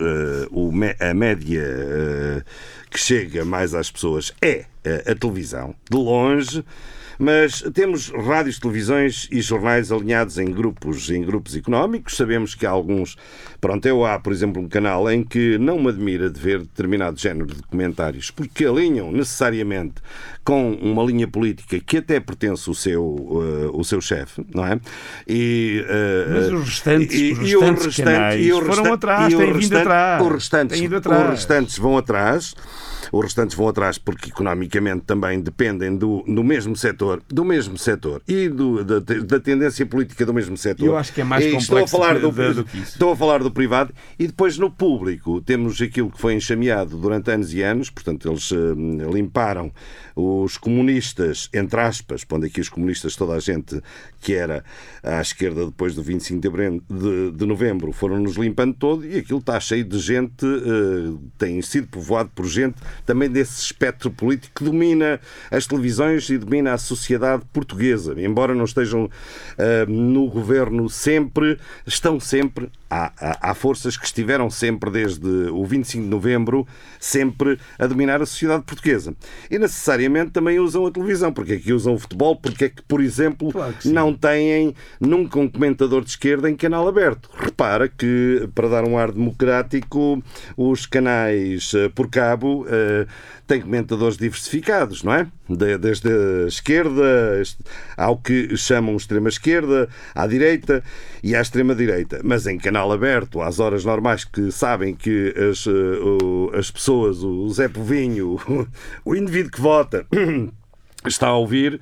o 0.51 0.73
a 0.99 1.15
média 1.15 2.45
que 2.91 2.99
chega 2.99 3.45
mais 3.45 3.75
às 3.75 3.91
pessoas 3.91 4.33
é 4.43 4.65
a 5.11 5.15
televisão, 5.15 5.75
de 5.91 5.97
longe. 5.97 6.65
Mas 7.19 7.63
temos 7.75 8.09
rádios, 8.09 8.59
televisões 8.59 9.29
e 9.31 9.41
jornais 9.41 9.93
alinhados 9.93 10.39
em 10.39 10.47
grupos, 10.51 11.09
em 11.09 11.23
grupos 11.23 11.55
económicos. 11.55 12.17
Sabemos 12.17 12.55
que 12.55 12.67
há 12.67 12.71
alguns. 12.71 13.17
Pronto, 13.61 13.87
eu 13.87 14.05
há, 14.05 14.19
por 14.19 14.33
exemplo, 14.33 14.61
um 14.61 14.67
canal 14.69 15.09
em 15.09 15.23
que 15.23 15.57
não 15.59 15.79
me 15.81 15.91
admira 15.91 16.29
de 16.29 16.41
ver 16.41 16.61
determinado 16.61 17.21
género 17.21 17.47
de 17.55 17.63
comentários, 17.63 18.31
porque 18.33 18.65
alinham 18.65 19.13
necessariamente 19.13 19.97
com 20.43 20.73
uma 20.73 21.05
linha 21.05 21.29
política 21.29 21.79
que 21.79 21.99
até 21.99 22.19
pertence 22.19 22.69
o 22.69 22.75
seu, 22.75 23.15
eh, 23.67 23.71
o 23.73 23.85
seu 23.85 24.01
chefe, 24.01 24.45
não 24.53 24.67
é? 24.67 24.81
E, 25.29 25.85
eh, 25.87 26.27
Mas 26.29 26.53
os 26.53 26.69
restantes- 26.71 27.15
e- 27.21 27.33
os 27.35 27.39
e 27.51 27.55
o 27.57 27.61
restantes 27.61 27.87
restante- 27.87 28.11
canais 28.11 28.45
e 28.47 28.53
o 28.53 28.63
foram 28.63 28.93
atrás, 28.95 29.33
e 29.33 29.37
têm 29.37 29.47
vindo 29.47 29.55
os 29.57 29.61
restantes- 29.61 29.87
atrás. 29.87 30.23
Os 31.25 31.31
restantes 31.31 31.79
vão 31.79 31.97
atrás. 31.97 32.55
Os 33.13 33.23
restantes 33.25 33.55
vão 33.55 33.69
atrás 33.69 33.99
porque 33.99 34.31
economicamente 34.31 35.03
também 35.05 35.39
dependem 35.41 35.95
do, 35.97 36.23
do 36.27 36.43
mesmo 36.43 36.75
setor, 36.75 37.23
do 37.29 37.45
mesmo 37.45 37.77
setor 37.77 38.23
e 38.27 38.49
do, 38.49 38.83
da, 38.83 38.99
da 39.01 39.39
tendência 39.39 39.85
política 39.87 40.25
do 40.27 40.33
mesmo 40.35 40.57
setor. 40.57 40.87
Eu 40.87 40.97
acho 40.97 41.13
que 41.13 41.21
é 41.21 41.25
mais 41.25 41.45
E 41.45 41.49
estou 41.55 41.77
a 41.77 41.81
complexo 41.83 41.97
falar 41.97 42.19
do, 42.19 42.33
de- 42.33 42.55
do 42.55 42.65
que 42.65 42.79
isso. 42.79 42.93
Estou 42.93 43.13
a 43.13 43.17
falar 43.17 43.43
do 43.43 43.51
privado 43.51 43.93
e 44.19 44.27
depois 44.27 44.57
no 44.59 44.71
público 44.71 45.41
temos 45.43 45.81
aquilo 45.81 46.11
que 46.11 46.19
foi 46.21 46.35
enxameado 46.35 46.97
durante 46.97 47.31
anos 47.31 47.53
e 47.53 47.63
anos, 47.63 47.91
portanto 47.91 48.29
eles 48.31 48.51
eh, 48.51 49.13
limparam 49.13 49.71
os 50.17 50.57
comunistas, 50.59 51.49
entre 51.55 51.81
aspas, 51.81 52.25
pondo 52.25 52.47
aqui 52.47 52.61
os 52.61 52.69
comunistas, 52.69 53.15
toda 53.17 53.35
a 53.35 53.41
gente 53.41 53.81
que 54.21 54.35
era 54.35 54.65
à 55.03 55.21
esquerda 55.21 55.67
depois 55.67 55.95
do 55.95 56.03
25 56.03 56.41
de, 56.41 57.31
de- 57.33 57.47
novembro, 57.47 57.93
foram-nos 57.93 58.37
limpando 58.37 58.75
todo 58.75 59.05
e 59.07 59.19
aquilo 59.19 59.39
está 59.41 59.59
cheio 59.61 59.85
de 59.85 59.99
gente, 59.99 60.47
eh, 60.47 61.19
tem 61.39 61.61
sido 61.61 61.89
povoado 61.89 62.31
por 62.35 62.47
gente 62.47 62.77
também 63.05 63.29
desse 63.29 63.61
espectro 63.61 64.11
político 64.11 64.55
que 64.57 64.65
domina 64.65 65.21
as 65.51 65.67
televisões 65.67 66.29
e 66.31 66.39
domina 66.39 66.73
a 66.73 66.79
sociedade 66.79 67.43
portuguesa, 67.53 68.15
embora 68.21 68.55
não 68.55 68.65
estejam 68.65 69.11
eh, 69.59 69.87
no 69.87 70.29
governo 70.29 70.89
sempre, 70.89 71.59
estão 71.87 72.19
sempre 72.19 72.71
há, 72.93 73.13
há- 73.19 73.51
há 73.51 73.55
forças 73.55 73.97
que 73.97 74.05
estiveram 74.05 74.51
sempre 74.51 74.91
desde 74.91 75.27
o 75.51 75.65
25 75.65 76.05
de 76.05 76.11
novembro, 76.11 76.67
sempre 77.01 77.59
a 77.79 77.87
dominar 77.87 78.21
a 78.21 78.27
sociedade 78.27 78.63
portuguesa. 78.65 79.15
E 79.51 79.59
necessariamente 79.59 80.31
também 80.33 80.59
usam 80.59 80.87
a 80.87 80.91
televisão. 80.91 81.33
Porque 81.33 81.55
é 81.55 81.57
que 81.59 81.73
usam 81.73 81.95
o 81.95 81.99
futebol? 81.99 82.37
Porque 82.37 82.67
é 82.67 82.69
que, 82.69 82.83
por 82.83 83.01
exemplo, 83.01 83.51
Claro 83.53 83.73
que 83.75 83.89
não 83.89 84.13
têm 84.15 84.75
nunca 85.01 85.39
um 85.39 85.49
comentador 85.49 86.03
de 86.05 86.11
esquerda 86.11 86.51
em 86.51 86.57
canal 86.57 86.87
aberto. 86.87 87.31
Repara 87.35 87.89
que, 87.89 88.49
para 88.55 88.69
dar 88.69 88.85
um 88.87 88.99
ar 88.99 89.11
democrático, 89.13 90.23
os 90.57 90.87
canais 90.87 91.73
eh, 91.75 91.89
por 91.89 92.09
cabo 92.11 92.67
têm 93.47 93.61
comentadores 93.61 94.17
diversificados, 94.17 95.03
não 95.03 95.13
é? 95.13 95.27
De- 95.49 95.77
Desde 95.79 96.09
a 96.09 96.47
esquerda 96.49 97.43
ao 97.97 98.17
que 98.17 98.57
chamam 98.57 98.97
extrema-esquerda, 98.97 99.89
à 100.15 100.27
direita 100.27 100.83
e 101.23 101.35
à 101.35 101.41
extrema-direita. 101.41 102.21
Mas 102.25 102.47
em 102.47 102.59
canal 102.59 102.91
aberto, 102.93 103.41
às 103.43 103.59
horas 103.61 103.85
normais 103.85 104.25
que 104.25 104.51
sabem 104.51 104.95
que 104.95 105.35
as, 105.51 105.67
eh, 105.67 106.59
as 106.59 106.71
pessoas, 106.71 107.23
o 107.23 107.49
Zé 107.51 107.69
Povinho, 107.69 108.39
o 109.05 109.15
indivíduo 109.15 109.51
que 109.51 109.61
vota, 109.61 110.07
está 111.07 111.29
a 111.29 111.37
ouvir, 111.37 111.81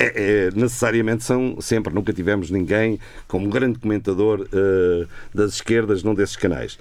é, 0.00 0.46
é, 0.46 0.50
necessariamente 0.54 1.24
são 1.24 1.60
sempre, 1.60 1.92
nunca 1.92 2.12
tivemos 2.12 2.50
ninguém 2.50 2.98
como 3.26 3.48
grande 3.48 3.78
comentador 3.80 4.46
eh, 4.52 5.06
das 5.34 5.54
esquerdas 5.54 6.02
num 6.04 6.14
desses 6.14 6.36
canais. 6.36 6.78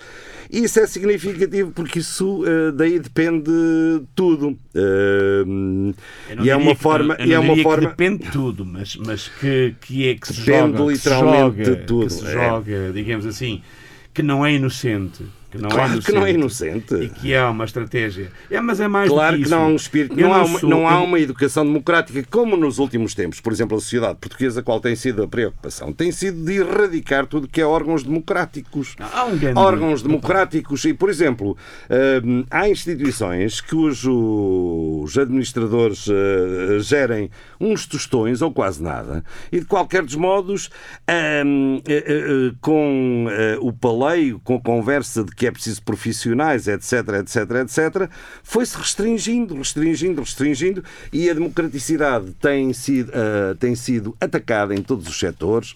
E 0.52 0.64
isso 0.64 0.80
é 0.80 0.86
significativo 0.88 1.72
porque 1.72 2.00
isso 2.00 2.44
eh, 2.46 2.72
daí 2.72 3.00
depende 3.00 3.52
tudo. 4.16 4.58
Não 5.46 6.46
e 6.46 6.50
é 6.50 6.56
uma 6.56 6.76
que- 6.76 6.82
forma. 6.82 7.16
eu 7.20 7.26
e 7.26 7.34
é 7.34 7.40
uma 7.40 7.58
forma 7.64 7.90
depende 7.90 8.24
de 8.26 8.32
tudo, 8.32 8.66
mas, 8.66 8.96
mas 8.98 9.28
que, 9.28 9.76
que 9.82 10.10
é 10.10 10.16
que 10.16 10.28
se 10.28 10.42
Depende 10.42 10.78
joga, 10.78 10.96
se 10.96 10.98
literalmente 11.10 11.66
joga, 11.66 11.76
de 11.76 11.86
tudo, 11.86 12.08
que 12.08 12.14
se 12.14 12.28
é. 12.28 12.32
joga, 12.34 12.92
digamos 12.94 13.26
assim, 13.26 13.62
que 14.14 14.22
não 14.24 14.46
é 14.46 14.54
inocente. 14.54 15.24
Que 15.58 15.64
não 15.64 15.70
é 15.70 15.74
Claro 15.74 16.02
que 16.02 16.12
não 16.12 16.26
é 16.26 16.32
E 16.32 16.34
inocente. 16.36 17.12
que 17.22 17.36
há 17.36 17.50
uma 17.50 17.66
estratégia. 17.66 18.32
É, 18.50 18.60
mas 18.62 18.80
é 18.80 18.88
mais 18.88 19.10
Claro 19.10 19.38
que 19.38 19.44
que 19.44 19.50
não 19.50 19.64
há 19.64 19.68
um 19.68 19.76
espírito, 19.76 20.20
Eu 20.20 20.28
não, 20.30 20.34
há 20.34 20.44
uma, 20.46 20.60
sou- 20.60 20.70
não 20.70 20.88
há 20.88 21.02
uma 21.02 21.20
educação 21.20 21.66
democrática 21.66 22.24
como 22.30 22.56
nos 22.58 22.78
últimos 22.80 23.14
tempos. 23.14 23.40
Por 23.42 23.52
exemplo, 23.52 23.78
a 23.78 23.82
sociedade 23.82 24.18
portuguesa, 24.20 24.62
qual 24.64 24.80
tem 24.80 24.96
sido 24.96 25.24
a 25.24 25.28
preocupação? 25.28 25.92
Tem 25.94 26.12
sido 26.12 26.44
de 26.46 26.58
erradicar 26.58 27.26
tudo 27.26 27.48
que 27.48 27.60
é 27.62 27.66
órgãos 27.66 28.04
democráticos. 28.04 28.96
Há 29.00 29.26
um 29.26 29.38
grande- 29.38 29.60
órgãos 29.60 30.02
democráticos 30.02 30.84
e, 30.86 30.94
por 30.94 31.10
exemplo, 31.10 31.58
hum, 32.24 32.44
há 32.50 32.70
instituições 32.70 33.62
cujos 33.62 35.18
administradores 35.18 36.08
eh, 36.10 36.80
gerem 36.80 37.30
uns 37.60 37.86
tostões 37.86 38.42
ou 38.42 38.52
quase 38.52 38.82
nada 38.82 39.24
e, 39.52 39.60
de 39.60 39.66
qualquer 39.66 40.04
dos 40.04 40.16
modos, 40.16 40.70
eh, 41.08 41.44
eh, 41.88 42.52
com 42.62 43.28
eh, 43.30 43.58
o 43.62 43.72
paleio, 43.74 44.40
com 44.44 44.56
a 44.56 44.62
conversa 44.62 45.24
de 45.24 45.32
que 45.36 45.47
é 45.48 45.52
preciso 45.52 45.82
profissionais, 45.84 46.68
etc, 46.68 46.94
etc, 47.20 47.38
etc, 47.62 48.10
foi-se 48.44 48.78
restringindo, 48.78 49.56
restringindo, 49.56 50.22
restringindo 50.22 50.84
e 51.12 51.30
a 51.30 51.34
democraticidade 51.34 52.34
tem 52.40 52.74
sido, 52.74 53.12
eh, 53.14 53.56
tem 53.60 53.76
sido 53.76 54.16
atacada 54.20 54.74
em 54.76 54.82
todos 54.82 55.08
os 55.08 55.18
setores 55.20 55.76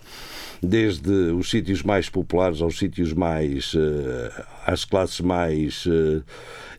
desde 0.62 1.10
os 1.10 1.50
sítios 1.50 1.82
mais 1.82 2.08
populares 2.10 2.62
aos 2.62 2.78
sítios 2.78 3.14
mais. 3.14 3.74
eh, 3.76 4.44
às 4.66 4.86
classes 4.86 5.20
mais. 5.22 5.86
eh, 5.88 6.22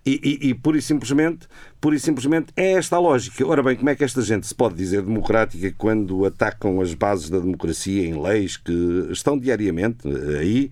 e, 0.04 0.38
e, 0.42 0.48
e 0.48 0.54
pura 0.54 0.76
e 0.78 0.82
simplesmente, 0.82 1.46
pura 1.80 1.94
e 1.94 2.00
simplesmente 2.00 2.52
é 2.56 2.72
esta 2.72 2.96
a 2.96 2.98
lógica. 2.98 3.46
Ora 3.46 3.62
bem, 3.62 3.76
como 3.76 3.88
é 3.88 3.94
que 3.94 4.02
esta 4.02 4.20
gente 4.20 4.46
se 4.46 4.54
pode 4.54 4.74
dizer 4.74 5.02
democrática 5.02 5.72
quando 5.78 6.24
atacam 6.24 6.80
as 6.80 6.92
bases 6.92 7.30
da 7.30 7.38
democracia 7.38 8.04
em 8.04 8.20
leis 8.20 8.56
que 8.56 9.08
estão 9.10 9.38
diariamente 9.38 10.08
eh, 10.08 10.38
aí? 10.38 10.70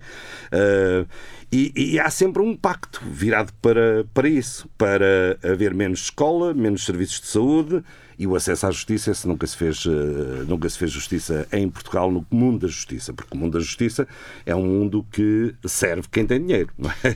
eh, 0.51 1.05
e, 1.51 1.73
e 1.75 1.99
há 1.99 2.09
sempre 2.09 2.41
um 2.41 2.55
pacto 2.55 3.01
virado 3.05 3.51
para, 3.61 4.05
para 4.13 4.29
isso, 4.29 4.69
para 4.77 5.37
haver 5.43 5.73
menos 5.73 6.03
escola, 6.03 6.53
menos 6.53 6.85
serviços 6.85 7.19
de 7.19 7.27
saúde 7.27 7.83
e 8.21 8.27
o 8.27 8.35
acesso 8.35 8.67
à 8.67 8.71
justiça. 8.71 9.09
Esse 9.11 9.27
nunca 9.27 9.47
se 9.47 9.57
fez, 9.57 9.83
eh, 9.87 10.43
nunca 10.47 10.69
se 10.69 10.77
fez 10.77 10.91
justiça 10.91 11.47
em 11.51 11.67
Portugal 11.67 12.11
no 12.11 12.23
mundo 12.29 12.59
da 12.59 12.67
justiça, 12.67 13.11
porque 13.13 13.35
o 13.35 13.39
mundo 13.39 13.53
da 13.53 13.59
justiça 13.59 14.07
é 14.45 14.55
um 14.55 14.63
mundo 14.63 15.03
que 15.11 15.55
serve 15.65 16.07
quem 16.11 16.25
tem 16.27 16.39
dinheiro, 16.45 16.69
não 16.77 16.91
é? 17.03 17.15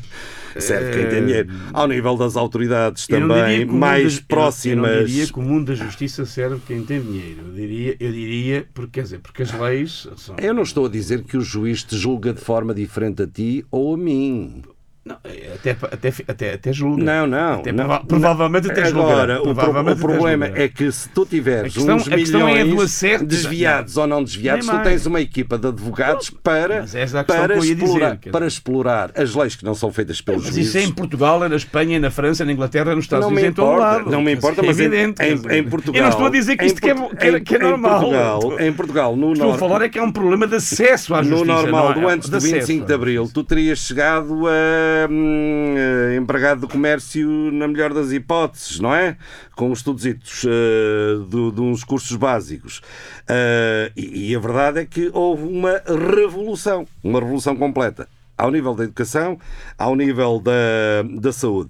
Serve 0.60 0.92
quem 0.94 1.10
tem 1.10 1.26
dinheiro. 1.26 1.50
Ao 1.72 1.88
nível 1.88 2.16
das 2.18 2.36
autoridades 2.36 3.06
Eu 3.08 3.20
também, 3.28 3.66
mais 3.66 4.16
da- 4.16 4.22
eu 4.22 4.26
próximas. 4.28 4.90
Eu 4.92 4.98
não 5.00 5.06
diria 5.06 5.28
que 5.28 5.40
o 5.40 5.42
mundo 5.44 5.66
da 5.68 5.76
justiça 5.76 6.26
serve 6.26 6.60
quem 6.66 6.84
tem 6.84 7.00
dinheiro. 7.02 7.42
Eu 7.48 7.54
diria, 7.54 7.98
eu 8.00 8.12
diria 8.12 8.68
porque, 8.74 8.92
quer 8.94 9.04
dizer, 9.04 9.20
porque 9.20 9.44
as 9.44 9.52
leis 9.60 10.08
são. 10.18 10.36
Eu 10.40 10.54
não 10.54 10.64
estou 10.64 10.86
a 10.88 10.90
dizer 10.90 11.24
que 11.24 11.38
o 11.38 11.42
juiz 11.42 11.84
te 11.84 11.96
julga 11.96 12.34
de 12.34 12.42
forma 12.42 12.74
diferente 12.74 13.22
a 13.22 13.28
ti 13.28 13.64
ou 13.70 13.94
a 13.94 13.98
mim. 13.98 14.64
Não, 15.08 15.18
até, 15.54 15.78
até, 15.92 16.14
até, 16.28 16.54
até 16.56 16.74
julga. 16.74 17.04
Não, 17.04 17.28
não. 17.28 17.54
Até 17.60 17.72
não. 17.72 17.86
prova- 17.86 18.06
provavelmente 18.08 18.72
até 18.72 18.86
julgará. 18.86 19.36
Agora, 19.36 19.42
o, 19.44 19.54
pro- 19.54 19.92
o 19.92 19.96
problema 19.98 20.48
é 20.48 20.68
que 20.68 20.92
se 20.92 21.08
tu 21.10 21.28
tiveres 21.28 21.76
questão- 21.76 21.98
uns 21.98 22.08
é 22.08 22.16
milhões 22.16 22.82
acerto. 22.82 23.24
desviados 23.24 23.98
ou 23.98 24.08
não 24.08 24.24
desviados, 24.24 24.66
tu 24.66 24.80
tens 24.82 25.06
uma 25.06 25.22
equipa 25.22 25.60
de 25.60 25.68
advogados 25.68 26.32
para, 26.32 26.82
mas 26.82 26.96
é 26.96 27.06
para, 27.24 27.56
explorar, 27.58 28.16
dizer. 28.16 28.32
para 28.32 28.48
explorar 28.48 29.12
as 29.16 29.36
leis 29.36 29.56
que 29.56 29.64
não 29.64 29.76
são 29.76 29.92
feitas 29.92 30.22
pelos 30.22 30.44
Mas 30.44 30.56
juízes. 30.56 30.74
isso 30.74 30.78
é 30.80 30.90
em 30.90 30.92
Portugal, 30.92 31.44
é 31.46 31.50
na 31.50 31.56
Espanha, 31.56 31.98
é 31.98 32.00
na 32.00 32.10
França, 32.10 32.42
é 32.42 32.46
na 32.48 32.54
Inglaterra, 32.54 32.92
é 32.92 32.96
nos 32.96 33.06
Estados 33.06 33.26
Não 33.28 33.32
me 33.32 33.42
Unidos, 33.44 33.52
em 33.52 33.54
todo 33.62 33.74
importa, 33.74 33.98
lado. 33.98 34.10
não 34.10 34.22
me 34.24 34.34
importa, 34.34 34.64
mas 34.64 34.80
é 34.80 34.82
em- 34.82 34.86
evidente. 34.88 35.22
em, 35.24 35.36
dizer. 35.36 35.52
em 35.54 35.64
Portugal. 35.70 35.96
Eu 36.00 36.02
não 36.04 36.10
estou 36.10 36.26
a 36.26 36.30
dizer 36.32 36.58
que 36.58 36.64
em 36.64 36.68
isto 36.68 36.82
que 36.82 36.90
é, 36.90 36.96
que 37.42 37.54
é, 37.56 37.58
é 37.58 37.60
em- 37.60 37.64
normal. 37.70 38.00
Em 38.02 38.02
Portugal, 38.10 38.60
em 38.60 38.74
Portugal 38.74 39.16
no 39.16 39.34
estou 39.34 39.52
a 39.54 39.58
falar 39.60 39.84
é 39.84 39.90
que 39.90 40.00
é 40.00 40.02
um 40.02 40.12
problema 40.12 40.48
de 40.48 40.56
acesso 40.56 41.14
à 41.14 41.22
No 41.22 41.30
justiça. 41.30 41.46
normal 41.62 41.90
não 41.90 41.92
é? 41.92 42.02
do 42.02 42.08
antes 42.10 42.28
do 42.28 42.32
De 42.32 42.38
acesso 42.48 42.56
25 42.68 42.88
de 42.88 42.94
Abril, 42.96 43.30
tu 43.32 43.44
terias 43.44 43.78
chegado 43.78 44.48
a 44.48 44.95
hum, 45.10 45.76
eh, 45.78 46.16
empregado 46.18 46.62
do 46.62 46.68
comércio 46.68 47.28
na 47.52 47.68
melhor 47.68 47.94
das 47.94 48.12
hipóteses, 48.12 48.80
não 48.80 48.94
é? 48.94 49.18
Com 49.56 49.72
os 49.72 49.80
estudos 49.80 50.04
de, 50.04 51.52
de 51.52 51.62
uns 51.62 51.84
cursos 51.84 52.16
básicos. 52.16 52.82
Eh, 53.28 53.92
e, 53.96 54.32
e 54.32 54.36
a 54.36 54.40
verdade 54.40 54.80
é 54.80 54.86
que 54.86 55.10
houve 55.14 55.44
uma 55.44 55.82
revolução, 55.88 56.88
uma 57.04 57.20
revolução 57.20 57.56
completa, 57.56 58.08
ao 58.38 58.52
nível 58.52 58.74
da 58.76 58.84
educação, 58.84 59.38
ao 59.78 59.96
nível 59.96 60.40
da, 60.40 61.04
da 61.20 61.32
saúde. 61.32 61.70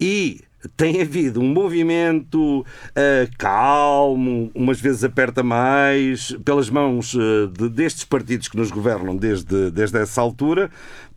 E 0.00 0.40
tem 0.76 1.02
havido 1.02 1.40
um 1.40 1.48
movimento 1.48 2.64
eh, 2.94 3.28
calmo, 3.36 4.48
umas 4.54 4.80
vezes 4.80 5.02
aperta 5.02 5.42
mais, 5.42 6.36
pelas 6.44 6.70
mãos 6.70 7.16
eh, 7.16 7.48
de- 7.52 7.68
destes 7.68 8.04
partidos 8.04 8.46
que 8.46 8.56
nos 8.56 8.70
governam 8.70 9.16
desde, 9.16 9.72
desde 9.72 9.98
essa 9.98 10.20
altura, 10.20 10.70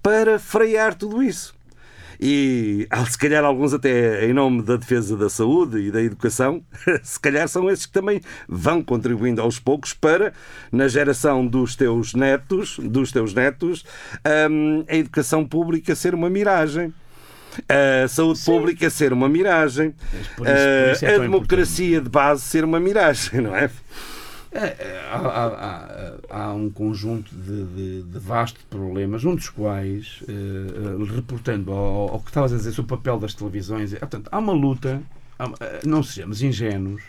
para 0.06 0.38
frear 0.38 0.94
tudo 0.94 1.24
isso. 1.24 1.56
E 2.22 2.88
se 3.10 3.18
calhar 3.18 3.44
alguns 3.44 3.74
até 3.74 4.24
em 4.30 4.34
nome 4.34 4.62
da 4.62 4.76
defesa 4.78 5.18
da 5.18 5.30
saúde 5.32 5.80
e 5.80 5.90
da 5.92 6.00
educação, 6.00 6.64
se 7.02 7.20
calhar 7.20 7.48
são 7.48 7.68
esses 7.72 7.88
que 7.88 7.92
também 7.92 8.22
vão 8.48 8.84
contribuindo 8.84 9.42
aos 9.42 9.58
poucos 9.58 9.94
para, 9.94 10.32
na 10.72 10.88
geração 10.88 11.46
dos 11.46 11.76
teus 11.76 12.14
netos, 12.14 12.78
dos 12.80 13.12
teus 13.12 13.34
netos, 13.34 13.84
hum, 14.52 14.86
a 14.88 14.96
educação 14.96 15.44
pública 15.44 15.96
ser 15.96 16.14
uma 16.14 16.30
miragem. 16.30 16.94
A 18.04 18.08
saúde 18.08 18.40
pública 18.46 18.90
ser 18.92 19.12
uma 19.12 19.28
miragem. 19.28 19.92
por 20.38 20.46
isso- 20.46 20.54
por 20.86 20.92
isso 20.94 21.06
é 21.06 21.16
a 21.16 21.18
democracia 21.24 22.00
de 22.02 22.10
base 22.10 22.42
ser 22.44 22.64
uma 22.64 22.80
miragem, 22.80 23.42
não 23.42 23.56
é? 23.56 23.72
É, 24.58 24.68
é, 24.68 25.10
há, 25.12 25.18
há- 25.18 26.18
há- 26.30 26.54
um 26.54 26.70
conjunto 26.70 27.36
de, 27.36 27.66
de- 27.66 28.04
de 28.04 28.20
problemas, 28.70 29.26
um 29.26 29.36
dos 29.36 29.50
quais, 29.50 30.24
eh, 30.30 31.14
reportando 31.14 31.74
ao, 31.74 32.14
ao 32.14 32.20
que 32.22 32.30
estavas 32.30 32.54
a 32.54 32.56
dizer 32.56 32.72
sobre 32.72 32.94
o 32.94 32.98
papel 32.98 33.20
das 33.20 33.34
televisões, 33.34 33.92
é, 33.94 34.00
portanto, 34.00 34.30
há 34.32 34.40
uma 34.40 34.54
luta, 34.54 35.02
há- 35.38 35.52
eh, 35.60 35.82
não 35.86 36.02
sejamos 36.02 36.42
ingênuos, 36.42 37.02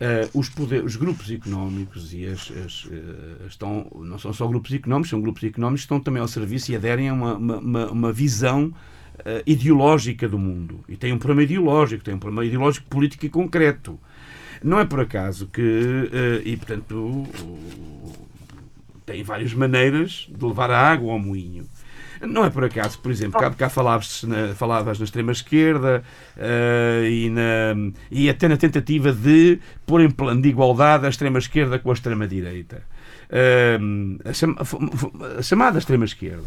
eh, 0.00 0.26
os, 0.32 0.48
poder- 0.48 0.82
os 0.82 0.96
grupos 0.96 1.30
económicos 1.30 2.14
e 2.14 2.24
as, 2.24 2.50
as, 2.64 2.88
eh, 2.90 3.46
estão, 3.46 3.86
não 3.96 4.18
são 4.18 4.32
só 4.32 4.46
grupos 4.48 4.72
económicos, 4.72 5.10
são 5.10 5.20
grupos 5.20 5.44
económicos 5.44 5.82
que 5.82 5.84
estão 5.86 6.00
também 6.00 6.22
ao 6.22 6.28
serviço 6.28 6.72
e 6.72 6.76
aderem 6.76 7.10
a 7.10 7.12
uma, 7.14 7.34
uma, 7.36 7.90
uma- 7.92 8.12
visão 8.12 8.72
ideológica 9.46 10.26
do 10.26 10.38
mundo. 10.38 10.80
E 10.88 10.96
tem 10.96 11.12
um 11.12 11.18
problema 11.18 11.42
ideológico, 11.42 12.02
tem 12.02 12.14
um 12.14 12.18
problema 12.18 12.42
ideológico 12.46 12.86
político 12.88 13.26
e 13.26 13.28
concreto. 13.28 13.98
Não 14.62 14.78
é 14.78 14.84
por 14.84 15.00
acaso 15.00 15.46
que, 15.46 16.10
eh, 16.12 16.42
e 16.44 16.56
portanto, 16.56 17.26
tem 19.06 19.22
várias 19.22 19.52
maneiras 19.54 20.28
de 20.28 20.44
levar 20.44 20.70
a 20.70 20.78
água 20.78 21.12
ao 21.12 21.18
moinho. 21.18 21.66
Não 22.22 22.44
é 22.44 22.50
por 22.50 22.62
acaso, 22.64 22.98
por 22.98 23.10
exemplo, 23.10 23.40
cá, 23.40 23.50
cá 23.50 23.70
falavas, 23.70 24.22
na, 24.24 24.54
falavas 24.54 24.98
na 24.98 25.04
extrema-esquerda 25.06 26.04
eh, 26.36 27.08
e, 27.10 27.30
na- 27.30 27.92
e 28.10 28.28
até 28.28 28.46
na 28.46 28.58
tentativa 28.58 29.10
de 29.10 29.58
pôr 29.86 30.02
em 30.02 30.10
plano 30.10 30.42
de 30.42 30.50
igualdade 30.50 31.06
a 31.06 31.08
extrema-esquerda 31.08 31.78
com 31.78 31.88
a 31.90 31.94
extrema-direita. 31.94 32.82
Eh, 33.30 33.78
a, 34.26 35.38
a 35.38 35.42
chamada 35.42 35.78
extrema-esquerda. 35.78 36.44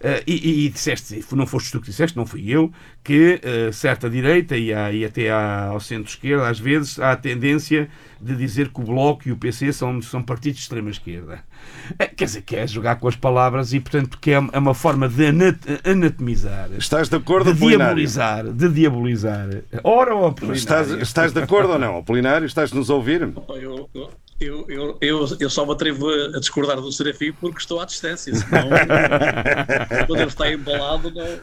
Eh, 0.00 0.22
e, 0.26 0.32
e, 0.62 0.66
e 0.66 0.68
disseste, 0.68 1.24
não 1.32 1.46
foste 1.46 1.72
tu 1.72 1.80
que 1.80 1.86
disseste, 1.86 2.16
não 2.16 2.24
fui 2.24 2.48
eu, 2.50 2.70
que 3.02 3.40
eh, 3.42 3.72
certa 3.72 4.08
direita 4.08 4.56
e, 4.56 4.72
há- 4.72 4.92
e 4.92 5.04
até 5.04 5.30
há- 5.30 5.66
ao 5.66 5.80
centro-esquerda, 5.80 6.48
às 6.48 6.58
vezes, 6.60 6.98
há 7.00 7.12
a 7.12 7.16
tendência 7.16 7.88
de 8.20 8.34
dizer 8.36 8.68
que 8.68 8.80
o 8.80 8.84
Bloco 8.84 9.28
e 9.28 9.32
o 9.32 9.36
PC 9.36 9.72
são, 9.72 10.00
são 10.02 10.22
partidos 10.22 10.58
de 10.58 10.62
extrema-esquerda. 10.64 11.40
Eh, 11.98 12.06
quer 12.06 12.24
dizer, 12.26 12.42
que 12.42 12.54
é 12.56 12.66
jogar 12.66 12.96
com 12.96 13.08
as 13.08 13.16
palavras 13.16 13.72
e, 13.72 13.80
portanto, 13.80 14.18
que 14.20 14.30
é 14.30 14.34
é 14.52 14.58
uma 14.58 14.74
forma 14.74 15.08
de 15.08 15.26
anat- 15.26 15.80
anatomizar, 15.84 16.68
Estás 16.78 17.08
de 17.08 17.16
acordo, 17.16 17.52
de 17.52 17.58
diabolizar, 17.58 18.44
de 18.52 18.68
diabolizar. 18.68 19.48
Ora, 19.82 20.14
ó, 20.14 20.32
Estás, 20.52 20.90
estás 20.90 21.32
de 21.32 21.40
acordo 21.40 21.72
ou 21.72 21.78
não, 21.78 21.98
Apolinário? 21.98 22.46
Estás-nos 22.46 22.88
a 22.90 22.94
ouvir? 22.94 23.22
Eu, 23.22 23.88
eu, 23.94 24.10
eu, 24.40 24.96
eu, 25.00 25.26
eu 25.40 25.50
só 25.50 25.66
me 25.66 25.72
atrevo 25.72 26.08
a 26.08 26.38
discordar 26.38 26.80
do 26.80 26.92
Serafim 26.92 27.32
porque 27.32 27.58
estou 27.58 27.80
à 27.80 27.84
distância, 27.84 28.32
senão 28.34 28.68
quando 30.06 30.20
ele 30.20 30.28
está 30.28 30.52
embalado 30.52 31.10
não, 31.10 31.38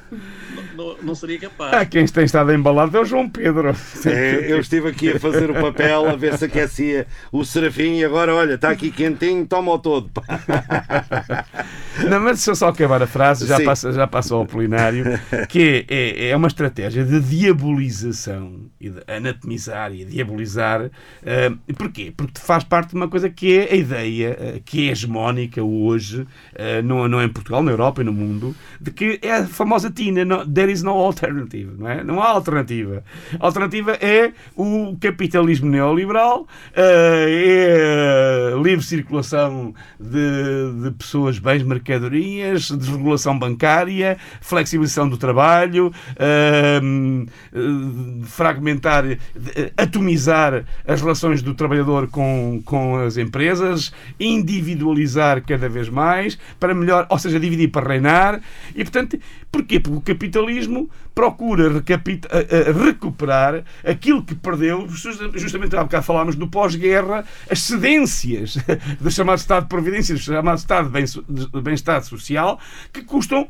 não, 0.75 0.97
não 1.01 1.15
seria 1.15 1.39
capaz. 1.39 1.73
Ah, 1.73 1.85
quem 1.85 2.05
tem 2.05 2.23
estado 2.23 2.53
embalado 2.53 2.95
é 2.95 3.01
o 3.01 3.05
João 3.05 3.29
Pedro. 3.29 3.75
É, 4.05 4.51
eu 4.51 4.59
estive 4.59 4.89
aqui 4.89 5.11
a 5.11 5.19
fazer 5.19 5.49
o 5.49 5.53
papel, 5.55 6.07
a 6.07 6.15
ver 6.15 6.37
se 6.37 6.45
aquecia 6.45 7.07
o 7.31 7.43
Serafim 7.43 7.95
e 7.97 8.05
agora, 8.05 8.33
olha, 8.33 8.53
está 8.53 8.69
aqui 8.69 8.91
quentinho, 8.91 9.45
toma-o 9.45 9.79
todo. 9.79 10.09
pá. 10.09 10.23
Não, 12.09 12.19
mas 12.19 12.37
deixa 12.37 12.51
eu 12.51 12.55
só 12.55 12.67
acabar 12.67 13.01
a 13.01 13.07
frase, 13.07 13.47
já 13.47 13.57
Sim. 13.57 13.65
passa, 13.65 13.91
já 13.91 14.05
passa 14.05 14.35
ao 14.35 14.41
Apolinário, 14.41 15.05
que 15.47 15.85
é, 15.89 16.29
é 16.29 16.35
uma 16.35 16.47
estratégia 16.47 17.03
de 17.05 17.19
diabolização 17.21 18.65
e 18.79 18.89
de 18.89 19.01
anatomizar 19.07 19.93
e 19.93 20.03
diabolizar. 20.03 20.89
eh, 21.25 21.51
porquê? 21.77 22.13
Porque 22.15 22.39
faz 22.39 22.63
parte 22.63 22.84
de 22.89 22.95
uma 22.95 23.07
coisa 23.07 23.29
que 23.29 23.57
é 23.57 23.73
a 23.73 23.75
ideia, 23.75 24.37
eh, 24.39 24.61
que 24.63 24.87
é 24.87 24.91
hegemónica 24.91 25.63
hoje, 25.63 26.25
eh, 26.53 26.81
não, 26.81 27.07
não 27.07 27.19
é 27.19 27.25
em 27.25 27.29
Portugal, 27.29 27.63
na 27.63 27.71
Europa 27.71 28.01
e 28.01 28.03
no 28.05 28.13
mundo, 28.13 28.55
de 28.79 28.91
que 28.91 29.19
é 29.21 29.37
a 29.37 29.45
famosa 29.47 29.89
Tina, 29.89 30.45
there 30.45 30.71
is 30.71 30.83
no 30.83 30.91
alternative, 30.91 31.71
não 31.77 31.89
é? 31.89 32.03
Não 32.03 32.21
há 32.21 32.29
alternativa. 32.29 33.03
A 33.39 33.45
alternativa 33.45 33.93
é 33.93 34.31
o 34.55 34.95
capitalismo 34.99 35.69
neoliberal, 35.69 36.47
eh, 36.75 38.51
é 38.51 38.53
a 38.53 38.57
livre 38.61 38.85
circulação 38.85 39.73
de, 39.99 40.83
de 40.83 40.91
pessoas, 40.91 41.39
bens, 41.39 41.63
mercadorias, 41.63 42.71
desregulação 42.71 43.37
bancária, 43.37 44.17
flexibilização 44.41 45.07
do 45.07 45.17
trabalho, 45.17 45.91
hum, 46.81 47.25
eh, 47.53 48.25
fragmentar, 48.25 49.05
eh, 49.05 49.17
atomizar 49.77 50.63
as 50.87 51.01
relações 51.01 51.41
do 51.41 51.53
trabalhador 51.53 52.07
com, 52.07 52.61
com 52.65 52.74
as 53.05 53.17
empresas, 53.17 53.91
individualizar 54.19 55.41
cada 55.43 55.67
vez 55.67 55.89
mais, 55.89 56.37
para 56.59 56.73
melhor, 56.73 57.05
ou 57.09 57.17
seja, 57.19 57.39
dividir 57.39 57.69
para 57.69 57.87
reinar. 57.87 58.41
E, 58.75 58.83
portanto, 58.83 59.17
porquê? 59.51 59.79
Porque 59.79 59.97
o 59.97 60.01
capitalismo 60.01 60.89
procura 61.13 61.67
a- 61.79 62.69
a 62.69 62.85
recuperar 62.85 63.63
aquilo 63.83 64.23
que 64.23 64.35
perdeu, 64.35 64.87
justa- 64.89 65.29
justamente 65.37 65.75
há 65.75 65.83
bocado 65.83 66.03
falámos 66.05 66.35
do 66.35 66.47
pós-guerra, 66.47 67.23
as 67.49 67.61
cedências 67.61 68.57
do 68.99 69.09
chamado 69.11 69.37
Estado 69.37 69.63
de 69.63 69.69
Providência, 69.69 70.15
do 70.15 70.21
chamado 70.21 70.57
Estado 70.57 70.89
de 70.91 71.61
bem-estar 71.61 72.03
social, 72.03 72.59
que 72.91 73.01
custam 73.01 73.47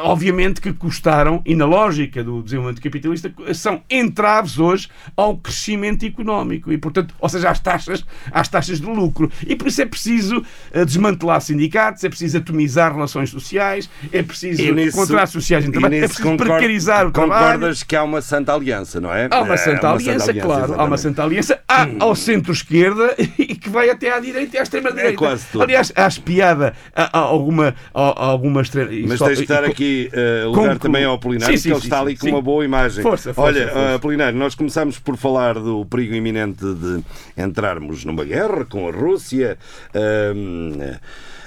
obviamente 0.00 0.60
que 0.60 0.72
custaram, 0.72 1.42
e 1.44 1.54
na 1.54 1.64
lógica 1.64 2.22
do 2.22 2.42
desenvolvimento 2.42 2.82
capitalista, 2.82 3.32
são 3.54 3.82
entraves 3.90 4.58
hoje 4.58 4.88
ao 5.16 5.36
crescimento 5.36 6.04
económico 6.04 6.72
e, 6.72 6.78
portanto, 6.78 7.14
ou 7.18 7.28
seja, 7.28 7.50
às 7.50 7.60
taxas, 7.60 8.04
às 8.30 8.48
taxas 8.48 8.80
de 8.80 8.86
lucro. 8.86 9.30
E 9.46 9.56
por 9.56 9.68
isso 9.68 9.80
é 9.82 9.86
preciso 9.86 10.42
eh, 10.72 10.84
desmantelar 10.84 11.40
sindicatos, 11.40 12.04
é 12.04 12.08
preciso 12.08 12.38
atomizar 12.38 12.92
relações 12.92 13.30
sociais, 13.30 13.88
é 14.12 14.22
preciso 14.22 14.62
contratos 14.92 15.32
sociais 15.32 15.64
em 15.64 15.70
trabalho, 15.70 15.94
é 15.94 16.00
nisso 16.00 16.14
preciso 16.14 16.28
concordo- 16.30 16.52
precarizar 16.52 17.06
o 17.06 17.10
trabalho. 17.10 17.44
Concordas 17.54 17.82
que 17.82 17.96
há 17.96 18.02
uma 18.02 18.20
santa 18.20 18.54
aliança, 18.54 19.00
não 19.00 19.12
é? 19.12 19.28
Há 19.30 19.40
uma 19.42 19.54
É, 19.54 19.56
Santa 19.56 19.88
Aliança, 19.90 20.34
claro. 20.34 20.74
Há 20.74 20.84
uma 20.84 20.94
exatamente. 20.94 21.00
Santa 21.00 21.22
Aliança. 21.22 21.60
Há 21.68 21.88
ao 22.00 22.14
centro-esquerda 22.14 23.14
e 23.38 23.54
que 23.54 23.68
vai 23.68 23.88
até 23.90 24.12
à 24.12 24.18
direita 24.18 24.56
e 24.56 24.58
à 24.58 24.62
extrema-direita. 24.62 25.12
É 25.14 25.16
quase 25.16 25.46
tudo. 25.50 25.62
Aliás, 25.64 25.92
há 25.94 26.06
espiada 26.06 26.74
a, 26.94 27.18
a 27.18 27.20
alguma, 27.22 27.74
a, 27.94 28.24
alguma 28.24 28.62
extrema. 28.62 28.90
Mas 29.08 29.18
tens 29.18 29.40
dar 29.54 29.64
aqui 29.64 30.10
uh, 30.12 30.48
lugar 30.48 30.62
Concluo. 30.62 30.78
também 30.78 31.04
ao 31.04 31.14
Apolinário, 31.14 31.56
Sim, 31.56 31.62
sim, 31.62 31.68
que 31.68 31.74
ele 31.74 31.80
sim, 31.80 31.86
está 31.86 31.96
sim, 31.98 32.02
ali 32.02 32.16
com 32.16 32.28
uma 32.28 32.42
boa 32.42 32.64
imagem. 32.64 33.02
Força, 33.02 33.34
força, 33.34 33.58
Olha, 33.58 33.68
força. 33.68 33.92
uh, 33.92 33.94
Apolinário, 33.94 34.38
nós 34.38 34.54
começámos 34.54 34.98
por 34.98 35.16
falar 35.16 35.54
do 35.54 35.84
perigo 35.86 36.14
iminente 36.14 36.64
de 36.64 37.02
entrarmos 37.36 38.04
numa 38.04 38.24
guerra 38.24 38.64
com 38.64 38.88
a 38.88 38.92
Rússia. 38.92 39.58
Um, 39.94 40.72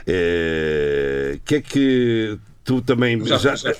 eh, 0.10 1.39
que 1.43 1.55
é 1.55 1.62
que 1.62 2.39
tu 2.64 2.82
também 2.82 3.24
Já, 3.26 3.38
já, 3.38 3.55
já, 3.55 3.74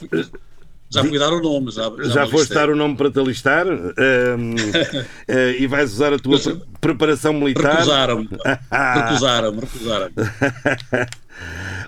já 0.90 1.04
fui 1.04 1.20
dar 1.20 1.32
o 1.34 1.42
nome. 1.42 1.72
Já, 1.72 1.92
já 2.06 2.26
me 2.26 2.32
foste 2.32 2.54
dar 2.54 2.70
o 2.70 2.76
nome 2.76 2.96
para 2.96 3.12
te 3.12 3.20
alistar 3.20 3.66
eh, 5.28 5.56
e 5.60 5.68
vais 5.68 5.92
usar 5.92 6.14
a 6.14 6.20
tua 6.20 6.40
pre- 6.40 6.62
preparação 6.80 7.34
militar. 7.34 7.74
Recusaram-me. 7.74 8.30
Recusaram-me, 8.72 9.60
recusaram-me. 9.62 10.14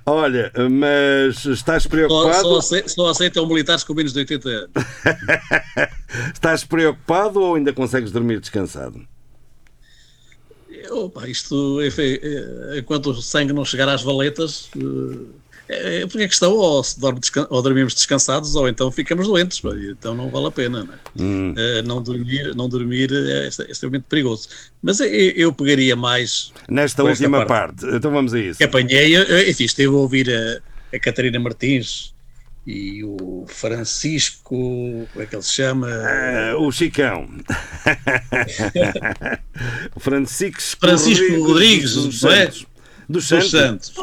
Olha, 0.06 0.52
mas 0.70 1.44
estás 1.46 1.84
Só, 1.84 1.90
preocupado? 1.90 2.42
só, 2.44 2.58
ace- 2.60 2.88
só 2.88 3.10
aceitam 3.10 3.48
militares 3.48 3.84
com 3.84 3.94
menos 3.94 4.14
de 4.14 4.20
80 4.20 4.50
anos. 4.50 4.70
Estás 6.34 6.64
preocupado 6.64 7.42
ou 7.42 7.56
ainda 7.56 7.74
consegues 7.74 8.12
dormir 8.12 8.40
descansado? 8.40 9.02
Opa, 10.92 11.28
isto, 11.28 11.84
enfim, 11.84 12.18
eh, 12.22 12.78
enquanto 12.80 13.12
o 13.12 13.22
sangue 13.22 13.54
não 13.54 13.64
chegar 13.66 13.88
às 13.90 14.02
valetas, 14.02 14.70
eh, 14.76 15.18
é 15.72 16.08
porque 16.08 16.24
a 16.24 16.28
questão 16.28 16.52
ou, 16.54 16.84
se 16.84 17.00
dorme 17.00 17.20
descan- 17.20 17.48
ou 17.50 17.62
dormimos 17.62 17.94
descansados 17.94 18.56
ou 18.56 18.68
então 18.68 18.92
ficamos 18.92 19.28
doentes, 19.28 19.62
então 19.90 20.16
não 20.16 20.30
vale 20.30 20.48
a 20.48 20.52
pena. 20.52 20.84
Não, 20.84 20.94
é? 20.94 20.98
Hum. 21.22 21.54
Eh, 21.56 21.82
não 21.84 22.02
dormir, 22.02 22.56
não 22.56 22.68
dormir 22.68 23.12
é, 23.14 23.46
é 23.46 23.72
extremamente 23.72 24.06
perigoso. 24.10 24.50
Mas 24.82 25.00
eu, 25.00 25.08
eu 25.08 25.54
pegaria 25.54 25.96
mais 25.96 26.52
Nesta 26.68 27.04
última 27.04 27.46
parte. 27.46 27.82
parte. 27.84 27.96
então 27.96 28.12
vamos 28.12 28.34
a 28.34 28.40
isso. 28.40 28.58
que 28.58 28.64
apanhei, 28.64 29.16
enfim, 29.50 29.66
esteve 29.66 29.90
a 29.90 29.92
ouvir 29.92 30.30
a, 30.32 30.96
a 30.96 31.00
Catarina 31.00 31.40
Martins 31.40 32.14
e 32.66 33.04
o 33.04 33.46
Francisco, 33.48 35.08
como 35.14 35.24
é 35.24 35.26
que 35.26 35.36
ele 35.36 35.44
se 35.44 35.54
chama? 35.54 35.88
Ah, 35.88 36.56
o 36.58 36.72
Chicão. 36.72 37.28
Francisco, 39.98 40.62
Francisco 40.80 41.44
Rodrigues, 41.46 41.94
dos 41.94 42.22
não 42.24 42.32
é? 42.32 42.46
Santos. 42.46 42.66
Dos 43.08 43.30
Dos 43.30 43.50
Santos. 43.52 43.94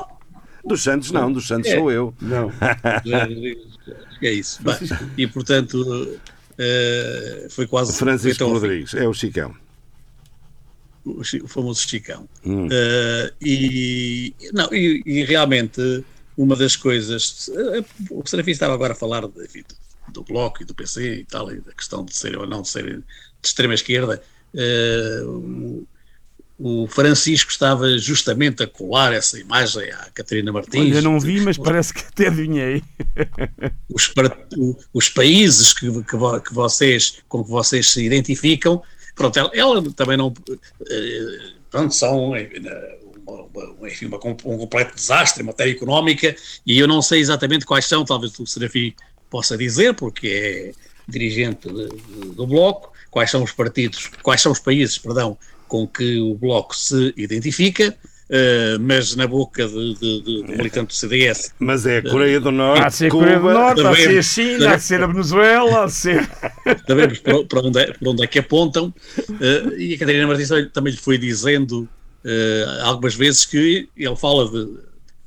Dos 0.67 0.83
Santos, 0.83 1.11
não, 1.13 1.33
dos 1.33 1.47
Santos 1.47 1.71
É. 1.71 1.77
sou 1.77 1.91
eu. 1.91 2.15
Não. 2.21 2.51
é 4.23 4.33
isso. 4.33 4.63
Bem, 4.63 4.75
e 5.17 5.27
portanto 5.27 6.19
eh, 6.59 7.47
foi 7.51 7.67
quase 7.67 7.97
Francisco 7.97 8.45
foi. 8.45 8.53
Rodrigues, 8.53 8.95
é 8.95 9.07
o 9.07 9.13
Chicão. 9.15 9.55
o, 11.05 11.23
famoso 11.47 11.81
Chicão. 11.89 12.29
Hum. 12.45 12.69
Eh, 12.71 13.33
e, 13.41 14.35
não, 14.53 14.69
e, 14.73 15.03
e 15.07 15.25
realmente 15.25 16.05
uma 16.37 16.57
das 16.57 16.77
coisas. 16.77 17.49
eh, 17.55 17.85
o 18.11 18.27
Serafim 18.27 18.51
estava 18.51 18.75
agora 18.75 18.93
a 18.93 18.97
falar 18.97 19.27
de- 19.29 19.45
enfim, 19.45 19.63
do, 20.09 20.13
do 20.13 20.25
Bloco 20.25 20.63
e 20.63 20.67
do 20.67 20.75
PC 20.75 21.21
e 21.21 21.25
tal, 21.25 21.53
e 21.53 21.61
da 21.61 21.73
questão 21.73 22.05
de 22.05 22.15
ser 22.17 22.37
ou 22.37 22.47
não 22.47 22.63
de 22.63 22.69
ser 22.69 22.85
de 22.99 23.05
extrema 23.43 23.75
esquerda. 23.75 24.23
Eh, 24.55 25.23
o, 26.59 26.87
Francisco 26.87 27.51
estava 27.51 27.99
justamente 27.99 28.63
a 28.63 28.67
colar 28.67 29.13
essa 29.13 29.39
imagem 29.39 29.91
à 29.91 30.11
Catarina 30.13 30.53
Martins. 30.53 30.93
Olha, 30.93 31.03
não 31.03 31.21
vi, 31.21 31.41
mas 31.41 31.59
parece 31.59 31.93
que 31.93 32.01
até 32.01 32.29
adivinhei. 32.29 32.83
os, 33.93 34.13
os 34.93 35.09
países 35.09 35.73
que, 35.73 35.91
que, 36.03 36.41
que 36.41 36.55
vocês, 36.55 37.19
com 37.29 37.45
que 37.45 37.51
vocês 37.51 37.91
se 37.91 38.05
identificam, 38.05 38.83
pronto, 39.15 39.39
ela, 39.39 39.51
ela 39.55 39.93
também 39.93 40.17
não, 40.17 40.33
eh, 40.89 41.39
pronto, 41.71 41.95
são 41.95 42.35
eh, 42.35 42.49
uma, 43.27 43.89
enfim, 43.89 44.07
uma 44.07 44.17
um 44.17 44.59
completo 44.59 44.95
desastre 44.95 45.43
em 45.43 45.47
matéria 45.47 45.73
económica 45.73 46.35
e 46.65 46.79
eu 46.79 46.87
não 46.87 47.03
sei 47.03 47.21
exatamente 47.21 47.67
quais 47.67 47.87
são, 47.87 48.05
talvez 48.05 48.39
o 48.39 48.47
Serafim 48.47 48.95
possa 49.29 49.57
dizer, 49.57 49.95
porque 49.95 50.29
é 50.29 50.87
dirigente 51.09 51.69
do 51.69 52.47
Bloco, 52.47 52.93
quais 53.11 53.31
são 53.31 53.43
os 53.43 53.53
partidos, 53.53 54.11
quais 54.23 54.41
são 54.41 54.53
os 54.53 54.59
países, 54.59 54.99
perdão, 54.99 55.37
com 55.69 55.87
que 55.87 56.21
o 56.21 56.35
Bloco 56.35 56.75
se 56.75 57.13
identifica, 57.17 57.97
eh, 58.29 58.77
mas 58.81 59.15
na 59.15 59.27
boca 59.27 59.67
de, 59.69 59.95
de, 59.95 60.23
de, 60.23 60.43
de 60.43 60.57
militante 60.57 60.89
do 60.89 60.95
CDS. 60.95 61.53
Mas 61.59 61.87
é 61.87 61.99
a 61.99 62.03
Coreia 62.03 62.41
do 62.41 62.51
Norte, 62.51 62.83
Há 62.83 62.89
de 62.89 62.95
ser 62.97 63.07
a. 63.07 63.11
Coreia 63.11 63.39
do 63.39 63.51
Norte, 63.51 63.87
há 63.87 63.93
de 63.93 64.03
ser 64.03 64.19
a. 64.19 64.23
China, 64.23 64.71
há 64.73 64.77
de 64.77 64.83
ser 64.83 65.03
a 65.03 65.07
Venezuela, 65.07 65.83
há 65.83 65.87
de 65.87 65.93
ser. 65.93 66.31
sabemos 66.89 67.19
para, 67.21 67.45
para 67.45 67.61
onde 67.61 67.79
é, 67.81 67.93
para 67.93 68.11
onde 68.11 68.25
é 68.25 68.27
que 68.27 68.39
apontam, 68.39 68.93
eh, 69.41 69.77
e 69.79 69.95
a 69.95 69.99
Catarina 69.99 70.27
Martins 70.27 70.49
também- 70.73 70.93
lhe 70.93 70.99
foi 70.99 71.19
dizendo 71.19 71.89
eh, 72.25 72.67
algumas 72.83 73.15
vezes 73.15 73.45
que 73.45 73.89
ele 73.97 74.17
fala 74.17 74.51
de, 74.51 74.77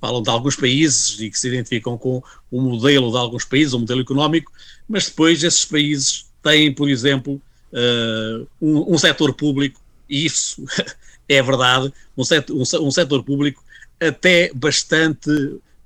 falam 0.01 0.21
de 0.21 0.29
alguns 0.29 0.55
países 0.57 1.19
e 1.21 1.29
que 1.29 1.39
se 1.39 1.47
identificam 1.47 1.97
com 1.97 2.21
o 2.51 2.61
modelo 2.61 3.11
de 3.11 3.17
alguns 3.17 3.45
países, 3.45 3.73
o 3.73 3.79
modelo 3.79 4.01
económico, 4.01 4.51
mas 4.87 5.07
depois 5.07 5.41
esses 5.41 5.63
países 5.63 6.25
têm, 6.43 6.73
por 6.73 6.89
exemplo, 6.89 7.41
eh, 7.71 8.41
um, 8.61 8.93
um 8.93 8.97
setor 8.97 9.33
público, 9.33 9.79
e 10.09 10.25
isso 10.25 10.63
é 11.29 11.41
verdade, 11.41 11.93
um 12.17 12.23
setor, 12.23 12.55
um, 12.55 12.87
um 12.87 12.91
setor 12.91 13.23
público 13.23 13.63
até 13.99 14.51
bastante 14.53 15.29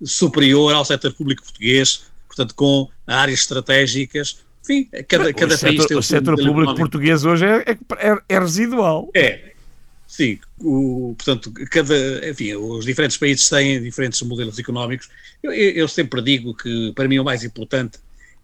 superior 0.04 0.74
ao 0.74 0.86
setor 0.86 1.14
público 1.14 1.44
português, 1.44 2.06
portanto, 2.28 2.54
com 2.56 2.90
áreas 3.06 3.40
estratégicas. 3.40 4.40
Enfim, 4.64 4.88
cada, 5.08 5.34
cada 5.34 5.56
o 5.56 5.60
país 5.60 5.60
setor, 5.60 5.88
tem 5.88 5.98
o 5.98 6.02
seu 6.02 6.02
setor 6.02 6.36
público 6.36 6.52
económico. 6.62 6.78
português 6.80 7.26
hoje 7.26 7.46
é, 7.46 7.72
é, 7.72 8.18
é 8.30 8.40
residual. 8.40 9.10
É, 9.14 9.52
sim. 10.08 10.40
O, 10.60 11.16
portanto, 11.18 11.52
cada, 11.70 12.30
enfim, 12.30 12.54
os 12.56 12.86
diferentes 12.86 13.18
países 13.18 13.50
têm 13.50 13.82
diferentes 13.82 14.22
modelos 14.22 14.58
económicos. 14.58 15.10
Eu, 15.42 15.52
eu- 15.52 15.72
eu 15.72 15.88
sempre 15.88 16.22
digo 16.22 16.54
que, 16.56 16.94
para 16.94 17.08
mim, 17.10 17.20
o 17.20 17.24
mais 17.26 17.44
importante 17.44 17.98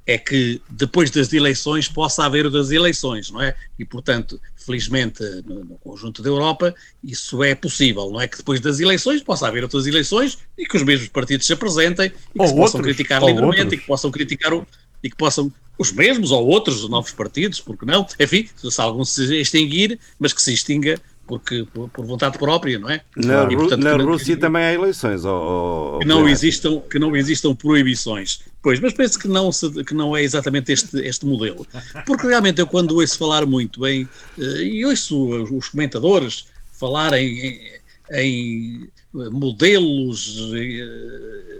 é 0.10 0.18
que 0.18 0.60
depois 0.68 1.12
das 1.12 1.32
eleições 1.32 1.88
possa 1.88 2.26
haver 2.26 2.48
o 2.48 2.50
das 2.50 2.72
eleições, 2.72 3.30
não 3.30 3.40
é? 3.40 3.54
E, 3.78 3.86
portanto, 3.86 4.42
felizmente, 4.56 5.24
no, 5.46 5.64
no 5.64 5.78
conjunto 5.78 6.24
da 6.24 6.30
Europa, 6.30 6.74
isso 7.04 7.44
é 7.44 7.54
possível, 7.54 8.10
não 8.10 8.20
é? 8.20 8.28
Que 8.28 8.38
depois 8.38 8.60
das 8.60 8.80
eleições 8.80 9.22
possa 9.22 9.48
haver 9.48 9.62
outras 9.62 9.86
eleições 9.86 10.40
e 10.58 10.66
que 10.66 10.76
os 10.76 10.82
mesmos 10.82 11.10
partidos 11.10 11.46
se 11.46 11.54
apresentem 11.54 12.08
e 12.08 12.10
que 12.10 12.42
Ou 12.42 12.48
se 12.48 12.56
possam 12.56 12.80
outros, 12.80 12.82
criticar 12.82 13.24
livremente 13.24 13.60
outros. 13.62 13.74
e 13.74 13.78
que 13.78 13.86
possam 13.86 14.10
criticar 14.10 14.52
o, 14.52 14.68
e 15.04 15.12
que 15.12 15.16
possam 15.16 15.54
os 15.78 15.92
mesmos 15.92 16.32
ou 16.32 16.44
outros 16.48 16.90
novos 16.90 17.12
partidos, 17.12 17.62
porque 17.62 17.86
não? 17.86 18.08
Enfim, 18.20 18.50
se 18.56 18.82
algum 18.82 19.06
se 19.06 19.40
extinguir, 19.40 20.00
mas 20.18 20.34
que 20.34 20.42
se 20.42 20.52
extinga 20.52 21.00
porque, 21.30 21.64
por, 21.72 21.88
por 21.90 22.04
vontade 22.06 22.40
própria, 22.40 22.80
não 22.80 22.90
é? 22.90 23.02
Na, 23.16 23.44
E, 23.44 23.56
portanto, 23.56 23.84
na 23.84 23.96
não- 23.96 24.06
Rússia 24.06 24.36
também 24.36 24.64
há 24.64 24.74
eleições. 24.74 25.22
ó 25.24 26.00
que 26.00 26.06
não 26.08 26.28
existam 26.28 26.82
que 26.82 26.98
não 26.98 27.16
existam 27.16 27.54
proibições. 27.56 28.40
Pois, 28.64 28.80
mas 28.80 28.94
penso 28.94 29.20
que 29.20 29.28
não 29.28 29.52
se- 29.52 29.84
que 29.84 29.94
não 29.94 30.18
é 30.18 30.24
exatamente 30.24 30.72
este 30.72 30.98
este 31.06 31.26
modelo, 31.28 31.66
porque 32.06 32.26
realmente 32.28 32.60
eu 32.60 32.66
quando 32.68 32.96
ouço 32.96 33.16
falar 33.18 33.46
muito 33.46 33.86
em 33.86 34.10
eh, 34.40 34.64
e 34.64 34.86
ouço 34.86 35.16
os 35.56 35.70
comentadores 35.70 36.46
falarem 36.74 37.28
em, 37.48 37.80
em 38.12 38.90
modelos 39.32 40.52
eh, 40.56 41.60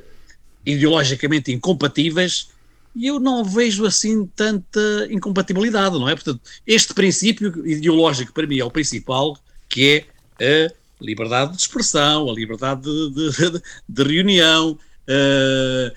ideologicamente 0.66 1.52
incompatíveis 1.52 2.50
e 2.96 3.06
eu 3.06 3.20
não 3.20 3.44
vejo 3.46 3.86
assim 3.86 4.26
tanta 4.36 5.08
incompatibilidade, 5.12 5.98
não 5.98 6.10
é? 6.10 6.16
Portanto, 6.16 6.42
este 6.66 6.94
princípio 6.94 7.66
ideológico 7.68 8.34
para 8.34 8.48
mim 8.48 8.58
é 8.60 8.66
o 8.66 8.72
principal, 8.72 9.38
que 9.70 10.06
é 10.40 10.66
a 10.66 11.04
liberdade 11.04 11.56
de 11.56 11.62
expressão, 11.62 12.30
a 12.30 12.34
liberdade 12.34 12.82
de, 12.82 13.12
de- 13.32 13.62
de- 13.88 14.04
reunião, 14.04 14.78
eh, 15.08 15.94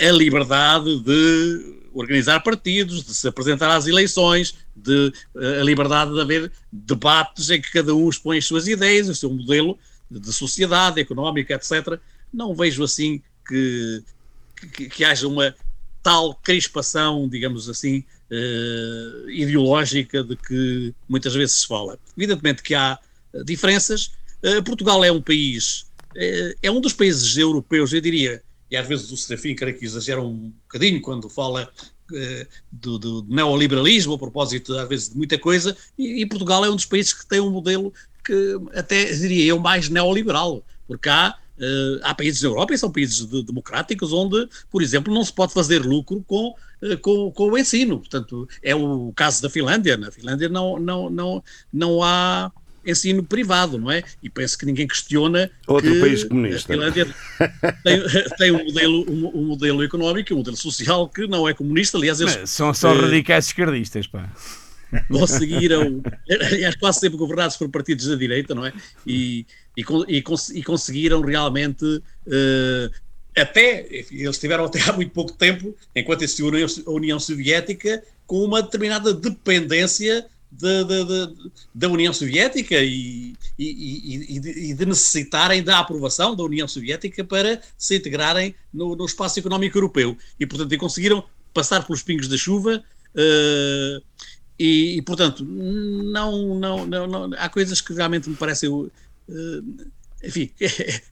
a, 0.00 0.08
a 0.08 0.12
liberdade 0.12 1.00
de 1.00 1.76
organizar 1.92 2.40
partidos, 2.40 3.02
de 3.04 3.14
se 3.14 3.26
apresentar 3.26 3.74
às 3.74 3.86
eleições, 3.86 4.54
de, 4.76 5.12
eh, 5.36 5.60
a 5.60 5.64
liberdade 5.64 6.12
de 6.12 6.20
haver 6.20 6.52
debates 6.70 7.50
em 7.50 7.60
que 7.60 7.72
cada 7.72 7.94
um 7.94 8.08
expõe 8.08 8.38
as 8.38 8.44
suas 8.44 8.68
ideias, 8.68 9.08
o 9.08 9.14
seu 9.14 9.30
modelo 9.30 9.78
de 10.10 10.32
sociedade, 10.32 11.00
económica, 11.00 11.54
etc. 11.54 11.98
Não 12.32 12.54
vejo 12.54 12.84
assim 12.84 13.20
que, 13.48 14.02
que, 14.74 14.88
que 14.88 15.04
haja 15.04 15.26
uma 15.26 15.54
tal 16.02 16.34
crispação, 16.36 17.28
digamos 17.28 17.68
assim, 17.68 18.04
eh, 18.30 19.24
ideológica 19.28 20.22
de 20.22 20.36
que 20.36 20.94
muitas 21.08 21.34
vezes 21.34 21.60
se 21.60 21.66
fala. 21.66 21.98
Evidentemente 22.16 22.62
que 22.62 22.74
há 22.74 22.98
eh, 23.32 23.44
diferenças. 23.44 24.12
Eh, 24.42 24.60
Portugal 24.62 25.04
é 25.04 25.12
um 25.12 25.22
país, 25.22 25.86
eh, 26.14 26.56
é 26.62 26.70
um 26.70 26.80
dos 26.80 26.92
países 26.92 27.36
europeus, 27.36 27.92
eu 27.92 28.00
diria, 28.00 28.42
e 28.70 28.76
às 28.76 28.86
vezes 28.86 29.10
o 29.10 29.16
Serafim 29.16 29.54
creio 29.54 29.78
que 29.78 29.84
exagera 29.84 30.20
um 30.20 30.52
bocadinho 30.64 31.00
quando 31.00 31.28
fala 31.28 31.70
do, 32.70 32.98
do 33.00 33.26
neoliberalismo, 33.28 34.14
a 34.14 34.18
propósito 34.18 34.78
às 34.78 34.88
vezes 34.88 35.08
de 35.08 35.16
muita 35.16 35.36
coisa, 35.36 35.76
e, 35.98 36.22
e 36.22 36.26
Portugal 36.26 36.64
é 36.64 36.70
um 36.70 36.76
dos 36.76 36.86
países 36.86 37.12
que 37.12 37.26
tem 37.26 37.40
um 37.40 37.50
modelo 37.50 37.92
que 38.24 38.56
até 38.74 39.12
diria 39.12 39.46
eu 39.46 39.58
mais 39.58 39.88
neoliberal, 39.88 40.64
porque 40.86 41.08
há, 41.08 41.34
eh, 41.58 42.00
há 42.02 42.14
países 42.14 42.40
da 42.40 42.48
Europa 42.48 42.74
e 42.74 42.78
são 42.78 42.90
países 42.90 43.24
de- 43.26 43.42
democráticos 43.44 44.12
onde, 44.12 44.48
por 44.70 44.82
exemplo, 44.82 45.12
não 45.12 45.24
se 45.24 45.32
pode 45.32 45.52
fazer 45.52 45.82
lucro 45.84 46.22
com, 46.26 46.54
eh, 46.82 46.96
com, 46.96 47.30
com 47.32 47.50
o 47.50 47.58
ensino. 47.58 47.98
Portanto, 47.98 48.48
é 48.62 48.74
o 48.74 49.12
caso 49.14 49.42
da 49.42 49.50
Finlândia. 49.50 49.96
Na 49.96 50.10
Finlândia 50.10 50.48
não, 50.48 50.78
não, 50.78 51.08
não, 51.10 51.44
não 51.72 52.02
há 52.02 52.50
ensino 52.84 53.20
privado, 53.24 53.78
não 53.78 53.90
é? 53.90 54.04
E 54.22 54.30
penso 54.30 54.56
que 54.56 54.64
ninguém 54.64 54.86
questiona 54.86 55.50
Outro 55.66 55.90
que 55.92 56.00
país 56.00 56.22
comunista. 56.22 56.72
a 56.72 56.76
Finlândia 56.76 57.06
tem, 57.82 58.00
tem 58.38 58.50
um, 58.52 58.64
modelo, 58.64 59.10
um, 59.10 59.40
um 59.40 59.44
modelo 59.46 59.82
económico, 59.82 60.32
um 60.32 60.36
modelo 60.36 60.56
social 60.56 61.08
que 61.08 61.26
não 61.26 61.48
é 61.48 61.52
comunista. 61.54 61.98
Aliás, 61.98 62.20
eles 62.20 62.36
Mas 62.36 62.50
São 62.50 62.72
só 62.72 62.94
eh, 62.94 63.00
radicais 63.00 63.46
esquerdistas, 63.46 64.06
pá. 64.06 64.30
conseguiram, 65.08 66.02
aliás, 66.30 66.76
quase 66.76 67.00
sempre 67.00 67.18
governados 67.18 67.56
por 67.56 67.68
partidos 67.68 68.06
da 68.06 68.14
direita, 68.14 68.54
não 68.54 68.64
é? 68.64 68.72
E, 69.06 69.44
e, 69.76 69.82
e 70.08 70.24
e 70.58 70.62
conseguiram 70.62 71.20
realmente, 71.20 71.84
eh, 72.26 72.90
até, 73.36 73.86
eles 74.10 74.38
tiveram 74.38 74.64
até 74.64 74.80
há 74.82 74.92
muito 74.92 75.12
pouco 75.12 75.32
tempo, 75.32 75.74
enquanto 75.94 76.22
existiu 76.22 76.46
a 76.86 76.90
União, 76.90 77.20
Soviética, 77.20 78.02
com 78.26 78.42
uma 78.44 78.62
determinada 78.62 79.12
dependência 79.12 80.26
da, 80.50 80.82
da, 80.84 81.04
da, 81.04 81.32
da 81.74 81.88
União 81.88 82.12
Soviética 82.12 82.76
e, 82.82 83.34
e, 83.58 83.66
e- 83.66 84.36
e 84.36 84.40
de, 84.40 84.74
de 84.74 84.86
necessitarem 84.86 85.62
da 85.62 85.78
aprovação 85.80 86.34
da 86.34 86.42
União 86.44 86.66
Soviética 86.66 87.22
para 87.24 87.60
se 87.76 87.96
integrarem 87.96 88.54
no, 88.72 88.96
no 88.96 89.04
espaço 89.04 89.38
económico 89.38 89.76
europeu. 89.76 90.16
E, 90.40 90.46
portanto, 90.46 90.76
conseguiram 90.78 91.22
passar 91.52 91.84
pelos 91.86 92.02
pingos 92.02 92.28
da 92.28 92.36
chuva. 92.36 92.82
eh, 93.14 94.00
e, 94.58 95.02
portanto, 95.02 95.44
não, 95.44 96.54
não, 96.58 96.86
não, 96.86 97.06
não- 97.06 97.30
há 97.38 97.48
coisas 97.48 97.80
que 97.80 97.92
realmente 97.92 98.28
me 98.30 98.36
parecem, 98.36 98.70
enfim, 100.22 100.50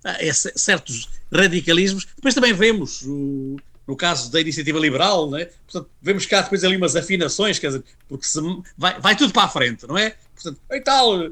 é 0.05 0.33
certos 0.33 1.09
radicalismos. 1.33 2.07
Depois 2.17 2.35
também 2.35 2.53
vemos, 2.53 3.03
o- 3.03 3.57
no 3.87 3.97
caso 3.97 4.31
da 4.33 4.41
iniciativa 4.41 4.79
liberal, 4.79 5.31
né? 5.31 5.47
portanto, 5.67 5.91
vemos 6.01 6.25
que 6.25 6.35
há 6.35 6.41
depois 6.41 6.65
ali 6.65 6.77
umas 6.77 6.97
afinações, 6.97 7.59
quer 7.59 7.67
dizer, 7.69 7.85
porque 8.09 8.27
se, 8.27 8.41
vai, 8.79 8.99
vai 8.99 9.15
tudo 9.17 9.33
para 9.33 9.43
a 9.45 9.49
frente, 9.49 9.87
não 9.87 9.99
é? 9.99 10.17
Portanto, 10.35 10.59
e 10.73 10.81
tal, 10.81 11.23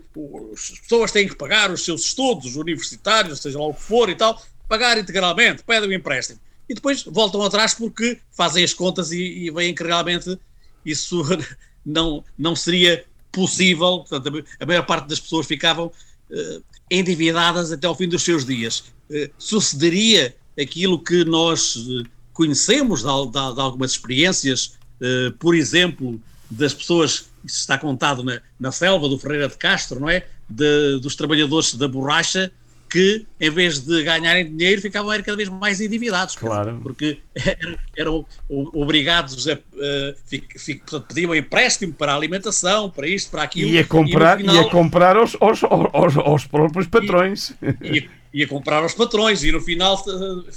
as 0.52 0.70
pessoas 0.82 1.10
têm 1.10 1.26
que 1.26 1.34
pagar 1.34 1.70
os 1.70 1.82
seus 1.84 2.02
estudos 2.02 2.54
universitários, 2.56 3.40
seja 3.40 3.58
lá 3.58 3.66
o 3.66 3.74
que 3.74 3.82
for 3.82 4.08
e 4.10 4.14
tal, 4.14 4.40
pagar 4.68 4.98
integralmente, 4.98 5.62
pedem 5.64 5.88
um 5.88 5.92
empréstimo. 5.92 6.38
E 6.68 6.74
depois 6.74 7.02
voltam 7.04 7.42
atrás 7.42 7.74
porque 7.74 8.18
fazem 8.30 8.62
as 8.62 8.72
contas 8.72 9.10
e, 9.12 9.20
e 9.46 9.50
veem 9.50 9.74
que 9.74 9.82
realmente 9.82 10.38
isso 10.84 11.22
não, 11.84 12.24
não 12.38 12.54
seria 12.54 13.04
possível. 13.30 14.04
Portanto, 14.08 14.44
a 14.60 14.66
maior 14.66 14.86
parte 14.86 15.08
das 15.08 15.20
pessoas 15.20 15.46
ficavam 15.46 15.90
eh, 16.30 16.60
endividadas 16.98 17.72
até 17.72 17.86
ao 17.86 17.94
fim 17.96 18.08
dos 18.08 18.22
seus 18.22 18.44
dias. 18.44 18.84
Eh, 19.10 19.30
sucederia 19.38 20.34
aquilo 20.60 20.98
que 20.98 21.24
nós 21.24 21.76
eh, 21.76 22.08
conhecemos 22.32 23.02
de, 23.02 23.08
de 23.08 23.54
de 23.54 23.60
algumas 23.60 23.92
experiências, 23.92 24.74
eh, 25.00 25.32
por 25.38 25.54
exemplo, 25.54 26.20
das 26.50 26.74
pessoas, 26.74 27.30
isso 27.44 27.58
está 27.58 27.78
contado 27.78 28.22
na, 28.22 28.40
na 28.60 28.70
selva 28.70 29.08
do 29.08 29.18
Ferreira 29.18 29.48
de 29.48 29.56
Castro, 29.56 29.98
não 30.00 30.10
é? 30.10 30.26
De- 30.48 30.98
dos 31.00 31.16
trabalhadores 31.16 31.74
da 31.74 31.88
borracha 31.88 32.52
que, 32.92 33.24
em 33.40 33.48
vez 33.48 33.78
de 33.80 34.02
ganharem 34.04 34.54
dinheiro, 34.54 34.82
ficavam 34.82 35.10
cada 35.22 35.34
vez 35.34 35.48
mais 35.48 35.80
endividados. 35.80 36.36
Claro. 36.36 36.78
Porque 36.82 37.20
eram, 37.34 37.76
eram 37.96 38.26
obrigados 38.74 39.48
a. 39.48 39.52
eh, 39.78 40.14
fi- 40.26 40.44
fi- 40.58 40.74
portanto, 40.74 41.06
pediam 41.08 41.34
empréstimo 41.34 41.94
para 41.94 42.12
a 42.12 42.16
alimentação, 42.16 42.90
para 42.90 43.08
isto, 43.08 43.30
para 43.30 43.44
aquilo. 43.44 43.70
Ia 43.70 43.82
comprar, 43.84 44.38
e 44.38 44.42
final- 44.42 44.56
ia 44.56 44.68
comprar 44.70 45.16
aos, 45.16 45.34
aos, 45.40 45.64
aos, 45.64 46.16
aos 46.18 46.46
próprios 46.46 46.86
patrões. 46.86 47.54
ia, 47.82 48.10
ia 48.34 48.46
comprar 48.46 48.82
aos 48.82 48.92
patrões 48.92 49.42
e 49.42 49.50
no 49.50 49.62
final 49.62 49.96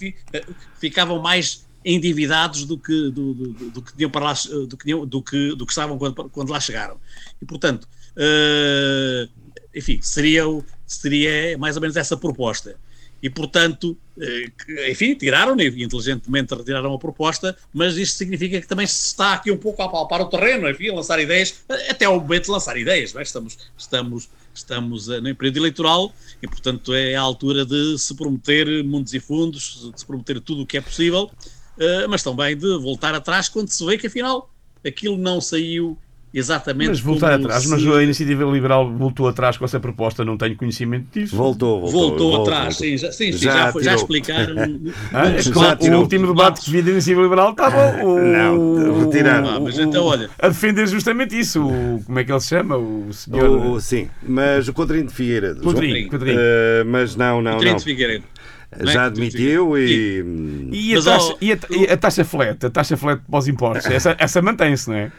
eh, 0.02 0.14
eh, 0.34 0.44
ficavam 0.78 1.22
mais 1.22 1.64
endividados 1.86 2.66
do 2.66 2.78
que 2.78 3.12
do, 3.12 3.34
do, 3.34 3.54
do- 3.70 3.82
que 3.82 3.96
tinham 3.96 4.10
para 4.10 4.26
lá, 4.26 4.34
eh, 4.34 4.66
do 4.68 4.76
que, 4.76 4.94
do 5.06 5.22
que, 5.22 5.56
do 5.56 5.66
que 5.66 5.72
estavam 5.72 5.98
quando, 5.98 6.16
quando 6.30 6.50
lá 6.50 6.60
chegaram. 6.60 6.98
E 7.42 7.46
portanto, 7.46 7.88
eh, 8.18 9.28
enfim, 9.74 10.00
seria, 10.02 10.48
o- 10.48 10.66
seria 10.86 11.58
mais 11.58 11.76
ou 11.76 11.82
menos 11.82 11.98
essa 11.98 12.16
proposta. 12.18 12.76
e, 13.24 13.30
portanto, 13.30 13.98
eh, 14.20 14.92
enfim, 14.92 15.16
tiraram 15.16 15.60
inteligentemente 15.60 16.54
retiraram 16.54 16.94
a 16.94 17.00
proposta, 17.00 17.58
mas 17.74 17.98
isto 17.98 18.18
significa 18.18 18.62
que 18.62 18.68
também 18.68 18.86
se 18.86 19.08
está 19.08 19.34
aqui 19.34 19.52
um 19.52 19.58
pouco 19.58 19.82
a 19.82 19.90
palpar 19.90 20.22
o 20.22 20.26
terreno, 20.26 20.70
enfim, 20.70 20.90
a 20.90 20.94
lançar 20.94 21.20
ideias, 21.20 21.64
até 21.90 22.06
ao 22.06 22.20
momento 22.20 22.46
de 22.46 22.52
lançar 22.52 22.78
ideias, 22.78 23.16
é? 23.16 23.22
estamos, 23.24 23.58
estamos, 23.76 24.30
estamos 24.54 25.10
eh, 25.10 25.22
no 25.22 25.34
período 25.36 25.58
eleitoral 25.58 26.14
e, 26.42 26.48
portanto, 26.48 26.94
é 26.94 27.16
a 27.16 27.22
altura 27.22 27.66
de 27.66 27.98
se 27.98 28.14
prometer 28.14 28.84
mundos 28.84 29.14
e 29.14 29.20
fundos, 29.20 29.90
de 29.92 30.00
se 30.00 30.06
prometer 30.06 30.40
tudo 30.40 30.62
o 30.62 30.66
que 30.66 30.78
é 30.78 30.82
possível, 30.82 31.32
eh, 31.80 32.08
mas 32.08 32.22
também 32.22 32.56
de 32.56 32.78
voltar 32.78 33.16
atrás 33.16 33.50
quando 33.50 33.70
se 33.70 33.84
vê 33.86 33.98
que, 33.98 34.08
afinal, 34.08 34.50
aquilo 34.86 35.18
não 35.18 35.42
saiu 35.42 35.98
exatamente 36.38 36.90
Mas 36.90 37.00
voltar 37.00 37.34
atrás, 37.34 37.64
se- 37.64 37.70
mas 37.70 37.88
a 37.88 38.04
iniciativa 38.04 38.44
liberal 38.44 38.92
voltou 38.92 39.28
atrás 39.28 39.58
com 39.58 39.66
essa 39.66 39.80
proposta, 39.80 40.24
não 40.26 40.38
tenho 40.38 40.56
conhecimento 40.56 41.08
disso. 41.12 41.36
Voltou, 41.36 41.82
voltou. 41.82 42.00
Voltou, 42.02 42.32
voltou, 42.32 42.42
atrás, 42.54 42.76
voltou. 42.78 42.88
sim, 42.88 42.98
já, 42.98 43.12
sim, 43.12 43.32
sim, 43.32 43.38
Já 43.40 43.52
já, 43.54 43.72
foi- 43.72 43.84
já 43.84 43.96
explicaram. 43.96 44.56
Ah, 45.14 45.28
é 45.30 45.42
já 45.42 45.74
o- 45.74 45.76
tirou. 45.78 45.98
o 46.00 46.02
último 46.02 46.28
debate 46.28 46.62
que 46.62 46.70
vi 46.72 46.82
da 46.82 46.92
iniciativa 46.92 47.22
liberal 47.24 47.52
estava 47.52 48.04
o, 48.04 48.20
Não, 48.20 49.00
retiraram. 49.06 49.50
Ah, 49.50 49.60
mas 49.60 49.80
então, 49.80 50.04
olha. 50.06 50.30
a 50.40 50.48
defender 50.50 50.88
justamente 50.88 51.38
isso. 51.40 51.66
O, 51.66 52.04
como 52.06 52.20
é 52.20 52.24
que 52.24 52.32
ele 52.32 52.40
se 52.42 52.48
chama? 52.50 52.78
O 52.78 53.08
senhor 53.14 53.50
O- 53.50 53.80
sim, 53.80 54.10
mas 54.22 54.68
o 54.68 54.74
Coutinho 54.74 55.08
de 55.08 55.14
Figueiredo. 55.14 55.62
Codrinho. 55.62 56.10
Codrinho. 56.10 56.38
Eh, 56.40 56.84
mas 56.86 57.16
não, 57.16 57.42
não, 57.42 57.52
Coutinho 57.54 57.72
não. 57.72 57.78
de 57.78 57.84
Figueiredo. 57.84 58.24
é? 58.72 58.86
Já 58.88 59.08
de 59.10 59.22
admitiu 59.22 59.78
e. 59.78 60.70
E 60.72 60.92
a, 60.92 60.96
Mas, 60.96 61.06
taxa, 61.06 61.34
ó, 61.34 61.38
e, 61.40 61.52
a, 61.54 61.58
e 61.72 61.84
a 61.92 61.98
taxa 61.98 62.26
flat, 62.26 62.66
a 62.66 62.70
taxa 62.70 62.98
flat 62.98 63.22
para 63.30 63.40
os 63.40 63.48
impostos, 63.48 63.86
essa, 63.90 64.16
essa 64.20 64.42
mantém-se, 64.42 64.90
não 64.90 64.98
é? 64.98 65.12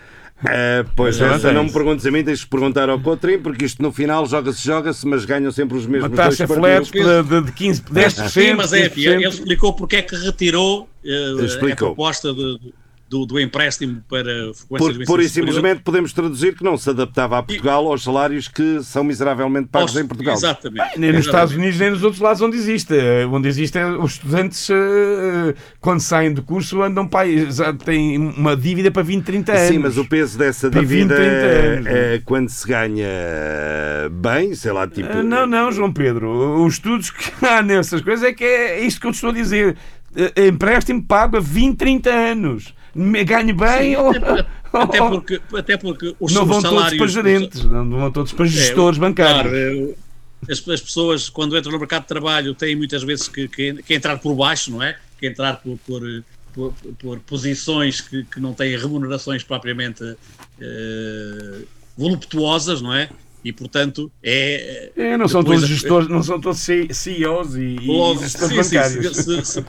Eh, 0.44 0.84
pois, 0.94 1.18
essa 1.18 1.48
tens. 1.48 1.54
não 1.54 1.64
me 1.64 1.72
perguntes 1.72 2.04
a 2.04 2.10
mim, 2.10 2.22
tens 2.22 2.40
de 2.40 2.46
perguntar 2.46 2.90
ao 2.90 3.00
Cotrim, 3.00 3.38
porque 3.38 3.64
isto 3.64 3.82
no 3.82 3.90
final 3.90 4.26
joga-se, 4.26 4.62
joga-se, 4.62 5.06
mas 5.06 5.24
ganham 5.24 5.50
sempre 5.50 5.78
os 5.78 5.86
Uma 5.86 5.92
mesmos 5.92 6.10
dois 6.10 6.36
taxa 6.36 6.46
flat 6.46 6.90
de, 6.90 7.40
de 7.42 7.52
15, 7.52 7.82
10%. 7.82 8.28
Sim, 8.28 8.52
mas 8.52 8.72
é, 8.74 8.86
enfim, 8.86 9.00
15%. 9.02 9.06
ele 9.14 9.26
explicou 9.28 9.72
porque 9.72 9.96
é 9.96 10.02
que 10.02 10.14
retirou 10.14 10.88
eh, 11.04 11.72
a 11.72 11.76
proposta 11.76 12.34
de- 12.34 12.58
do, 13.08 13.24
do 13.24 13.38
empréstimo 13.38 14.02
para 14.08 14.24
frequências 14.52 14.66
Por, 14.68 14.90
ensino 14.90 15.04
pura 15.06 15.22
e 15.22 15.28
simplesmente 15.28 15.82
podemos 15.82 16.12
traduzir 16.12 16.56
que 16.56 16.64
não 16.64 16.76
se 16.76 16.90
adaptava 16.90 17.38
a 17.38 17.42
Portugal 17.42 17.86
aos 17.86 18.02
salários 18.02 18.48
que 18.48 18.82
são 18.82 19.04
miseravelmente 19.04 19.68
pagos 19.68 19.92
Aos- 19.96 20.04
em 20.04 20.06
Portugal. 20.08 20.34
Exatamente. 20.34 20.98
Nem 20.98 21.12
nos 21.12 21.20
Exatamente. 21.20 21.26
Estados 21.26 21.54
Unidos, 21.54 21.78
nem 21.78 21.90
nos 21.90 22.02
outros 22.02 22.20
lados 22.20 22.42
onde 22.42 22.56
existe. 22.56 22.94
Eh, 22.94 23.26
Onde 23.26 23.48
existe, 23.48 23.78
é 23.78 23.86
os 23.86 24.12
estudantes, 24.12 24.68
eh, 24.70 25.54
quando 25.80 26.00
saem 26.00 26.32
do 26.32 26.42
curso, 26.42 26.82
andam 26.82 27.06
para 27.06 27.28
têm 27.84 28.16
uma 28.18 28.56
dívida 28.56 28.90
para 28.90 29.02
20, 29.02 29.24
30 29.24 29.52
anos. 29.52 29.68
Sim, 29.68 29.78
mas 29.78 29.96
o 29.98 30.04
peso 30.04 30.36
dessa 30.38 30.70
Para 30.70 30.80
20, 30.80 30.88
dívida 31.08 31.14
30 31.16 31.30
é, 31.30 31.76
anos. 31.76 31.86
é 31.86 32.22
quando 32.24 32.48
se 32.48 32.66
ganha 32.66 33.06
bem, 34.10 34.54
sei 34.54 34.72
lá, 34.72 34.86
tipo. 34.86 35.22
Não, 35.22 35.46
não, 35.46 35.70
João 35.72 35.92
Pedro. 35.92 36.64
Os 36.64 36.74
estudos 36.74 37.10
que 37.10 37.30
há 37.46 37.62
nessas 37.62 38.00
coisas 38.00 38.24
é 38.24 38.32
que 38.32 38.44
é 38.44 38.84
isto 38.84 39.00
que 39.00 39.06
eu 39.06 39.12
te 39.12 39.16
estou 39.16 39.30
a 39.30 39.32
dizer. 39.34 39.76
Eh, 40.14 40.48
Empréstimo 40.48 41.02
pago 41.02 41.36
a 41.36 41.40
20, 41.40 41.76
30 41.76 42.10
anos. 42.10 42.74
Ganho 43.24 43.54
bem 43.54 43.96
ou. 43.96 44.10
Até 44.72 44.98
porque, 45.08 45.40
até 45.54 45.76
porque 45.76 46.14
os, 46.18 46.32
não 46.32 46.44
vão 46.46 46.60
todos 46.62 46.76
salários. 46.78 46.98
para 46.98 47.06
gerentes, 47.06 47.64
não 47.64 47.88
vão 47.90 48.10
todos 48.10 48.32
para 48.32 48.46
gestores 48.46 48.98
bancários. 48.98 49.42
Claro, 49.52 49.94
eh, 50.48 50.52
as, 50.52 50.68
as 50.68 50.80
pessoas, 50.80 51.28
quando 51.28 51.56
entram 51.56 51.72
no 51.72 51.78
mercado 51.78 52.02
de 52.02 52.08
trabalho, 52.08 52.54
têm 52.54 52.76
muitas 52.76 53.02
vezes 53.02 53.28
que, 53.28 53.48
que, 53.48 53.74
que 53.82 53.94
entrar 53.94 54.18
por 54.18 54.34
baixo, 54.34 54.70
não 54.70 54.82
é? 54.82 54.96
Que 55.18 55.26
entrar 55.28 55.56
por, 55.62 55.78
por, 55.86 56.02
por, 56.54 56.74
por 56.98 57.18
posições 57.20 58.00
que, 58.00 58.24
que 58.24 58.38
não 58.40 58.52
têm 58.52 58.76
remunerações 58.76 59.42
propriamente 59.42 60.02
eh, 60.60 61.60
voluptuosas, 61.96 62.80
não 62.82 62.94
é? 62.94 63.08
E, 63.44 63.52
portanto, 63.52 64.10
é. 64.22 64.90
É, 64.96 65.16
não 65.16 65.28
são 65.28 65.42
todos 65.44 65.66
gestores, 65.66 66.08
não 66.08 66.22
são 66.22 66.40
todos 66.40 66.58
CEOs 66.58 67.54
e, 67.54 67.60
e 67.80 67.86
Logo, 67.86 68.20
gestores 68.20 68.56
sim, 68.56 68.62
sim, 68.62 68.76
bancários. 68.76 69.16
se- 69.16 69.44
se- 69.44 69.64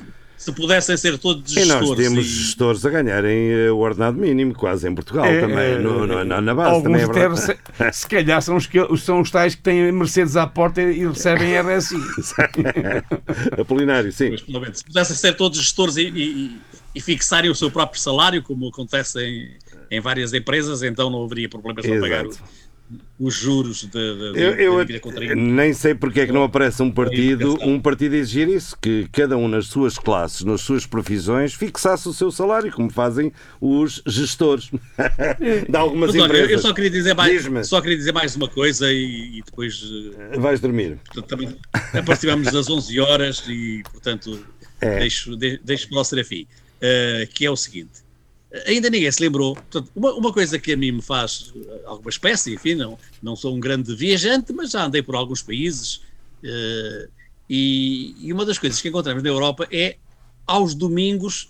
se 0.48 0.52
pudessem 0.54 0.95
ser 0.95 1.18
todos 1.18 1.52
E 1.56 1.66
nós 1.66 1.80
gestores. 1.80 1.95
temos 2.08 2.26
e- 2.26 2.30
gestores 2.30 2.86
a 2.86 2.89
ganharem 2.89 3.52
eh, 3.52 3.70
o 3.72 3.78
ordenado 3.78 4.18
mínimo, 4.18 4.54
quase 4.54 4.88
em 4.88 4.95
Portugal 4.95 5.26
É, 5.26 5.41
também, 5.41 5.58
é, 5.58 5.78
no- 5.80 6.08
no- 6.08 6.20
é, 6.20 6.24
na, 6.41 6.56
base 6.56 6.70
alguns 6.76 6.84
também 6.84 7.02
é 7.24 7.28
rece- 7.30 7.58
se 7.91 8.08
calhar 8.08 8.41
são 8.41 8.56
os, 8.56 8.66
que, 8.66 8.80
são 8.98 9.20
os 9.22 9.30
tais 9.30 9.56
que 9.56 9.62
têm 9.62 9.91
Mercedes 9.91 10.36
à 10.38 10.48
porta 10.48 10.82
e 10.82 11.06
recebem 11.06 11.54
RSI. 11.58 11.98
Apolinário, 13.60 14.12
sim. 14.12 14.30
Menos, 14.48 14.78
se 14.80 14.86
pudessem 14.86 15.16
ser 15.16 15.34
todos 15.36 15.58
gestores 15.60 15.98
e, 15.98 16.04
e- 16.08 16.58
e 16.95 17.02
fixarem 17.02 17.50
o 17.52 17.56
seu 17.56 17.70
próprio 17.70 18.00
salário, 18.02 18.41
como 18.41 18.68
acontece 18.70 19.20
em, 19.20 19.50
em 19.91 20.00
várias 20.00 20.34
empresas, 20.34 20.82
então 20.82 21.10
não 21.10 21.24
haveria 21.24 21.48
problemas 21.50 21.86
para 21.86 22.00
pagar 22.00 22.26
o-. 22.26 22.32
os 23.19 23.33
juros 23.33 23.89
Eu, 23.93 24.35
eu 24.55 24.77
da 24.77 24.83
dívida 24.83 24.99
contribuinte. 25.01 25.35
nem 25.41 25.73
sei 25.73 25.93
porque 25.93 26.21
é 26.21 26.25
que 26.25 26.31
não 26.31 26.43
aparece 26.43 26.81
um 26.81 26.89
partido, 26.91 27.57
um 27.61 27.79
partido 27.81 28.13
a 28.15 28.17
exigir 28.17 28.47
isso, 28.47 28.77
que 28.81 29.07
cada 29.11 29.35
um 29.35 29.47
nas 29.47 29.67
suas 29.67 29.97
classes, 29.97 30.43
nas 30.45 30.61
suas 30.61 30.85
profissões, 30.85 31.53
fixasse 31.53 32.07
o 32.07 32.13
seu 32.13 32.31
salário, 32.31 32.71
como 32.71 32.89
fazem 32.89 33.31
os 33.59 34.01
gestores 34.05 34.69
de 35.69 35.75
algumas 35.75 36.11
Mas 36.13 36.21
olha, 36.21 36.27
empresas. 36.29 36.51
eu 36.51 36.59
só 36.59 36.73
queria 36.73 36.89
dizer 36.89 37.13
mais, 37.13 37.67
só 37.67 37.81
queria 37.81 37.97
dizer 37.97 38.13
mais 38.13 38.35
uma 38.35 38.47
coisa 38.47 38.91
e, 38.91 39.39
e 39.39 39.41
depois 39.43 39.83
eh, 40.31 40.38
Vais 40.39 40.59
dormir. 40.61 40.97
portanto, 41.05 41.27
também 41.27 41.57
aproximamos 41.93 42.51
das 42.51 42.69
11 42.69 42.99
horas 42.99 43.43
e 43.49 43.83
portanto 43.91 44.39
É. 44.79 44.99
deixo, 44.99 45.35
de, 45.35 45.59
deixo 45.63 45.89
para 45.89 45.99
o 45.99 46.03
Serafim, 46.03 46.47
eh, 46.79 47.27
que 47.33 47.45
é 47.45 47.51
o 47.51 47.55
seguinte. 47.55 48.07
Ainda 48.66 48.89
ninguém 48.89 49.12
se 49.12 49.22
lembrou. 49.22 49.55
Portanto, 49.55 49.91
uma, 49.95 50.14
uma 50.14 50.34
coisa 50.34 50.58
que 50.60 50.74
a 50.74 50.78
mim 50.78 50.91
me 50.93 51.01
faz 51.01 51.53
eh, 51.55 51.82
alguma 51.86 52.10
espécie, 52.10 52.53
enfim, 52.53 52.76
não, 52.76 52.97
não 53.22 53.36
sou 53.36 53.55
um 53.55 53.60
grande 53.60 53.95
viajante, 53.95 54.51
mas 54.53 54.72
já 54.72 54.86
andei 54.86 55.01
por 55.01 55.16
alguns 55.16 55.41
países. 55.41 56.01
eh, 56.43 57.08
e, 57.49 58.16
e 58.20 58.34
uma 58.34 58.45
das 58.45 58.58
coisas 58.58 58.82
que 58.82 58.89
encontramos 58.89 59.24
na 59.24 59.30
Europa 59.30 59.68
é, 59.72 59.95
aos 60.45 60.74
domingos, 60.76 61.49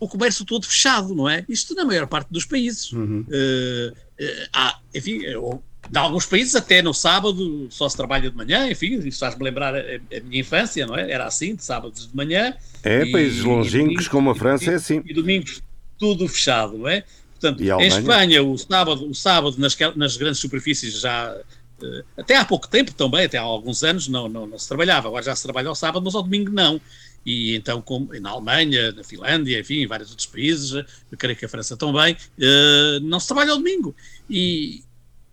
o 0.00 0.08
comércio 0.08 0.44
todo 0.44 0.66
fechado, 0.66 1.14
não 1.14 1.28
é? 1.28 1.44
Isto 1.48 1.74
na 1.76 1.84
maior 1.84 2.06
parte 2.08 2.28
dos 2.30 2.44
países. 2.44 2.90
Eh, 3.30 3.92
eh, 4.18 4.48
há, 4.52 4.78
enfim, 4.94 5.24
ou- 5.36 5.62
em 5.94 5.98
alguns 5.98 6.26
países 6.26 6.54
até 6.54 6.80
no 6.80 6.94
sábado 6.94 7.66
só 7.70 7.88
se 7.88 7.96
trabalha 7.96 8.30
de 8.30 8.36
manhã, 8.36 8.68
enfim, 8.70 8.98
isso 9.06 9.18
faz-me 9.18 9.44
lembrar 9.44 9.74
a, 9.74 9.78
a 9.80 10.20
minha 10.24 10.40
infância, 10.40 10.86
não 10.86 10.96
é? 10.96 11.10
Era 11.10 11.26
assim, 11.26 11.54
de 11.56 11.64
sábados 11.64 12.08
de 12.08 12.16
manhã. 12.16 12.54
É, 12.82 13.02
E- 13.04 13.12
países 13.12 13.40
e 13.40 13.42
longínquos 13.42 14.08
como 14.08 14.30
a 14.30 14.34
França 14.34 14.70
é 14.70 14.74
assim. 14.74 15.02
E 15.04 15.12
domingos 15.14 15.62
tudo 16.02 16.26
fechado, 16.26 16.76
não 16.76 16.88
é? 16.88 17.04
Portanto, 17.38 17.62
em? 17.80 17.86
Espanha, 18.00 18.42
o 18.42 18.58
sábado, 18.58 19.08
o 19.08 19.14
sábado 19.14 19.56
nas, 19.56 19.76
nas 19.94 20.16
grandes 20.16 20.40
superfícies 20.40 20.98
já. 21.00 21.32
eh, 21.80 22.04
até 22.16 22.34
há 22.36 22.44
pouco 22.44 22.66
tempo 22.66 22.92
também, 22.92 23.24
até 23.26 23.38
há 23.38 23.42
alguns 23.42 23.84
anos, 23.84 24.08
não, 24.08 24.28
não, 24.28 24.44
não 24.48 24.58
se 24.58 24.66
trabalhava. 24.66 25.06
Agora 25.06 25.22
já 25.22 25.36
se 25.36 25.44
trabalha 25.44 25.68
ao 25.68 25.76
sábado, 25.76 26.02
mas 26.04 26.14
ao 26.16 26.24
domingo 26.24 26.50
não. 26.50 26.80
E 27.24 27.54
então, 27.54 27.80
como 27.80 28.12
na 28.20 28.30
Alemanha, 28.30 28.90
na 28.90 29.04
Finlândia, 29.04 29.60
enfim, 29.60 29.82
em 29.82 29.86
vários 29.86 30.10
outros 30.10 30.26
países, 30.26 30.72
eu 30.72 30.84
creio 31.16 31.36
que 31.36 31.44
a 31.44 31.48
França 31.48 31.76
também, 31.76 32.16
eh, 32.40 32.98
não 33.02 33.20
se 33.20 33.28
trabalha 33.28 33.52
ao 33.52 33.58
domingo. 33.58 33.94
E, 34.28 34.82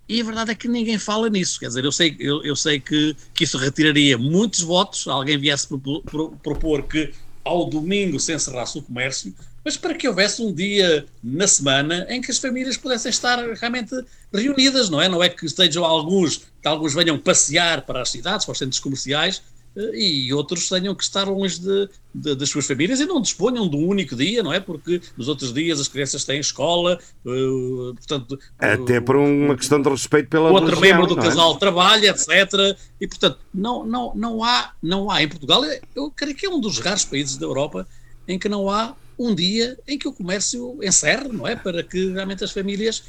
e 0.07 0.21
a 0.21 0.23
verdade 0.23 0.51
é 0.51 0.55
que 0.55 0.67
ninguém 0.67 0.99
fala 0.99 1.29
nisso. 1.31 1.59
Quer 1.59 1.67
dizer, 1.69 1.83
eu 1.83 1.91
sei, 1.91 2.15
eu, 2.19 2.43
eu 2.43 2.55
sei 2.55 2.79
que, 2.79 3.15
que 3.33 3.43
isso 3.43 3.57
retiraria 3.57 4.19
muitos 4.19 4.61
votos. 4.61 5.07
Alguém 5.07 5.35
viesse 5.39 5.67
propor, 5.67 6.01
pro- 6.03 6.31
propor 6.43 6.83
que 6.83 7.11
ao 7.43 7.67
domingo 7.67 8.19
se 8.19 8.33
encerrasse 8.35 8.77
o 8.77 8.81
comércio, 8.83 9.33
mas 9.63 9.77
para 9.77 9.93
que 9.93 10.07
houvesse 10.07 10.41
um 10.41 10.53
dia 10.53 11.05
na 11.23 11.47
semana 11.47 12.05
em 12.09 12.21
que 12.21 12.31
as 12.31 12.37
famílias 12.37 12.77
pudessem 12.77 13.09
estar 13.09 13.37
realmente 13.53 13.93
reunidas, 14.33 14.89
não 14.89 15.01
é? 15.01 15.09
Não 15.09 15.21
é 15.23 15.29
que 15.29 15.45
estejam 15.45 15.83
alguns, 15.83 16.37
que 16.61 16.67
alguns 16.67 16.93
venham 16.93 17.17
passear 17.17 17.81
para 17.81 18.01
as 18.01 18.09
cidades, 18.09 18.45
para 18.45 18.53
os 18.53 18.57
centros 18.57 18.79
comerciais, 18.79 19.41
eh, 19.75 19.91
e 19.93 20.33
outros 20.33 20.67
tenham 20.67 20.95
que 20.95 21.03
estar 21.03 21.25
longe 21.25 21.59
de, 21.59 21.89
de- 22.15 22.35
das 22.35 22.49
suas 22.49 22.65
famílias 22.65 22.99
e 22.99 23.05
não 23.05 23.21
disponham 23.21 23.69
de 23.69 23.75
um 23.75 23.87
único 23.87 24.15
dia, 24.15 24.41
não 24.41 24.51
é? 24.51 24.59
Porque 24.59 25.01
nos 25.15 25.27
outros 25.27 25.53
dias 25.53 25.79
as 25.79 25.87
crianças 25.87 26.23
têm 26.23 26.39
escola, 26.39 26.97
eh, 27.25 27.93
portanto... 27.95 28.39
Até 28.57 28.95
eh, 28.95 29.01
por 29.01 29.15
uma 29.15 29.55
questão 29.55 29.81
de 29.81 29.89
respeito 29.89 30.29
pela 30.29 30.49
outro 30.49 30.75
religião, 30.75 30.99
membro 30.99 31.15
do 31.15 31.19
é? 31.19 31.23
casal 31.23 31.55
trabalha, 31.57 32.09
etc. 32.09 32.77
E, 32.99 33.07
portanto, 33.07 33.37
não, 33.53 33.85
não, 33.85 34.11
não, 34.15 34.43
há, 34.43 34.71
não 34.81 35.11
há 35.11 35.21
em 35.21 35.27
Portugal, 35.27 35.61
eu 35.95 36.11
creio 36.15 36.35
que 36.35 36.45
é 36.45 36.49
um 36.49 36.59
dos 36.59 36.79
raros 36.79 37.05
países 37.05 37.37
da 37.37 37.45
Europa 37.45 37.87
em 38.27 38.39
que 38.39 38.49
não 38.49 38.69
há 38.69 38.95
um 39.19 39.35
dia 39.35 39.77
em 39.87 39.97
que 39.99 40.07
o 40.07 40.13
comércio 40.13 40.77
encerre, 40.81 41.27
não 41.29 41.45
é? 41.47 41.55
Para 41.55 41.83
que 41.83 42.11
realmente 42.13 42.43
as 42.43 42.51
famílias. 42.51 43.03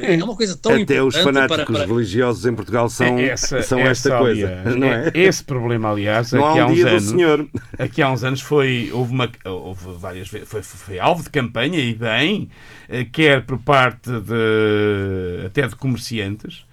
É 0.00 0.14
uma 0.24 0.34
coisa 0.34 0.56
tão 0.56 0.72
Até 0.72 1.02
os 1.02 1.14
importante 1.14 1.24
fanáticos 1.24 1.66
para, 1.66 1.84
para, 1.84 1.86
religiosos 1.94 2.46
em 2.46 2.54
Portugal 2.54 2.88
são, 2.88 3.18
Essa- 3.18 3.60
são 3.60 3.78
essa, 3.80 3.90
esta 4.08 4.18
coisa, 4.18 4.46
aliás, 4.46 4.76
não 4.76 4.86
é? 4.88 5.10
Esse 5.12 5.44
problema, 5.44 5.90
aliás, 5.90 6.32
Não 6.32 6.48
aqui 6.48 6.58
há 6.58 6.62
há 6.62 6.66
um 6.66 6.70
uns 6.70 6.74
dia 6.74 6.84
do 6.84 6.90
anos, 6.90 7.04
Senhor. 7.04 7.48
aqui 7.78 8.00
há 8.00 8.10
uns 8.10 8.24
anos 8.24 8.40
foi, 8.40 8.88
houve, 8.94 9.12
uma, 9.12 9.30
houve 9.44 9.92
várias 9.98 10.28
vezes, 10.28 10.48
foi, 10.48 10.62
foi 10.62 10.98
alvo 10.98 11.22
de 11.22 11.28
campanha 11.28 11.78
e 11.78 11.92
bem, 11.92 12.48
eh, 12.88 13.04
quer 13.04 13.44
por 13.44 13.58
parte 13.58 14.08
de, 14.10 15.44
até 15.46 15.66
de 15.68 15.76
comerciantes, 15.76 16.64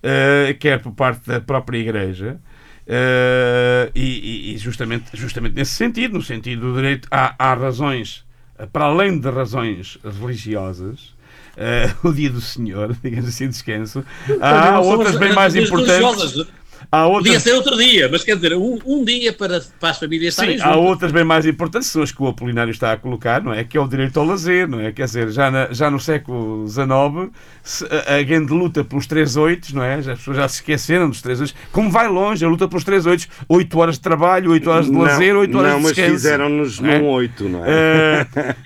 eh, 0.00 0.54
quer 0.60 0.80
por 0.80 0.92
parte 0.92 1.26
da 1.26 1.40
própria 1.40 1.76
Igreja, 1.78 2.38
eh, 2.86 3.90
e, 3.96 4.54
e- 4.54 4.58
justamente, 4.58 5.06
justamente 5.14 5.54
nesse 5.54 5.72
sentido, 5.72 6.14
no 6.14 6.22
sentido 6.22 6.70
do 6.72 6.76
direito, 6.76 7.08
há, 7.10 7.34
há 7.36 7.54
razões, 7.54 8.24
eh, 8.28 8.29
para 8.72 8.86
além 8.86 9.18
de 9.18 9.28
razões 9.30 9.98
religiosas, 10.20 11.14
eh, 11.56 11.90
o 12.02 12.12
dia 12.12 12.30
do 12.30 12.40
Senhor, 12.40 12.96
digamos 13.02 13.28
assim, 13.28 13.48
descanso, 13.48 14.04
há 14.40 14.80
outras 14.80 15.14
as- 15.14 15.20
bem 15.20 15.32
mais 15.32 15.54
importantes. 15.54 16.46
Há 16.90 17.06
outras. 17.06 17.24
Podia 17.34 17.40
ser 17.40 17.52
outro 17.54 17.76
dia, 17.76 18.08
mas 18.10 18.22
quer 18.24 18.36
dizer, 18.36 18.54
um, 18.54 18.78
um 18.86 19.04
dia 19.04 19.32
para, 19.32 19.60
para 19.78 19.90
as 19.90 19.98
famílias 19.98 20.34
estarem 20.34 20.56
Sim, 20.58 20.62
há 20.62 20.72
juntas. 20.72 20.88
outras 20.90 21.12
bem 21.12 21.24
mais 21.24 21.46
importantes, 21.46 21.88
são 21.88 22.02
as 22.02 22.12
que 22.12 22.22
o 22.22 22.26
Apolinário 22.26 22.70
está 22.70 22.92
a 22.92 22.96
colocar, 22.96 23.42
não 23.42 23.52
é? 23.52 23.64
Que 23.64 23.76
é 23.76 23.80
o 23.80 23.86
direito 23.88 24.18
ao 24.20 24.26
lazer, 24.26 24.68
não 24.68 24.80
é? 24.80 24.92
Quer 24.92 25.04
dizer, 25.06 25.30
já, 25.30 25.50
na- 25.50 25.68
já 25.72 25.90
no 25.90 25.98
século 26.00 26.66
XIX, 26.68 27.30
se- 27.62 27.86
a, 28.06 28.16
a 28.16 28.22
grande 28.22 28.52
luta 28.52 28.84
pelos 28.84 29.06
3 29.06 29.36
oitos, 29.36 29.72
não 29.72 29.82
é? 29.82 30.00
Já, 30.02 30.12
as 30.12 30.18
pessoas 30.18 30.36
já 30.36 30.48
se 30.48 30.54
esqueceram 30.56 31.08
dos 31.08 31.20
3 31.22 31.40
oitos. 31.40 31.54
Como 31.72 31.90
vai 31.90 32.08
longe 32.08 32.44
a 32.44 32.48
luta 32.48 32.68
pelos 32.68 32.84
3 32.84 33.06
oitos? 33.06 33.28
8 33.48 33.78
horas 33.78 33.94
de 33.96 34.00
trabalho, 34.00 34.50
8 34.50 34.70
horas 34.70 34.86
de 34.86 34.92
lazer, 34.96 35.36
8 35.36 35.58
horas 35.58 35.70
não, 35.72 35.78
de 35.78 35.84
mas 35.84 35.94
descanso. 35.94 36.16
fizeram-nos 36.16 36.80
não 36.80 36.90
é? 36.90 36.98
num 36.98 37.08
8, 37.08 37.48
não 37.48 37.64
é? 37.64 37.68
Eh, 37.70 38.56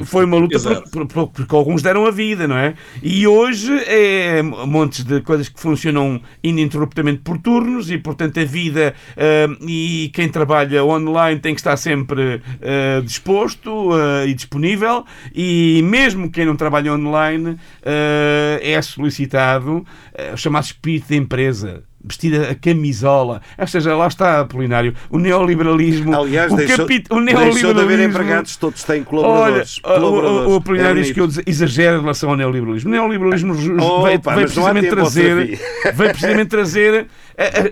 foi 0.04 0.24
uma 0.24 0.36
luta 0.36 0.58
por- 0.58 0.90
por- 0.90 1.06
por- 1.06 1.28
porque 1.28 1.54
alguns 1.54 1.82
deram 1.82 2.06
a 2.06 2.10
vida, 2.10 2.46
não 2.48 2.56
é? 2.56 2.74
E 3.02 3.26
hoje 3.26 3.72
é 3.86 4.42
montes 4.42 5.04
de 5.04 5.20
coisas 5.20 5.48
que 5.48 5.60
funcionam 5.60 6.20
ininterruptamente 6.42 7.20
por 7.22 7.38
turnos 7.62 7.90
e, 7.90 7.98
portanto, 7.98 8.40
a 8.40 8.44
vida 8.44 8.94
eh, 9.16 9.46
e 9.60 10.10
quem 10.12 10.28
trabalha 10.28 10.84
online 10.84 11.40
tem 11.40 11.54
que 11.54 11.60
estar 11.60 11.76
sempre 11.76 12.42
eh, 12.60 13.00
disposto 13.04 13.90
eh, 13.96 14.28
e 14.28 14.34
disponível 14.34 15.04
e 15.34 15.80
mesmo 15.84 16.30
quem 16.30 16.44
não 16.44 16.56
trabalha 16.56 16.92
online 16.92 17.56
eh, 17.84 18.60
é 18.62 18.82
solicitado 18.82 19.86
eh, 20.12 20.32
o 20.34 20.36
chamado 20.36 20.64
espírito 20.64 21.08
de 21.08 21.16
empresa. 21.16 21.84
Vestida 22.04 22.50
a 22.50 22.54
camisola, 22.56 23.40
ou 23.56 23.66
seja, 23.66 23.94
lá 23.94 24.08
está 24.08 24.40
Apolinário, 24.40 24.92
o 25.08 25.18
neoliberalismo. 25.18 26.12
Aliás, 26.20 26.52
o, 26.52 26.56
deixou, 26.56 26.78
capi- 26.78 27.04
o 27.10 27.20
deixou 27.20 27.24
de 27.24 27.30
haver 27.36 27.52
neoliberalismo- 27.96 28.08
empregados, 28.10 28.56
todos 28.56 28.82
têm 28.82 28.96
Olha, 28.96 29.04
colaboradores. 29.04 29.76
o- 29.76 29.80
o, 29.80 29.82
colaboradores. 29.94 30.48
o 30.50 30.54
Apolinário 30.56 30.98
É 30.98 31.02
diz 31.02 31.12
que 31.12 31.20
eu 31.20 31.28
exagero 31.46 31.98
em 31.98 32.00
relação 32.00 32.30
ao 32.30 32.36
neoliberalismo. 32.36 32.90
O 32.90 32.92
neoliberalismo 32.92 33.52
Oh, 33.80 34.02
veio, 34.02 34.20
veio 34.20 34.20
não 34.24 34.32
há 34.32 34.34
precisamente 34.34 34.88
trazer, 34.88 35.34
veio 35.94 36.10
precisamente 36.10 36.48
trazer 36.48 37.06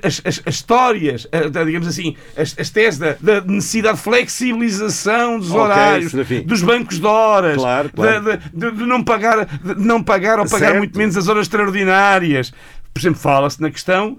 as, 0.06 0.22
as- 0.24 0.42
as 0.46 0.54
histórias, 0.54 1.26
a- 1.32 1.64
digamos 1.64 1.88
assim, 1.88 2.14
as, 2.36 2.54
as 2.58 2.70
teses 2.70 3.00
da, 3.00 3.16
da 3.20 3.40
necessidade 3.40 3.96
de 3.96 4.02
flexibilização 4.04 5.38
dos 5.38 5.50
Ok, 5.50 5.60
horários, 5.60 6.12
dos 6.46 6.62
bancos 6.62 6.98
de 7.00 7.06
horas, 7.06 7.56
Claro, 7.56 7.90
claro. 7.94 8.22
da- 8.22 8.36
de, 8.36 8.70
de 8.76 8.86
não 8.86 9.02
pagar, 9.02 9.44
de 9.46 9.74
não 9.84 10.02
pagar 10.02 10.38
ou 10.38 10.44
pagar 10.48 10.66
Certo. 10.66 10.78
muito 10.78 10.96
menos 10.96 11.16
as 11.16 11.28
horas 11.28 11.42
extraordinárias. 11.42 12.52
Por 12.94 13.00
exemplo, 13.00 13.20
fala-se 13.20 13.60
na 13.60 13.70
questão. 13.70 14.18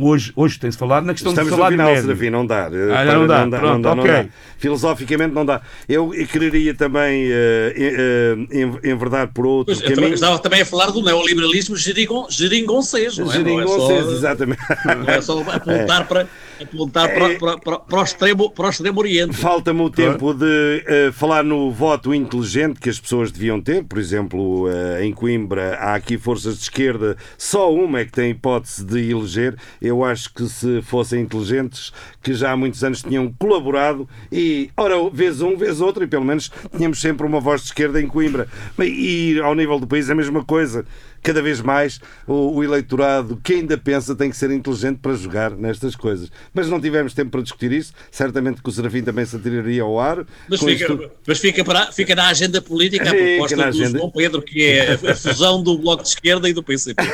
Hoje, 0.00 0.32
hoje 0.36 0.60
tem-se 0.60 0.78
falado 0.78 1.04
na 1.04 1.12
questão 1.12 1.32
Estamos 1.32 1.50
do 1.50 1.56
no 1.56 1.56
salário 1.56 1.76
final, 1.76 1.90
médio. 1.92 2.02
Serafim, 2.06 2.30
não 2.30 2.46
dá. 2.46 2.66
Ah, 2.68 3.04
já 3.04 3.14
não 3.18 3.26
dá. 3.26 3.58
Pronto, 3.58 3.88
ok. 3.88 4.04
dá. 4.12 4.26
Filosoficamente 4.56 5.34
não 5.34 5.44
dá. 5.44 5.60
Eu 5.88 6.10
quereria 6.30 6.72
também 6.72 7.26
eh, 7.32 8.36
em- 8.52 8.90
enverdar 8.92 9.32
por 9.34 9.44
outro 9.44 9.74
Pois, 9.74 9.84
caminho. 9.94 10.14
estava 10.14 10.38
também 10.38 10.60
a 10.62 10.64
falar 10.64 10.92
do 10.92 11.02
neoliberalismo 11.02 11.76
geringon, 11.76 12.28
geringonçês, 12.30 13.18
não 13.18 13.32
é? 13.32 13.38
Não 13.40 13.60
é 13.60 13.66
só- 13.66 13.92
exatamente. 14.12 14.60
Não 15.04 15.14
é 15.14 15.20
só 15.20 15.40
apontar, 15.50 16.06
para, 16.06 16.28
apontar 16.62 17.12
para, 17.12 17.38
para, 17.38 17.58
para, 17.58 17.78
para 17.78 18.00
o 18.00 18.02
extremo, 18.02 18.50
para 18.50 18.66
o 18.66 18.70
extremo 18.70 19.00
Oriente. 19.00 19.34
Falta-me 19.34 19.80
o 19.80 19.90
tempo 19.90 20.34
de 20.34 20.84
eh, 20.86 21.10
falar 21.12 21.42
no 21.42 21.70
voto 21.70 22.14
inteligente 22.14 22.80
que 22.80 22.88
as 22.88 22.98
pessoas 22.98 23.30
deviam 23.30 23.60
ter. 23.60 23.84
Por 23.84 23.98
exemplo, 23.98 24.68
eh, 24.68 25.04
em 25.04 25.12
Coimbra 25.12 25.74
há 25.74 25.94
aqui 25.94 26.18
forças 26.18 26.56
de 26.56 26.62
esquerda, 26.62 27.16
só 27.36 27.72
uma 27.72 28.00
é 28.00 28.04
que 28.04 28.12
tem 28.12 28.30
hipótese 28.30 28.84
de 28.84 29.10
eleger. 29.10 29.56
Eu 29.80 30.04
acho 30.04 30.32
que 30.32 30.46
se 30.46 30.82
fossem 30.82 31.22
inteligentes, 31.22 31.92
que 32.22 32.34
já 32.34 32.52
há 32.52 32.56
muitos 32.56 32.82
anos 32.84 33.02
tinham 33.02 33.32
colaborado 33.38 34.08
e, 34.30 34.70
ora, 34.76 34.94
vez 35.10 35.40
um, 35.40 35.56
vez 35.56 35.80
outro, 35.80 36.04
e 36.04 36.06
pelo 36.06 36.24
menos 36.24 36.50
tínhamos 36.76 37.00
sempre 37.00 37.26
uma 37.26 37.40
voz 37.40 37.62
de 37.62 37.68
esquerda 37.68 38.00
em 38.00 38.06
Coimbra. 38.06 38.48
E 38.78 39.40
ao 39.42 39.54
nível 39.54 39.78
do 39.78 39.86
país 39.86 40.08
é 40.08 40.12
a 40.12 40.16
mesma 40.16 40.44
coisa. 40.44 40.84
Cada 41.22 41.40
vez 41.40 41.60
mais 41.60 42.00
o, 42.26 42.56
o 42.56 42.64
eleitorado 42.64 43.40
que 43.42 43.54
ainda 43.54 43.78
pensa 43.78 44.14
tem 44.14 44.30
que 44.30 44.36
ser 44.36 44.50
inteligente 44.50 44.98
para 44.98 45.14
jogar 45.14 45.52
nestas 45.52 45.94
coisas. 45.94 46.30
Mas 46.52 46.68
não 46.68 46.80
tivemos 46.80 47.14
tempo 47.14 47.30
para 47.30 47.42
discutir 47.42 47.72
isso. 47.72 47.92
Certamente 48.10 48.62
que 48.62 48.68
o 48.68 48.72
Serafim 48.72 49.02
também 49.02 49.24
se 49.24 49.36
atiraria 49.36 49.82
ao 49.82 49.98
ar. 50.00 50.26
Mas 50.48 50.60
fica, 50.60 50.72
isto 50.72 51.10
mas 51.26 51.38
fica, 51.38 51.64
para, 51.64 51.92
fica 51.92 52.14
na 52.14 52.28
agenda 52.28 52.60
política 52.60 53.10
a 53.10 53.14
proposta 53.14 53.56
do 53.56 53.62
agenda. 53.62 53.98
João 53.98 54.10
Pedro, 54.10 54.42
que 54.42 54.64
é 54.64 54.92
a, 54.92 55.12
a 55.12 55.14
fusão 55.14 55.62
do 55.62 55.78
Bloco 55.78 56.02
de 56.02 56.08
Esquerda 56.08 56.48
e 56.48 56.52
do 56.52 56.62
PCP. 56.62 57.02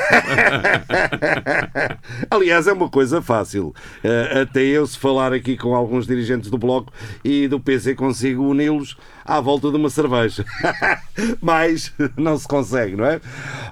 Aliás, 2.30 2.66
é 2.66 2.72
uma 2.72 2.88
coisa 2.88 3.20
fácil. 3.20 3.74
Eh, 4.02 4.40
até 4.42 4.62
eu, 4.62 4.86
se 4.86 4.98
falar 4.98 5.32
aqui 5.32 5.56
com 5.56 5.74
alguns 5.74 6.06
dirigentes 6.06 6.50
do 6.50 6.58
Bloco 6.58 6.92
e 7.24 7.48
do 7.48 7.60
PC, 7.60 7.94
consigo 7.94 8.44
uni-los 8.44 8.96
à 9.28 9.40
volta 9.40 9.70
de 9.70 9.76
uma 9.76 9.90
cerveja. 9.90 10.44
Mas 11.40 11.92
não 12.16 12.36
se 12.38 12.48
consegue, 12.48 12.96
não 12.96 13.04
é? 13.04 13.20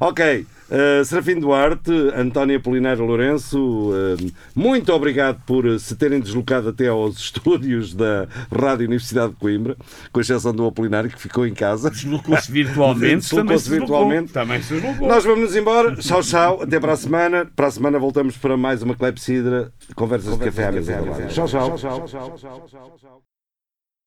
Ok. 0.00 0.46
eh, 0.68 1.02
Serafim 1.04 1.38
Duarte, 1.38 1.90
António 2.16 2.56
Apolinário 2.58 3.04
Lourenço, 3.04 3.90
eh, 3.94 4.32
muito 4.54 4.92
obrigado 4.92 5.40
por 5.46 5.78
se 5.78 5.94
terem 5.96 6.20
deslocado 6.20 6.68
até 6.68 6.88
aos 6.88 7.16
estúdios 7.18 7.94
da 7.94 8.26
Rádio 8.52 8.86
Universidade 8.86 9.30
de 9.32 9.36
Coimbra, 9.38 9.76
com 10.12 10.20
exceção 10.20 10.52
do 10.52 10.66
Apolinário 10.66 11.08
que 11.08 11.20
ficou 11.20 11.46
em 11.46 11.54
casa. 11.54 11.88
Deslocou-se 11.90 12.50
virtualmente, 12.52 13.30
também 13.30 13.56
Deslocou-se 13.56 13.64
se 13.64 13.70
deslocou. 13.70 13.96
virtualmente. 14.08 14.32
Também 14.32 14.62
se 14.62 14.74
deslocou. 14.74 15.08
Nós 15.08 15.24
vamos 15.24 15.40
nos 15.40 15.56
embora. 15.56 15.94
Tchau, 15.96 16.20
tchau. 16.22 16.62
Até 16.62 16.80
para 16.80 16.92
a 16.92 16.96
semana. 16.96 17.46
Para 17.54 17.66
a 17.68 17.70
semana 17.70 17.98
voltamos 17.98 18.36
para 18.36 18.56
mais 18.56 18.82
uma 18.82 18.94
Clepsidra. 18.96 19.72
Conversas 19.94 20.36
de 20.36 20.44
café 20.44 20.66
à 20.66 20.72
mesa. 20.72 21.26
Tchau, 21.28 21.46
tchau. 21.46 23.25